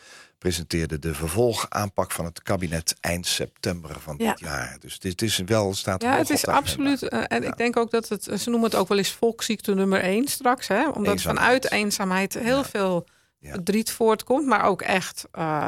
presenteerde 0.50 1.00
de 1.00 1.14
vervolgaanpak 1.14 2.12
van 2.12 2.26
het 2.26 2.42
kabinet 2.44 2.96
eind 3.00 3.28
september 3.28 4.00
van 4.00 4.16
Ja. 4.18 4.30
dit 4.30 4.40
jaar. 4.40 4.78
Dus 4.80 5.00
dit 5.00 5.22
is 5.22 5.38
wel 5.38 5.74
staat 5.74 6.02
ja 6.02 6.18
het 6.18 6.30
is 6.30 6.46
absoluut. 6.48 7.04
eh, 7.10 7.20
en 7.28 7.42
Ja. 7.42 7.48
ik 7.50 7.58
denk 7.58 7.78
ook 7.78 7.92
dat 7.92 8.10
het, 8.10 8.24
ze 8.24 8.50
noemen 8.50 8.70
het 8.70 8.76
ook 8.80 8.88
wel 8.88 8.98
eens 8.98 9.12
volksziekte 9.12 9.74
nummer 9.76 10.00
één 10.02 10.28
straks. 10.28 10.68
Hè? 10.68 10.88
Omdat 10.90 11.14
Eenzaamheid. 11.14 11.46
vanuit 11.46 11.72
eenzaamheid 11.72 12.34
heel 12.34 12.58
Ja. 12.58 12.64
veel 12.64 13.08
Ja. 13.40 13.52
verdriet 13.54 13.92
voortkomt, 13.92 14.46
maar 14.46 14.64
ook 14.64 14.82
echt 14.82 15.26
eh, 15.32 15.68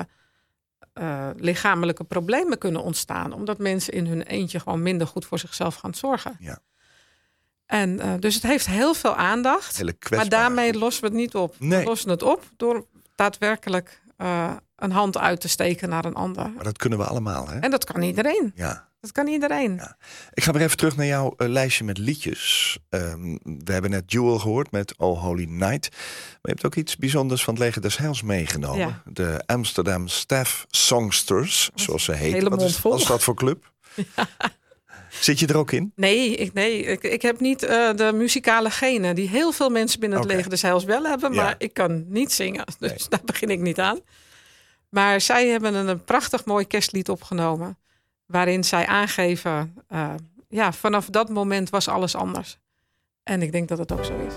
eh, 0.93 1.27
lichamelijke 1.35 2.03
problemen 2.03 2.57
kunnen 2.57 2.81
ontstaan. 2.83 3.33
Omdat 3.33 3.57
mensen 3.57 3.93
in 3.93 4.05
hun 4.07 4.21
eentje 4.21 4.59
gewoon 4.59 4.81
minder 4.81 5.07
goed 5.07 5.25
voor 5.25 5.39
zichzelf 5.39 5.75
gaan 5.75 5.93
zorgen. 5.95 6.35
Ja. 6.39 6.59
En 7.65 7.99
eh, 7.99 8.13
dus 8.19 8.33
het 8.35 8.43
heeft 8.43 8.65
heel 8.67 8.93
veel 8.93 9.15
aandacht. 9.15 9.77
Hele 9.77 9.95
Maar 10.09 10.29
daarmee 10.29 10.73
lossen 10.77 11.03
we 11.03 11.09
het 11.09 11.17
niet 11.17 11.35
op. 11.35 11.55
Nee. 11.59 11.79
We 11.79 11.85
lossen 11.85 12.09
het 12.09 12.23
op 12.23 12.43
door 12.57 12.85
daadwerkelijk 13.15 14.01
eh, 14.17 14.51
een 14.75 14.91
hand 14.91 15.17
uit 15.17 15.41
te 15.41 15.47
steken 15.47 15.89
naar 15.89 16.05
een 16.05 16.13
ander. 16.13 16.49
Maar 16.55 16.63
dat 16.63 16.77
kunnen 16.77 16.99
we 16.99 17.05
allemaal, 17.05 17.47
hè? 17.47 17.59
En 17.59 17.71
dat 17.71 17.83
kan 17.83 18.01
iedereen. 18.01 18.51
Ja. 18.55 18.87
Dat 18.99 19.11
kan 19.11 19.27
iedereen. 19.27 19.75
Ja. 19.75 19.97
Ik 20.33 20.43
ga 20.43 20.51
weer 20.51 20.61
even 20.61 20.77
terug 20.77 20.95
naar 20.95 21.05
jouw 21.05 21.33
eh, 21.37 21.47
lijstje 21.47 21.83
met 21.83 21.97
liedjes. 21.97 22.77
Ehm, 22.89 23.37
we 23.43 23.71
hebben 23.71 23.91
net 23.91 24.11
Jewel 24.11 24.39
gehoord 24.39 24.71
met 24.71 24.97
Oh 24.97 25.21
Holy 25.21 25.45
Night. 25.49 25.89
Maar 25.91 26.39
je 26.41 26.49
hebt 26.49 26.65
ook 26.65 26.75
iets 26.75 26.95
bijzonders 26.95 27.43
van 27.43 27.53
het 27.53 27.63
Leger 27.63 27.81
des 27.81 27.97
Heils 27.97 28.21
meegenomen. 28.21 28.87
Ja. 28.87 29.01
De 29.05 29.43
Amsterdam 29.45 30.07
Staff 30.07 30.65
Songsters, 30.69 31.69
zoals 31.75 32.03
ze 32.03 32.13
heet. 32.13 32.33
hele 32.33 32.49
mond 32.49 32.75
vol. 32.75 32.91
wat 32.91 32.99
is 32.99 33.07
dat 33.07 33.23
voor 33.23 33.35
club? 33.35 33.71
Zit 35.19 35.39
je 35.39 35.47
er 35.47 35.57
ook 35.57 35.71
in? 35.71 35.91
Nee, 35.95 36.35
ik, 36.35 36.53
nee 36.53 36.83
ik, 36.83 37.03
ik 37.03 37.21
heb 37.21 37.39
niet 37.39 37.63
eh, 37.63 37.89
de 37.95 38.11
muzikale 38.13 38.69
genen 38.69 39.15
die 39.15 39.29
heel 39.29 39.51
veel 39.51 39.69
mensen 39.69 39.99
binnen 39.99 40.19
het 40.19 40.27
leger 40.27 40.49
des 40.49 40.61
Heils 40.61 40.83
wel 40.83 41.03
hebben. 41.03 41.33
Ja. 41.33 41.43
Maar 41.43 41.55
ik 41.57 41.73
kan 41.73 42.05
niet 42.07 42.31
zingen, 42.31 42.65
dus 42.79 42.89
Nee. 42.89 42.99
daar 43.09 43.21
begin 43.25 43.49
ik 43.49 43.59
niet 43.59 43.79
aan. 43.79 43.99
Maar 44.89 45.21
zij 45.21 45.47
hebben 45.47 45.73
een, 45.73 45.87
een 45.87 46.03
prachtig 46.03 46.45
mooi 46.45 46.67
kerstlied 46.67 47.09
opgenomen. 47.09 47.77
Waarin 48.25 48.63
zij 48.63 48.85
aangeven, 48.85 49.75
eh, 49.87 50.13
ja, 50.49 50.71
vanaf 50.71 51.05
dat 51.05 51.29
moment 51.29 51.69
was 51.69 51.87
alles 51.87 52.15
anders. 52.15 52.57
En 53.23 53.41
ik 53.41 53.51
denk 53.51 53.67
dat 53.67 53.77
het 53.77 53.91
ook 53.91 54.05
zo 54.05 54.17
is. 54.27 54.33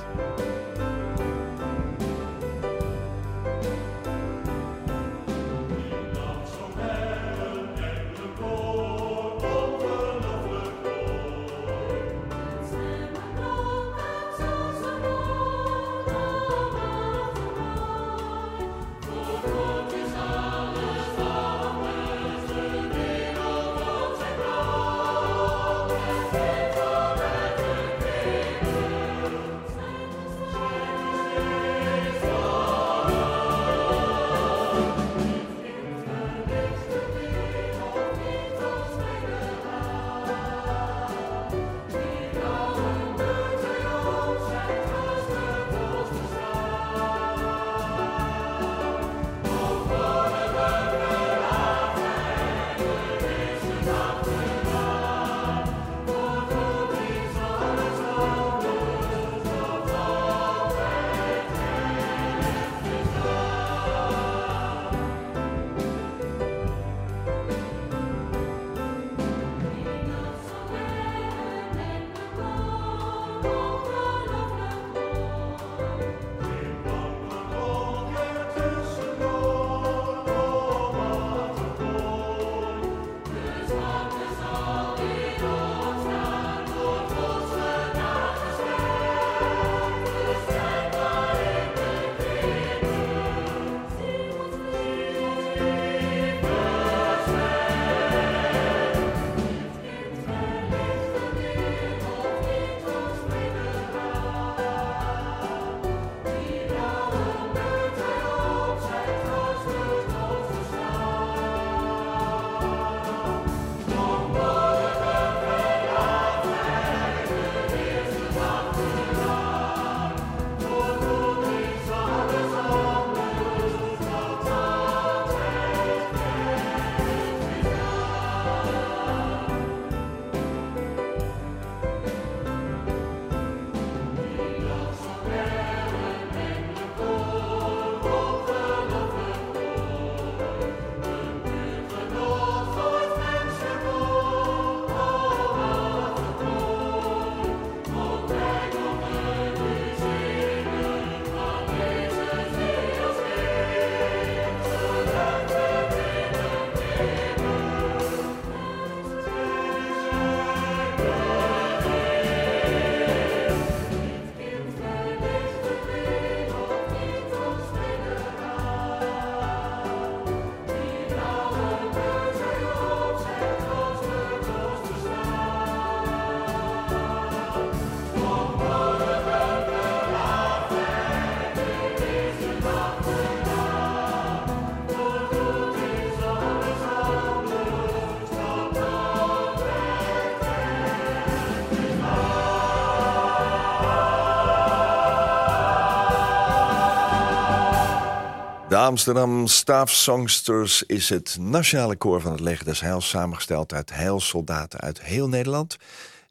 Amsterdam 198.81 199.47
Staafsongsters 199.47 200.83
is 200.83 201.09
het 201.09 201.37
nationale 201.41 201.97
koor 201.97 202.21
van 202.21 202.33
het 202.33 202.41
Leger 202.41 202.65
des 202.65 202.81
Heils... 202.81 203.09
samengesteld 203.09 203.73
uit 203.73 203.95
heilsoldaten 203.95 204.81
uit 204.81 205.03
heel 205.03 205.29
Nederland. 205.29 205.77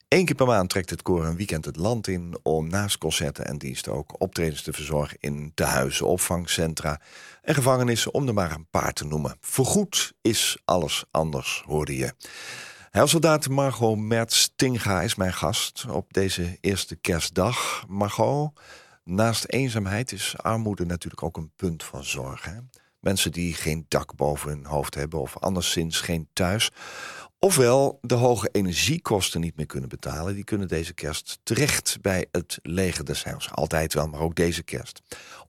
Eén 0.07 0.25
keer 0.25 0.35
per 0.35 0.45
maand 0.45 0.69
trekt 0.69 0.89
het 0.89 1.01
koor 1.01 1.25
een 1.25 1.35
weekend 1.35 1.65
het 1.65 1.75
land 1.75 2.07
in... 2.07 2.37
om 2.43 2.69
naast 2.69 2.97
concerten 2.97 3.45
en 3.45 3.57
diensten 3.57 3.93
ook 3.93 4.21
optredens 4.21 4.61
te 4.61 4.73
verzorgen... 4.73 5.17
in 5.19 5.51
tehuizen, 5.55 6.07
opvangcentra 6.07 7.01
en 7.41 7.55
gevangenissen, 7.55 8.13
om 8.13 8.27
er 8.27 8.33
maar 8.33 8.51
een 8.51 8.67
paar 8.69 8.93
te 8.93 9.05
noemen. 9.05 9.37
Voorgoed 9.41 10.13
is 10.21 10.57
alles 10.65 11.03
anders, 11.11 11.63
hoorde 11.65 11.95
je. 11.97 12.13
Heilsoldaat 12.89 13.49
Margot 13.49 13.97
Mertz-Tinga 13.97 15.01
is 15.01 15.15
mijn 15.15 15.33
gast 15.33 15.85
op 15.89 16.13
deze 16.13 16.57
eerste 16.61 16.95
kerstdag. 16.95 17.83
Margot, 17.87 18.51
naast 19.09 19.45
eenzaamheid 19.47 20.11
is 20.11 20.37
armoede 20.37 20.85
natuurlijk 20.85 21.23
ook 21.23 21.37
een 21.37 21.51
punt 21.55 21.83
van 21.83 22.03
zorg. 22.03 22.45
Hè? 22.45 22.57
Mensen 22.99 23.31
die 23.31 23.53
geen 23.53 23.85
dak 23.87 24.15
boven 24.15 24.49
hun 24.49 24.65
hoofd 24.65 24.95
hebben 24.95 25.19
of 25.19 25.37
anderszins 25.37 26.01
geen 26.01 26.27
thuis. 26.33 26.71
Ofwel 27.39 27.99
de 28.01 28.15
hoge 28.15 28.49
energiekosten 28.51 29.41
niet 29.41 29.55
meer 29.55 29.65
kunnen 29.65 29.89
betalen. 29.89 30.35
Die 30.35 30.43
kunnen 30.43 30.67
deze 30.67 30.93
kerst 30.93 31.39
terecht 31.43 31.97
bij 32.01 32.25
het 32.31 32.59
leger 32.61 33.05
des 33.05 33.23
heils. 33.23 33.51
Altijd 33.51 33.93
wel, 33.93 34.07
maar 34.07 34.19
ook 34.19 34.35
deze 34.35 34.63
kerst. 34.63 35.01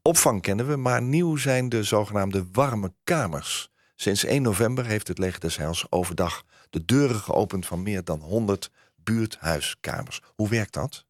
Opvang 0.03 0.43
kennen 0.43 0.69
we, 0.69 0.77
maar 0.77 1.03
nieuw 1.03 1.37
zijn 1.37 1.69
de 1.69 1.83
zogenaamde 1.83 2.47
warme 2.53 2.93
kamers. 3.05 3.71
Sinds 3.95 4.25
1 4.25 4.43
november 4.43 4.87
heeft 4.87 5.09
het 5.09 5.19
leger 5.19 5.41
des 5.41 5.57
heils 5.57 5.87
overdag 5.91 6.43
de 6.71 6.85
deuren 6.85 7.17
geopend 7.17 7.67
van 7.67 7.83
meer 7.83 8.05
dan 8.05 8.21
100 8.21 8.71
buurthuiskamers. 8.97 10.21
Hoe 10.35 10.49
werkt 10.49 10.73
dat? 10.73 11.05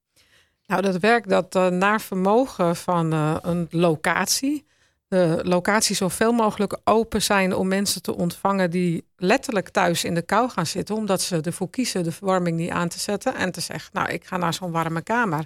Nou, 0.70 0.82
dat 0.82 0.96
werkt 0.96 1.28
dat 1.28 1.54
eh, 1.54 1.66
naar 1.66 2.00
vermogen 2.00 2.76
van 2.76 3.12
eh, 3.12 3.36
een 3.42 3.66
locatie. 3.70 4.66
De 5.08 5.40
locatie 5.42 5.96
zoveel 5.96 6.32
mogelijk 6.32 6.78
open 6.84 7.22
zijn 7.22 7.54
om 7.54 7.68
mensen 7.68 8.02
te 8.02 8.16
ontvangen 8.16 8.70
die 8.70 9.04
letterlijk 9.16 9.68
thuis 9.68 10.04
in 10.04 10.14
de 10.14 10.22
kou 10.22 10.50
gaan 10.50 10.66
zitten, 10.66 10.94
omdat 10.94 11.20
ze 11.20 11.40
ervoor 11.40 11.70
kiezen 11.70 12.04
de 12.04 12.12
verwarming 12.12 12.56
niet 12.56 12.70
aan 12.70 12.88
te 12.88 12.98
zetten 12.98 13.34
en 13.34 13.52
te 13.52 13.60
zeggen, 13.60 13.90
nou, 13.92 14.10
ik 14.10 14.24
ga 14.24 14.36
naar 14.36 14.54
zo'n 14.54 14.70
warme 14.70 15.02
kamer. 15.02 15.44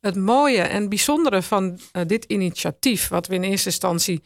Het 0.00 0.16
mooie 0.16 0.62
en 0.62 0.88
bijzondere 0.88 1.42
van 1.42 1.78
eh, 1.92 2.02
dit 2.06 2.24
initiatief, 2.24 3.08
wat 3.08 3.26
we 3.26 3.34
in 3.34 3.42
eerste 3.42 3.68
instantie 3.68 4.22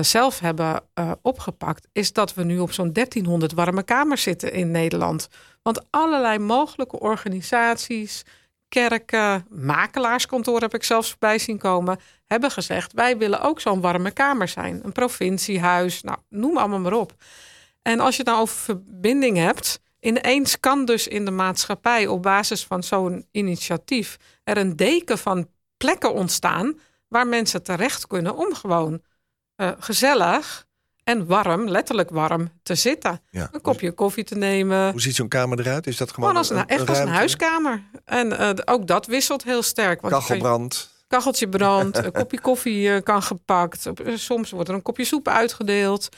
zelf 0.00 0.38
hebben 0.38 0.82
opgepakt, 1.22 1.88
is 1.92 2.12
dat 2.12 2.34
we 2.34 2.44
nu 2.44 2.58
op 2.58 2.72
zo'n 2.72 2.92
1300 2.92 3.52
warme 3.52 3.82
kamers 3.82 4.22
zitten 4.22 4.52
in 4.52 4.70
Nederland. 4.70 5.28
Want 5.62 5.84
allerlei 5.90 6.38
mogelijke 6.38 6.98
organisaties, 7.00 8.24
kerken, 8.74 9.46
makelaarskantoor 9.48 10.60
heb 10.60 10.74
ik 10.74 10.84
zelfs 10.84 11.10
voorbij 11.10 11.38
zien 11.38 11.58
komen, 11.58 12.00
hebben 12.26 12.50
gezegd: 12.50 12.92
wij 12.92 13.18
willen 13.18 13.40
ook 13.40 13.60
zo'n 13.60 13.80
warme 13.80 14.10
kamer 14.10 14.48
zijn. 14.48 14.80
Een 14.84 14.92
provinciehuis, 14.92 16.02
nou, 16.02 16.18
noem 16.28 16.56
allemaal 16.56 16.78
maar 16.78 16.92
op. 16.92 17.14
En 17.82 18.00
als 18.00 18.16
je 18.16 18.22
het 18.22 18.30
nou 18.30 18.40
over 18.40 18.56
verbinding 18.56 19.36
hebt, 19.36 19.80
ineens 20.00 20.60
kan 20.60 20.84
dus 20.84 21.08
in 21.08 21.24
de 21.24 21.30
maatschappij 21.30 22.06
op 22.06 22.22
basis 22.22 22.64
van 22.64 22.82
zo'n 22.82 23.26
initiatief 23.30 24.16
er 24.44 24.56
een 24.56 24.76
deken 24.76 25.18
van 25.18 25.48
plekken 25.76 26.12
ontstaan 26.12 26.78
waar 27.08 27.26
mensen 27.26 27.62
terecht 27.62 28.06
kunnen 28.06 28.36
om 28.36 28.54
gewoon 28.54 29.02
eh, 29.56 29.70
gezellig 29.78 30.66
en 31.04 31.26
warm, 31.26 31.68
letterlijk 31.68 32.10
warm, 32.10 32.50
te 32.62 32.74
zitten. 32.74 33.20
Ja. 33.30 33.48
Een 33.52 33.60
kopje 33.60 33.92
koffie 33.92 34.24
te 34.24 34.34
nemen. 34.34 34.90
Hoe 34.90 35.00
ziet 35.00 35.14
zo'n 35.14 35.28
kamer 35.28 35.60
eruit? 35.60 35.86
Is 35.86 35.96
dat 35.96 36.12
gewoon, 36.12 36.28
Gewoon 36.28 36.42
als 36.42 36.50
een, 36.50 36.66
echt 36.66 36.88
als 36.88 36.98
een 36.98 37.08
huiskamer. 37.08 37.82
En 38.04 38.38
eh, 38.38 38.50
ook 38.64 38.86
dat 38.86 39.06
wisselt 39.06 39.44
heel 39.44 39.62
sterk. 39.62 40.02
Kachelbrand. 40.02 40.90
kacheltje 41.08 41.48
brandt, 41.48 41.96
een 42.04 42.12
kopje 42.12 42.40
koffie 42.40 42.94
eh, 42.94 43.02
kan 43.02 43.22
gepakt. 43.22 43.86
Eh, 43.86 44.16
Soms 44.16 44.50
wordt 44.50 44.68
er 44.68 44.74
een 44.74 44.82
kopje 44.82 45.04
soep 45.04 45.28
uitgedeeld. 45.28 46.08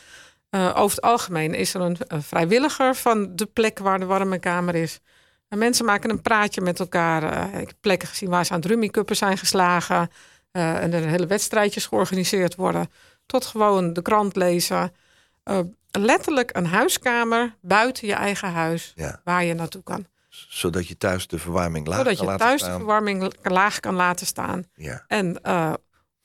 Over 0.50 0.96
het 0.96 1.00
algemeen 1.00 1.54
is 1.54 1.74
er 1.74 1.80
een, 1.80 1.96
een 2.06 2.22
vrijwilliger 2.22 2.94
van 2.94 3.36
de 3.36 3.46
plek 3.46 3.78
waar 3.78 3.98
de 3.98 4.04
warme 4.04 4.38
kamer 4.38 4.74
is. 4.74 5.00
En 5.48 5.58
mensen 5.58 5.84
maken 5.84 6.10
een 6.10 6.22
praatje 6.22 6.60
met 6.60 6.80
elkaar. 6.80 7.54
Ik 7.60 7.66
heb 7.66 7.76
plekken 7.80 8.08
gezien 8.08 8.28
waar 8.28 8.44
ze 8.44 8.52
aan 8.52 8.58
het 8.60 8.68
rummikuppen 8.68 9.16
zijn 9.16 9.38
geslagen. 9.38 10.10
en 10.52 10.92
er 10.92 11.06
hele 11.06 11.26
wedstrijdjes 11.26 11.86
georganiseerd 11.86 12.54
worden. 12.54 12.90
Tot 13.26 13.46
gewoon 13.46 13.92
de 13.92 14.02
krant 14.02 14.36
lezen. 14.36 14.94
Eh, 15.42 15.58
letterlijk 15.90 16.56
een 16.56 16.66
huiskamer 16.66 17.56
buiten 17.60 18.06
je 18.06 18.14
eigen 18.14 18.50
huis. 18.52 18.92
Ja. 18.94 19.20
Waar 19.24 19.44
je 19.44 19.54
naartoe 19.54 19.82
kan. 19.82 20.06
Zodat 20.28 20.88
je 20.88 20.96
thuis 20.96 21.26
de 21.26 21.38
verwarming 21.38 21.86
laag 21.86 21.96
Zodat 21.98 22.16
kan 22.16 22.24
je 22.24 22.30
laten 22.30 22.46
thuis 22.46 22.60
de 22.60 22.66
staan. 22.66 22.78
verwarming 22.78 23.32
laag 23.42 23.80
kan 23.80 23.94
laten 23.94 24.26
staan. 24.26 24.64
Ja. 24.74 25.04
En 25.06 25.42
eh, 25.42 25.72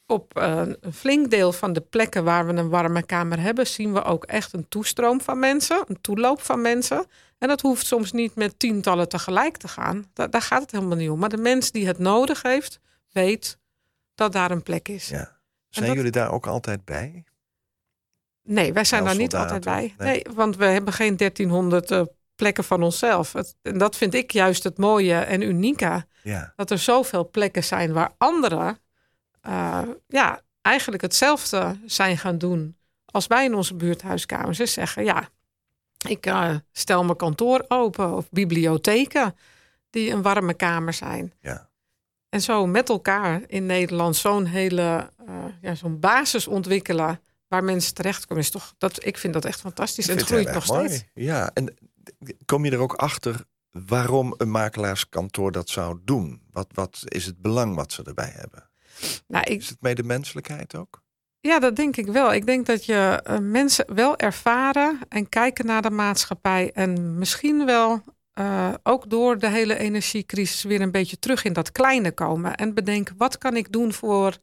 op 0.07 0.37
eh, 0.37 0.61
een 0.79 0.93
flink 0.93 1.29
deel 1.31 1.51
van 1.51 1.73
de 1.73 1.81
plekken 1.81 2.23
waar 2.23 2.47
we 2.47 2.53
een 2.53 2.69
warme 2.69 3.03
kamer 3.05 3.39
hebben, 3.39 3.67
zien 3.67 3.93
we 3.93 4.03
ook 4.03 4.23
echt 4.23 4.53
een 4.53 4.67
toestroom 4.69 5.21
van 5.21 5.39
mensen, 5.39 5.83
een 5.87 6.01
toeloop 6.01 6.41
van 6.41 6.61
mensen. 6.61 7.05
En 7.37 7.47
dat 7.47 7.61
hoeft 7.61 7.85
soms 7.85 8.11
niet 8.11 8.35
met 8.35 8.59
tientallen 8.59 9.09
tegelijk 9.09 9.57
te 9.57 9.67
gaan. 9.67 10.05
Da- 10.13 10.27
daar 10.27 10.41
gaat 10.41 10.61
het 10.61 10.71
helemaal 10.71 10.97
niet 10.97 11.09
om. 11.09 11.19
Maar 11.19 11.29
de 11.29 11.37
mens 11.37 11.71
die 11.71 11.87
het 11.87 11.97
nodig 11.99 12.41
heeft, 12.41 12.79
weet 13.11 13.57
dat 14.15 14.31
daar 14.31 14.51
een 14.51 14.63
plek 14.63 14.87
is. 14.87 15.07
ja. 15.07 15.39
Zijn 15.71 15.85
dat- 15.87 15.95
jullie 15.95 16.11
daar 16.11 16.31
ook 16.31 16.47
altijd 16.47 16.85
bij? 16.85 17.23
Nee, 18.43 18.73
wij 18.73 18.83
zijn 18.83 19.03
daar 19.03 19.15
niet 19.15 19.35
altijd 19.35 19.63
bij. 19.63 19.93
nee. 19.97 20.07
Nee. 20.07 20.35
want 20.35 20.55
we 20.55 20.65
hebben 20.65 20.93
geen 20.93 21.17
1300 21.17 21.91
eh, 21.91 22.01
plekken 22.35 22.63
van 22.63 22.83
onszelf. 22.83 23.33
Het, 23.33 23.55
en 23.61 23.77
dat 23.77 23.95
vind 23.95 24.13
ik 24.13 24.31
juist 24.31 24.63
het 24.63 24.77
mooie 24.77 25.15
en 25.15 25.41
unieke. 25.41 26.05
Ja. 26.23 26.53
dat 26.55 26.71
er 26.71 26.77
zoveel 26.77 27.29
plekken 27.29 27.63
zijn 27.63 27.93
waar 27.93 28.11
anderen 28.17 28.79
eh, 29.41 29.81
ja, 30.07 30.41
eigenlijk 30.61 31.01
hetzelfde 31.01 31.79
zijn 31.85 32.17
gaan 32.17 32.37
doen 32.37 32.77
als 33.05 33.27
wij 33.27 33.45
in 33.45 33.53
onze 33.55 33.75
buurthuiskamers. 33.75 34.57
Ze 34.57 34.65
zeggen, 34.65 35.03
ja, 35.03 35.29
ik 36.07 36.25
eh, 36.25 36.55
stel 36.71 37.03
mijn 37.03 37.17
kantoor 37.17 37.65
open 37.67 38.15
of 38.15 38.29
bibliotheken 38.29 39.35
die 39.89 40.11
een 40.11 40.21
warme 40.21 40.53
kamer 40.53 40.93
zijn. 40.93 41.33
Ja. 41.41 41.69
En 42.31 42.41
zo 42.41 42.67
met 42.67 42.89
elkaar 42.89 43.41
in 43.47 43.65
Nederland 43.65 44.15
zo'n 44.15 44.45
hele 44.45 45.09
eh, 45.27 45.45
ja, 45.61 45.75
zo'n 45.75 45.99
basis 45.99 46.47
ontwikkelen 46.47 47.21
waar 47.47 47.63
mensen 47.63 47.93
terechtkomen. 47.93 48.43
Is 48.43 48.49
toch, 48.49 48.73
dat, 48.77 49.05
ik 49.05 49.17
vind 49.17 49.33
dat 49.33 49.45
echt 49.45 49.59
fantastisch. 49.59 50.07
En 50.07 50.17
het 50.17 50.25
groeit 50.25 50.53
nog 50.53 50.67
mooi. 50.67 50.87
steeds. 50.87 51.03
Ja, 51.13 51.51
en 51.53 51.75
kom 52.45 52.65
je 52.65 52.71
er 52.71 52.79
ook 52.79 52.93
achter 52.93 53.45
waarom 53.71 54.33
een 54.37 54.51
makelaarskantoor 54.51 55.51
dat 55.51 55.69
zou 55.69 55.99
doen? 56.03 56.41
Wat, 56.51 56.67
wat 56.73 57.03
is 57.05 57.25
het 57.25 57.41
belang 57.41 57.75
wat 57.75 57.91
ze 57.91 58.03
erbij 58.03 58.33
hebben? 58.35 58.69
Nou, 59.27 59.45
ik, 59.45 59.59
Is 59.59 59.69
het 59.69 59.81
medemenselijkheid 59.81 60.75
ook? 60.75 61.01
Ja, 61.39 61.59
dat 61.59 61.75
denk 61.75 61.97
ik 61.97 62.05
wel. 62.05 62.33
Ik 62.33 62.45
denk 62.45 62.65
dat 62.65 62.85
je 62.85 63.19
eh, 63.23 63.37
mensen 63.37 63.93
wel 63.95 64.17
ervaren 64.17 64.99
en 65.09 65.29
kijken 65.29 65.65
naar 65.65 65.81
de 65.81 65.89
maatschappij. 65.89 66.71
En 66.73 67.17
misschien 67.17 67.65
wel 67.65 68.03
eh, 68.41 68.73
ook 68.83 69.09
door 69.09 69.37
de 69.37 69.49
hele 69.49 69.77
energiecrisis 69.77 70.63
weer 70.63 70.81
een 70.81 70.91
beetje 70.91 71.19
terug 71.19 71.43
in 71.43 71.53
dat 71.53 71.71
kleine 71.71 72.11
komen. 72.11 72.55
En 72.55 72.73
bedenken, 72.73 73.15
wat 73.17 73.37
kan 73.37 73.55
ik 73.55 73.71
doen 73.71 73.93
voor 73.93 74.37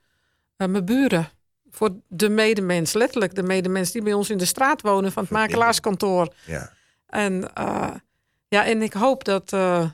eh, 0.57 0.69
mijn 0.69 0.85
buren? 0.85 1.29
Voor 1.71 1.91
de 2.09 2.29
medemens, 2.29 2.93
letterlijk 2.93 3.35
de 3.35 3.43
medemens 3.43 3.91
die 3.91 4.03
bij 4.03 4.13
ons 4.13 4.31
in 4.31 4.39
de 4.39 4.45
straat 4.45 4.83
wonen 4.83 5.13
van 5.13 5.23
het 5.23 5.33
makelaarskantoor. 5.33 6.35
Ja. 6.47 6.73
En, 7.07 7.55
eh, 7.55 7.95
ja, 8.49 8.65
en 8.65 8.83
ik 8.83 8.93
hoop 8.93 9.25
dat, 9.25 9.51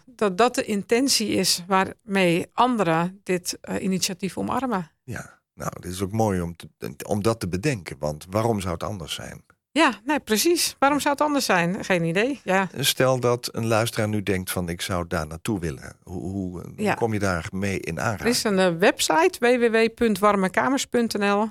dat 0.06 0.38
dat 0.38 0.54
de 0.54 0.64
intentie 0.64 1.28
is 1.28 1.64
waarmee 1.66 2.46
anderen 2.52 3.20
dit 3.22 3.58
initiatief 3.78 4.38
omarmen. 4.38 4.90
ja. 5.04 5.42
Nou, 5.54 5.70
dit 5.80 5.92
is 5.92 6.02
ook 6.02 6.12
mooi 6.12 6.40
om, 6.40 6.56
te, 6.56 6.68
om 7.06 7.22
dat 7.22 7.40
te 7.40 7.48
bedenken. 7.48 7.96
Want 7.98 8.26
waarom 8.30 8.60
zou 8.60 8.72
het 8.72 8.82
anders 8.82 9.14
zijn? 9.14 9.44
Ja, 9.76 9.92
nee, 10.04 10.20
precies. 10.20 10.76
Waarom 10.78 11.00
zou 11.00 11.14
het 11.14 11.22
anders 11.22 11.44
zijn? 11.44 11.84
Geen 11.84 12.04
idee. 12.04 12.40
Ja. 12.44 12.68
Stel 12.78 13.20
dat 13.20 13.48
een 13.52 13.66
luisteraar 13.66 14.08
nu 14.08 14.22
denkt 14.22 14.50
van 14.50 14.68
ik 14.68 14.80
zou 14.80 15.04
daar 15.08 15.26
naartoe 15.26 15.60
willen. 15.60 15.96
Hoe, 16.02 16.20
hoe, 16.22 16.32
hoe 16.60 16.72
Ja. 16.76 16.94
kom 16.94 17.12
je 17.12 17.18
daar 17.18 17.46
mee 17.52 17.80
in 17.80 17.96
Er 17.98 18.02
aanraking? 18.02 18.28
is 18.34 18.44
een 18.44 18.58
eh, 18.58 18.70
website 18.78 19.32
www.warmekamers.nl. 19.38 21.48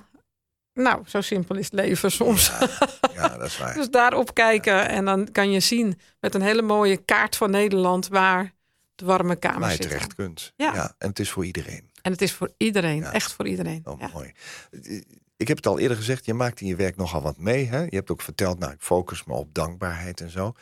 Nou, 0.73 1.01
zo 1.05 1.21
simpel 1.21 1.55
is 1.55 1.65
het 1.65 1.73
leven 1.73 2.11
soms. 2.11 2.51
Ja, 2.59 2.67
ja, 3.15 3.27
dat 3.37 3.47
is 3.47 3.57
waar. 3.57 3.73
Dus 3.83 3.89
daarop 3.89 4.33
kijken 4.33 4.89
en 4.89 5.05
dan 5.05 5.27
kan 5.31 5.51
je 5.51 5.59
zien 5.59 5.99
met 6.19 6.35
een 6.35 6.41
hele 6.41 6.61
mooie 6.61 6.97
kaart 6.97 7.35
van 7.35 7.51
Nederland 7.51 8.07
waar 8.07 8.53
de 8.95 9.05
warme 9.05 9.35
kamers 9.35 9.71
zitten. 9.71 9.89
terecht 9.89 10.15
kunt. 10.15 10.53
Ja. 10.55 10.95
En 10.97 11.09
het 11.09 11.19
is 11.19 11.29
voor 11.29 11.45
iedereen. 11.45 11.89
En 12.01 12.11
het 12.11 12.21
is 12.21 12.33
voor 12.33 12.51
iedereen, 12.57 13.03
echt 13.03 13.33
voor 13.33 13.47
iedereen. 13.47 13.81
Oh, 13.83 14.13
mooi. 14.13 14.31
Ik 15.43 15.49
heb 15.49 15.57
het 15.57 15.67
al 15.67 15.79
eerder 15.79 15.97
gezegd, 15.97 16.25
je 16.25 16.33
maakt 16.33 16.61
in 16.61 16.67
je 16.67 16.75
werk 16.75 16.95
nogal 16.95 17.21
wat 17.21 17.37
mee. 17.37 17.65
Hè? 17.65 17.79
Je 17.81 17.95
hebt 17.95 18.11
ook 18.11 18.21
verteld, 18.21 18.59
nou, 18.59 18.71
ik 18.71 18.81
focus 18.81 19.23
me 19.23 19.33
op 19.33 19.53
dankbaarheid 19.53 20.21
en 20.21 20.29
zo. 20.29 20.53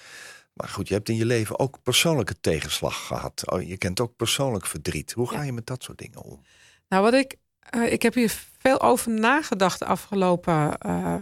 Maar 0.54 0.68
goed, 0.68 0.88
je 0.88 0.94
hebt 0.94 1.10
in 1.10 1.16
je 1.16 1.26
leven 1.26 1.60
ook 1.60 1.78
persoonlijke 1.84 2.40
tegenslag 2.40 3.06
gehad. 3.08 3.52
Oh, 3.52 3.62
je 3.68 3.78
kent 3.78 4.00
ook 4.00 4.16
persoonlijk 4.16 4.66
verdriet. 4.66 5.12
Hoe 5.12 5.28
ga 5.30 5.36
Ja. 5.36 5.42
je 5.44 5.52
met 5.54 5.66
dat 5.68 5.84
soort 5.84 5.98
dingen 5.98 6.22
om? 6.24 6.42
Nou, 6.88 7.04
wat 7.04 7.14
ik, 7.14 7.36
eh, 7.60 7.92
ik 7.92 8.02
heb 8.02 8.14
hier 8.14 8.34
veel 8.60 8.82
over 8.82 9.12
nagedacht 9.12 9.80
de 9.80 9.86
afgelopen 9.86 10.78
eh, 10.78 11.16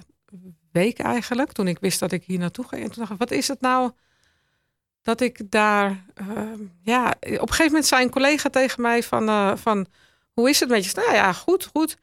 week 0.71 0.99
eigenlijk. 0.99 1.51
Toen 1.51 1.67
ik 1.67 1.79
wist 1.79 1.99
dat 1.99 2.11
ik 2.11 2.23
hier 2.23 2.39
naartoe 2.39 2.67
ging. 2.67 2.83
En 2.83 2.87
toen 2.89 2.99
dacht 2.99 3.11
ik, 3.11 3.17
wat 3.19 3.31
is 3.31 3.47
het 3.47 3.61
nou 3.61 3.91
dat 5.01 5.21
ik 5.21 5.51
daar... 5.51 6.03
eh, 6.13 6.27
ja, 6.81 7.09
op 7.09 7.23
een 7.23 7.37
gegeven 7.39 7.65
moment 7.65 7.85
zei 7.85 8.03
een 8.03 8.09
collega 8.11 8.49
tegen 8.49 8.81
mij 8.81 9.03
van... 9.03 9.27
eh, 9.29 9.55
van 9.55 9.85
hoe 10.33 10.49
is 10.49 10.59
het 10.59 10.69
met 10.69 10.85
je? 10.85 10.91
Nou 10.95 11.13
ja, 11.13 11.33
goed, 11.33 11.65
goed. 11.65 11.97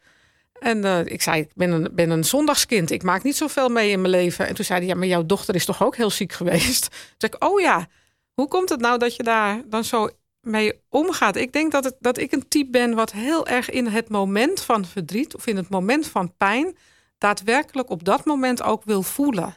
En 0.59 0.85
eh, 0.85 1.07
ik 1.07 1.23
zei, 1.23 1.41
ik 1.41 1.51
ben 1.55 1.71
een, 1.71 1.89
ben 1.93 2.11
een 2.11 2.25
zondagskind. 2.25 2.91
Ik 2.91 3.03
maak 3.03 3.23
niet 3.23 3.37
zoveel 3.37 3.69
mee 3.69 3.91
in 3.91 4.01
mijn 4.01 4.13
leven. 4.13 4.47
En 4.47 4.55
toen 4.55 4.65
zei 4.65 4.79
hij, 4.79 4.89
ja, 4.89 4.95
maar 4.95 5.07
jouw 5.07 5.27
dochter 5.27 5.55
is 5.55 5.65
toch 5.65 5.83
ook 5.83 5.97
heel 5.97 6.11
ziek 6.11 6.33
geweest? 6.33 6.83
Toen 6.91 7.31
zei 7.31 7.33
ik, 7.33 7.45
oh 7.45 7.61
ja, 7.61 7.89
hoe 8.35 8.49
komt 8.49 8.69
het 8.69 8.81
nou 8.81 8.99
dat 8.99 9.17
je 9.17 9.23
daar 9.23 9.63
dan 9.67 9.85
zo 9.85 10.09
mee 10.41 10.81
omgaat? 10.89 11.37
Ik 11.37 11.53
denk 11.53 11.73
dat, 11.73 11.85
het, 11.85 11.97
dat 12.01 12.19
ik 12.19 12.33
een 12.33 12.49
type 12.49 12.71
ben 12.71 12.95
wat 12.95 13.13
heel 13.13 13.47
erg 13.47 13.71
in 13.71 13.87
het 13.87 14.09
moment 14.09 14.61
van 14.61 14.85
verdriet... 14.85 15.35
of 15.35 15.47
in 15.47 15.57
het 15.57 15.69
moment 15.69 16.07
van 16.07 16.37
pijn... 16.37 16.77
daadwerkelijk 17.19 17.91
op 17.91 18.05
dat 18.05 18.25
moment 18.25 18.63
ook 18.63 18.85
wil 18.85 19.03
voelen. 19.03 19.57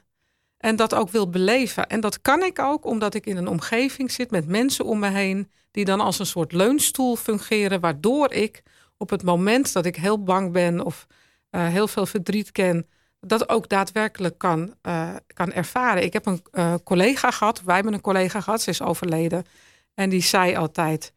En 0.58 0.76
dat 0.76 0.96
ook 0.96 1.10
wil 1.10 1.30
beleven. 1.30 1.88
En 1.88 2.00
dat 2.00 2.22
kan 2.22 2.44
ik 2.44 2.60
ook 2.60 2.86
omdat 2.86 3.14
ik 3.14 3.26
in 3.26 3.38
een 3.38 3.48
omgeving 3.48 4.12
zit 4.12 4.32
met 4.32 4.48
mensen 4.48 4.86
om 4.86 5.00
me 5.00 5.10
heen... 5.10 5.52
die 5.72 5.86
dan 5.86 6.00
als 6.00 6.20
een 6.20 6.26
soort 6.26 6.52
leunstoel 6.52 7.16
fungeren... 7.16 7.80
waardoor 7.80 8.32
ik 8.32 8.64
op 9.00 9.10
het 9.10 9.24
moment 9.24 9.74
dat 9.74 9.86
ik 9.86 9.96
heel 9.96 10.24
bang 10.24 10.52
ben 10.52 10.86
of 10.86 11.08
eh, 11.50 11.68
heel 11.68 11.88
veel 11.88 12.06
verdriet 12.06 12.52
ken, 12.52 12.88
dat 13.20 13.50
ook 13.50 13.70
daadwerkelijk 13.70 14.38
kan, 14.38 14.76
eh, 14.82 15.16
kan 15.28 15.52
ervaren. 15.52 16.04
Ik 16.04 16.14
heb 16.14 16.26
een 16.26 16.44
eh, 16.52 16.74
collega 16.84 17.32
gehad, 17.32 17.62
wij 17.62 17.76
hebben 17.76 17.94
een 17.94 18.02
collega 18.02 18.42
gehad, 18.42 18.62
ze 18.62 18.70
is 18.70 18.82
overleden. 18.82 19.46
En 19.94 20.10
die 20.10 20.22
zei 20.22 20.56
altijd: 20.56 21.14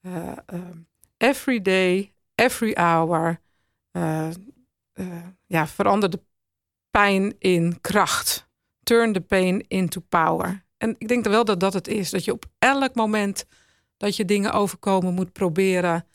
eh, 0.00 0.28
eh, 0.46 0.60
every 1.16 1.62
day, 1.62 2.12
every 2.34 2.72
hour, 2.72 3.40
ja, 5.46 5.66
verander 5.66 6.10
de 6.10 6.20
pijn 6.90 7.34
in 7.38 7.80
kracht. 7.80 8.48
Turn 8.82 9.12
the 9.12 9.20
pain 9.20 9.64
into 9.68 10.00
power. 10.08 10.64
En 10.76 10.94
ik 10.98 11.08
denk 11.08 11.24
wel 11.24 11.44
dat 11.44 11.60
dat 11.60 11.72
het 11.72 11.88
is. 11.88 12.10
Dat 12.10 12.24
je 12.24 12.32
op 12.32 12.44
elk 12.58 12.94
moment 12.94 13.46
dat 13.96 14.16
je 14.16 14.24
dingen 14.24 14.52
overkomen 14.52 15.14
moet 15.14 15.32
proberen 15.32 16.06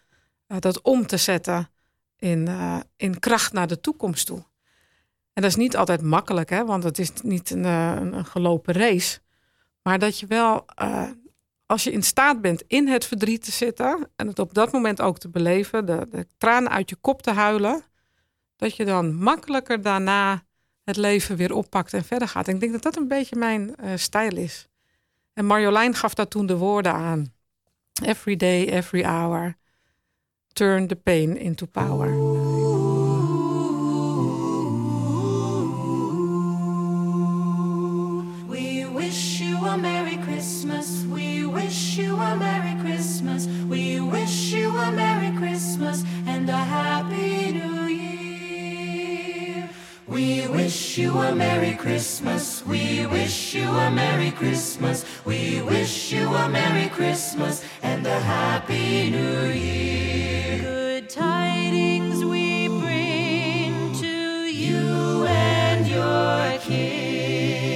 eh, 0.48 0.58
dat 0.60 0.82
om 0.82 1.08
te 1.08 1.18
zetten 1.18 1.70
in, 2.18 2.48
eh, 2.48 2.80
in 2.98 3.20
kracht 3.20 3.54
naar 3.54 3.68
de 3.68 3.80
toekomst 3.80 4.26
toe. 4.26 4.44
En 5.34 5.42
dat 5.42 5.52
is 5.52 5.56
niet 5.56 5.78
altijd 5.78 6.02
makkelijk, 6.02 6.50
hè, 6.50 6.66
want 6.66 6.84
het 6.84 7.00
is 7.00 7.12
niet 7.24 7.50
een, 7.50 7.66
eh, 7.66 7.96
een, 7.96 8.14
een 8.14 8.26
gelopen 8.26 8.74
race. 8.74 9.20
Maar 9.82 10.00
dat 10.00 10.20
je 10.20 10.26
wel, 10.26 10.66
als 11.66 11.84
je 11.84 11.92
in 11.92 12.04
staat 12.04 12.42
bent 12.42 12.64
in 12.68 12.88
het 12.88 13.06
verdriet 13.06 13.44
te 13.44 13.52
zitten 13.52 14.10
en 14.16 14.28
het 14.28 14.40
op 14.40 14.54
dat 14.54 14.72
moment 14.72 15.02
ook 15.02 15.18
te 15.18 15.30
beleven, 15.30 15.86
de, 15.86 16.08
de 16.10 16.28
tranen 16.38 16.72
uit 16.72 16.90
je 16.90 16.96
kop 16.96 17.22
te 17.22 17.32
huilen, 17.32 17.84
dat 18.56 18.76
je 18.76 18.86
dan 18.86 19.16
makkelijker 19.16 19.82
daarna 19.82 20.44
het 20.84 20.98
leven 20.98 21.36
weer 21.36 21.54
oppakt 21.54 21.94
en 21.94 22.04
verder 22.04 22.28
gaat. 22.28 22.48
En 22.48 22.54
ik 22.54 22.60
denk 22.60 22.72
dat 22.72 22.82
dat 22.82 22.98
een 22.98 23.08
beetje 23.08 23.36
mijn 23.36 23.76
stijl 23.96 24.36
is. 24.36 24.68
En 25.34 25.46
Marjolein 25.46 25.96
gaf 25.96 26.14
daar 26.14 26.28
toen 26.28 26.46
de 26.46 26.58
woorden 26.58 26.94
aan. 26.94 27.34
Every 28.04 28.36
day, 28.36 28.66
every 28.66 29.04
hour. 29.04 29.58
Turn 30.56 30.88
the 30.88 30.96
pain 30.96 31.36
into 31.36 31.66
power. 31.66 32.33
Wish 50.94 51.06
you 51.06 51.18
a 51.18 51.34
Merry 51.34 51.74
Christmas. 51.74 52.64
We 52.68 53.08
wish 53.08 53.56
you 53.56 53.68
a 53.68 53.90
Merry 53.90 54.30
Christmas. 54.30 55.04
We 55.26 55.60
wish 55.64 56.12
you 56.12 56.28
a 56.28 56.48
Merry 56.48 56.88
Christmas 56.90 57.64
and 57.82 58.06
a 58.06 58.20
Happy 58.20 59.10
New 59.10 59.48
Year. 59.48 60.60
Good 60.60 61.10
tidings 61.10 62.24
we 62.24 62.68
bring 62.68 63.96
to 63.96 64.46
you 64.46 65.26
and 65.26 65.88
your 65.88 66.60
kin. 66.60 67.68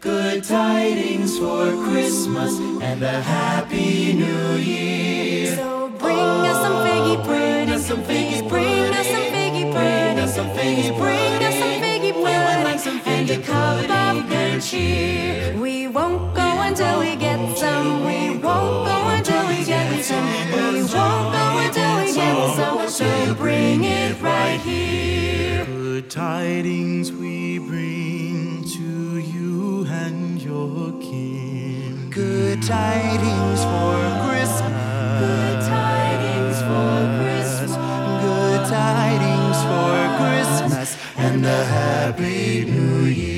Good 0.00 0.44
tidings 0.44 1.38
for 1.38 1.72
Christmas 1.88 2.58
and 2.82 3.02
a 3.02 3.22
happy 3.22 4.12
new 4.12 4.56
year. 4.56 5.56
So 5.56 5.88
bring 5.98 6.18
us 6.18 6.60
some 6.60 6.84
figgy 6.86 7.16
pudding, 7.24 7.64
Bring 7.64 7.70
us 7.70 7.86
some 7.86 8.02
figgy 8.02 8.42
pudding. 8.42 8.48
bring 8.50 8.92
us 8.92 9.06
some 9.06 9.22
figgy 9.32 9.72
pudding, 9.72 10.13
some 10.34 10.50
figgy 10.50 10.96
bring 10.98 11.44
us 11.44 11.54
some 11.54 11.80
figgy 11.80 12.12
pudding, 12.12 12.64
like 12.64 12.80
some 12.80 13.00
and 13.06 13.30
a 13.30 13.38
cup 13.40 13.88
of 13.88 14.28
good 14.28 14.60
cheer. 14.60 15.56
We 15.56 15.86
won't 15.86 16.34
go 16.34 16.60
until 16.60 16.98
we 17.00 17.14
get 17.14 17.56
some. 17.56 18.04
We 18.04 18.30
won't 18.30 18.86
go 18.88 19.08
until 19.16 19.46
we 19.46 19.64
get 19.64 20.04
some. 20.04 20.26
We 20.52 20.82
won't 20.82 21.32
go 21.38 21.46
until 21.64 21.96
we 22.00 22.12
get 22.12 22.56
some. 22.56 22.88
So 22.88 23.34
bring 23.34 23.84
it 23.84 24.20
right 24.20 24.60
here. 24.60 25.64
Good 25.66 26.10
tidings 26.10 27.12
we 27.12 27.60
bring 27.60 28.64
to 28.64 29.18
you 29.18 29.86
and 29.88 30.42
your 30.42 30.92
king. 31.00 32.10
Good 32.10 32.60
tidings 32.60 33.60
for 33.72 33.96
Christmas. 34.26 34.72
Good 35.20 35.60
tidings 35.62 36.58
for 36.68 36.96
Christmas. 37.22 37.76
Good 38.24 38.68
tidings 38.68 39.58
for 39.68 40.03
Christmas 40.16 40.96
and 41.16 41.44
a 41.44 41.64
happy 41.64 42.64
new 42.64 43.04
year. 43.04 43.34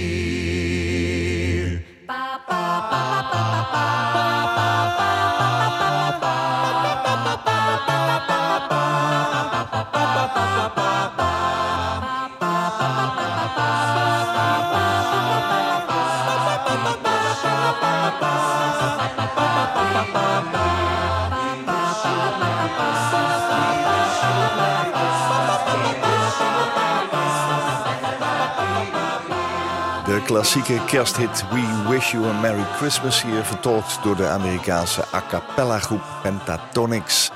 Klassieke 30.27 30.81
kersthit 30.87 31.45
We 31.51 31.89
Wish 31.89 32.13
You 32.13 32.25
a 32.25 32.33
Merry 32.41 32.65
Christmas 32.77 33.23
hier 33.23 33.45
vertolkt 33.45 33.99
door 34.03 34.17
de 34.17 34.27
Amerikaanse 34.27 35.05
a 35.13 35.23
cappella 35.29 35.79
groep 35.79 36.03
Pentatonix. 36.23 37.31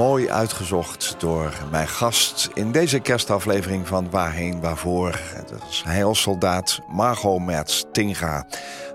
Mooi 0.00 0.30
uitgezocht 0.30 1.14
door 1.18 1.52
mijn 1.70 1.88
gast 1.88 2.50
in 2.54 2.72
deze 2.72 3.00
kerstaflevering 3.00 3.88
van 3.88 4.10
Waarheen 4.10 4.60
Waarvoor. 4.60 5.20
Dat 5.50 5.62
is 5.70 5.82
heilsoldaat 5.86 6.80
Margot 6.88 7.44
Mertz 7.44 7.82
Tinga. 7.92 8.46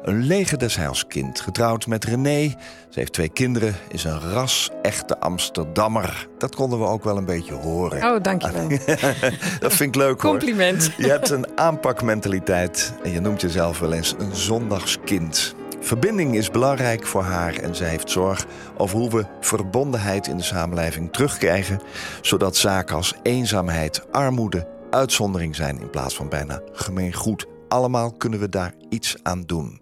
Een 0.03 0.23
leger 0.23 0.57
des 0.57 0.75
heilskind, 0.75 1.39
getrouwd 1.39 1.87
met 1.87 2.03
René. 2.03 2.47
Ze 2.89 2.99
heeft 2.99 3.13
twee 3.13 3.29
kinderen, 3.29 3.75
is 3.87 4.03
een 4.03 4.19
ras-echte 4.19 5.19
Amsterdammer. 5.19 6.27
Dat 6.37 6.55
konden 6.55 6.79
we 6.79 6.85
ook 6.85 7.03
wel 7.03 7.17
een 7.17 7.25
beetje 7.25 7.53
horen. 7.53 8.03
Oh, 8.03 8.21
dankjewel. 8.21 8.67
Dat 9.59 9.73
vind 9.73 9.95
ik 9.95 10.01
leuk 10.01 10.21
hoor. 10.21 10.31
Compliment. 10.31 10.91
Je 10.97 11.09
hebt 11.09 11.29
een 11.29 11.47
aanpakmentaliteit 11.55 12.93
en 13.03 13.11
je 13.11 13.19
noemt 13.19 13.41
jezelf 13.41 13.79
wel 13.79 13.93
eens 13.93 14.15
een 14.17 14.35
zondagskind. 14.35 15.55
Verbinding 15.85 16.35
is 16.35 16.51
belangrijk 16.51 17.05
voor 17.05 17.21
haar 17.21 17.55
en 17.55 17.75
zij 17.75 17.89
heeft 17.89 18.11
zorg 18.11 18.45
over 18.77 18.97
hoe 18.97 19.09
we 19.09 19.25
verbondenheid 19.39 20.27
in 20.27 20.37
de 20.37 20.43
samenleving 20.43 21.13
terugkrijgen, 21.13 21.81
zodat 22.21 22.55
zaken 22.55 22.95
als 22.95 23.13
eenzaamheid, 23.23 24.11
armoede, 24.11 24.67
uitzondering 24.89 25.55
zijn 25.55 25.79
in 25.79 25.89
plaats 25.89 26.15
van 26.15 26.29
bijna 26.29 26.61
gemeen 26.71 27.13
goed. 27.13 27.45
Allemaal 27.67 28.11
kunnen 28.11 28.39
we 28.39 28.49
daar 28.49 28.73
iets 28.89 29.15
aan 29.23 29.41
doen. 29.41 29.81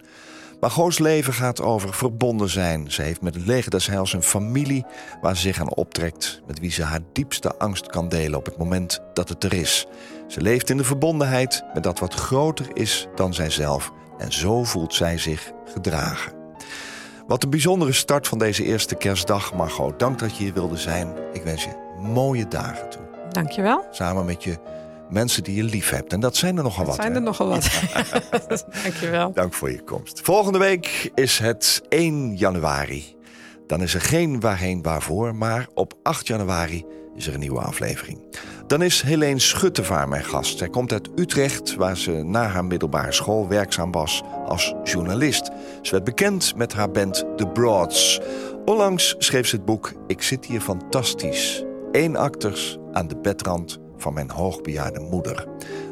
Maar 0.60 0.72
Goos 0.72 1.00
leven 1.00 1.34
gaat 1.34 1.62
over 1.62 1.94
verbonden 1.94 2.50
zijn. 2.50 2.92
Ze 2.92 3.02
heeft 3.02 3.22
met 3.22 3.36
het 3.36 3.46
leger 3.46 3.72
des 3.72 3.88
heils 3.88 4.14
een 4.14 4.24
familie 4.24 4.86
waar 5.22 5.36
ze 5.36 5.42
zich 5.42 5.60
aan 5.60 5.76
optrekt, 5.76 6.42
met 6.48 6.60
wie 6.60 6.72
ze 6.72 6.84
haar 6.84 7.02
diepste 7.14 7.58
angst 7.58 7.88
kan 7.88 8.10
delen 8.10 8.40
op 8.40 8.46
het 8.46 8.58
moment 8.58 9.00
dat 9.14 9.30
het 9.30 9.44
er 9.44 9.54
is. 9.54 9.88
Ze 10.28 10.42
leeft 10.42 10.70
in 10.70 10.78
de 10.78 10.84
verbondenheid 10.84 11.64
met 11.74 11.84
dat 11.84 12.00
wat 12.00 12.14
groter 12.14 12.66
is 12.74 13.08
dan 13.16 13.34
zijzelf. 13.34 13.92
En 14.24 14.32
zo 14.34 14.64
voelt 14.64 14.94
zij 14.94 15.18
zich 15.18 15.52
gedragen. 15.66 16.34
Wat 17.28 17.44
een 17.44 17.50
bijzondere 17.50 17.92
start 17.92 18.28
van 18.28 18.38
deze 18.38 18.64
eerste 18.64 18.96
kerstdag, 18.96 19.54
Margot. 19.54 20.00
Dank 20.00 20.20
dat 20.20 20.38
je 20.38 20.44
hier 20.44 20.54
wilde 20.54 20.78
zijn. 20.78 21.14
Ik 21.34 21.44
wens 21.44 21.64
je 21.64 21.96
mooie 22.00 22.48
dagen 22.48 22.90
toe. 22.90 23.02
Dankjewel. 23.32 23.86
Samen 23.92 24.26
met 24.26 24.44
je 24.44 24.58
mensen 25.10 25.44
die 25.44 25.56
je 25.56 25.64
lief 25.64 25.90
hebt. 25.90 26.14
En 26.14 26.20
dat 26.20 26.36
zijn 26.36 26.58
er 26.58 26.64
nogal 26.64 26.86
wat. 26.86 26.96
zijn 26.96 27.10
hè? 27.12 27.16
er 27.16 27.22
nogal 27.22 27.48
wat. 27.48 27.70
Dankjewel. 28.84 29.32
Dank 29.34 29.54
voor 29.54 29.72
je 29.72 29.84
komst. 29.84 30.20
Volgende 30.24 30.58
week 30.58 31.12
is 31.16 31.40
het 31.40 31.82
1 31.90 32.36
januari. 32.36 33.16
Dan 33.68 33.82
is 33.82 33.94
er 33.94 34.02
geen 34.02 34.40
waarheen 34.40 34.82
waarvoor, 34.82 35.36
maar 35.36 35.68
op 35.74 35.94
8 36.04 36.28
januari 36.28 36.86
is 37.16 37.28
er 37.28 37.34
een 37.34 37.40
nieuwe 37.40 37.60
aflevering. 37.60 38.20
Dan 38.68 38.82
is 38.82 39.02
Helene 39.02 39.40
Schuttevaar 39.40 40.08
mijn 40.08 40.24
gast. 40.24 40.58
Zij 40.58 40.70
komt 40.70 40.92
uit 40.92 41.10
Utrecht, 41.16 41.76
waar 41.76 41.98
ze 41.98 42.12
na 42.12 42.48
haar 42.48 42.66
middelbare 42.66 43.12
school 43.12 43.48
werkzaam 43.48 43.92
was 43.92 44.22
als 44.46 44.74
journalist. 44.84 45.50
Ze 45.82 45.92
werd 45.92 46.04
bekend 46.04 46.56
met 46.56 46.74
haar 46.74 46.92
band 46.92 47.26
The 47.36 47.48
Broads. 47.48 48.22
Onlangs 48.66 49.16
schreef 49.18 49.48
ze 49.48 49.56
het 49.56 49.66
boek 49.66 49.92
Ik 50.08 50.22
zit 50.22 50.46
hier 50.46 50.62
fantastisch. 50.62 51.64
Eén 51.92 52.16
acters, 52.16 52.78
aan 52.92 53.08
de 53.08 53.18
bedrand 53.18 53.80
van 53.98 54.14
mijn 54.14 54.30
hoogbejaarde 54.30 55.00
moeder. 55.00 55.48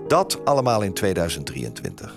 Dat 0.07 0.45
allemaal 0.45 0.81
in 0.81 0.93
2023. 0.93 2.15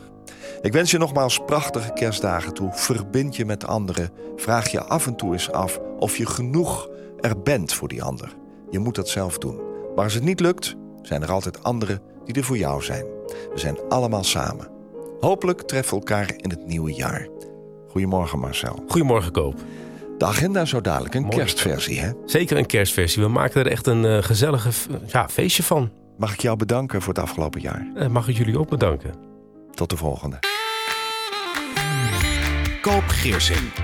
Ik 0.63 0.73
wens 0.73 0.91
je 0.91 0.99
nogmaals 0.99 1.41
prachtige 1.47 1.93
kerstdagen 1.93 2.55
toe. 2.55 2.71
Verbind 2.73 3.37
je 3.37 3.45
met 3.45 3.67
anderen. 3.67 4.11
Vraag 4.37 4.71
je 4.71 4.85
af 4.85 5.07
en 5.07 5.17
toe 5.17 5.33
eens 5.33 5.51
af 5.51 5.81
of 5.99 6.17
je 6.17 6.27
genoeg 6.27 6.89
er 7.21 7.43
bent 7.43 7.73
voor 7.73 7.89
die 7.89 8.03
ander. 8.03 8.35
Je 8.75 8.81
moet 8.81 8.95
dat 8.95 9.09
zelf 9.09 9.39
doen. 9.39 9.61
Maar 9.95 10.05
als 10.05 10.15
het 10.15 10.23
niet 10.23 10.41
lukt, 10.41 10.75
zijn 11.03 11.23
er 11.23 11.31
altijd 11.31 11.63
anderen 11.63 12.01
die 12.25 12.35
er 12.35 12.45
voor 12.45 12.57
jou 12.57 12.83
zijn. 12.83 13.05
We 13.53 13.59
zijn 13.59 13.79
allemaal 13.89 14.25
samen. 14.25 14.69
Hopelijk 15.21 15.63
treffen 15.63 15.95
we 15.95 15.99
elkaar 15.99 16.35
in 16.37 16.51
het 16.51 16.67
nieuwe 16.67 16.93
jaar. 16.93 17.29
Goedemorgen 17.89 18.39
Marcel. 18.39 18.85
Goedemorgen, 18.89 19.33
Koop. 19.33 19.55
De 20.19 20.25
agenda 20.25 20.65
zo 20.65 20.81
dadelijk, 20.81 21.15
een 21.15 21.23
Mooi. 21.23 21.37
kerstversie 21.37 22.01
hè? 22.01 22.11
Zeker 22.27 22.57
een 22.57 22.67
kerstversie. 22.67 23.23
We 23.23 23.29
maken 23.29 23.65
er 23.65 23.71
echt 23.71 23.87
een 23.87 24.05
eh, 24.05 24.23
gezellige 24.23 24.71
ja, 25.07 25.29
feestje 25.29 25.63
van. 25.63 25.91
Mag 26.19 26.33
ik 26.33 26.41
jou 26.41 26.57
bedanken 26.57 27.03
voor 27.03 27.15
het 27.15 27.23
afgelopen 27.23 27.61
jaar. 27.61 27.87
Eh, 27.95 28.09
mag 28.09 28.29
ik 28.29 28.37
jullie 28.37 28.59
ook 28.59 28.69
bedanken. 28.69 29.15
Tot 29.75 29.91
de 29.91 29.97
volgende. 29.97 30.39
Koop 32.81 33.05
Geersing. 33.07 33.84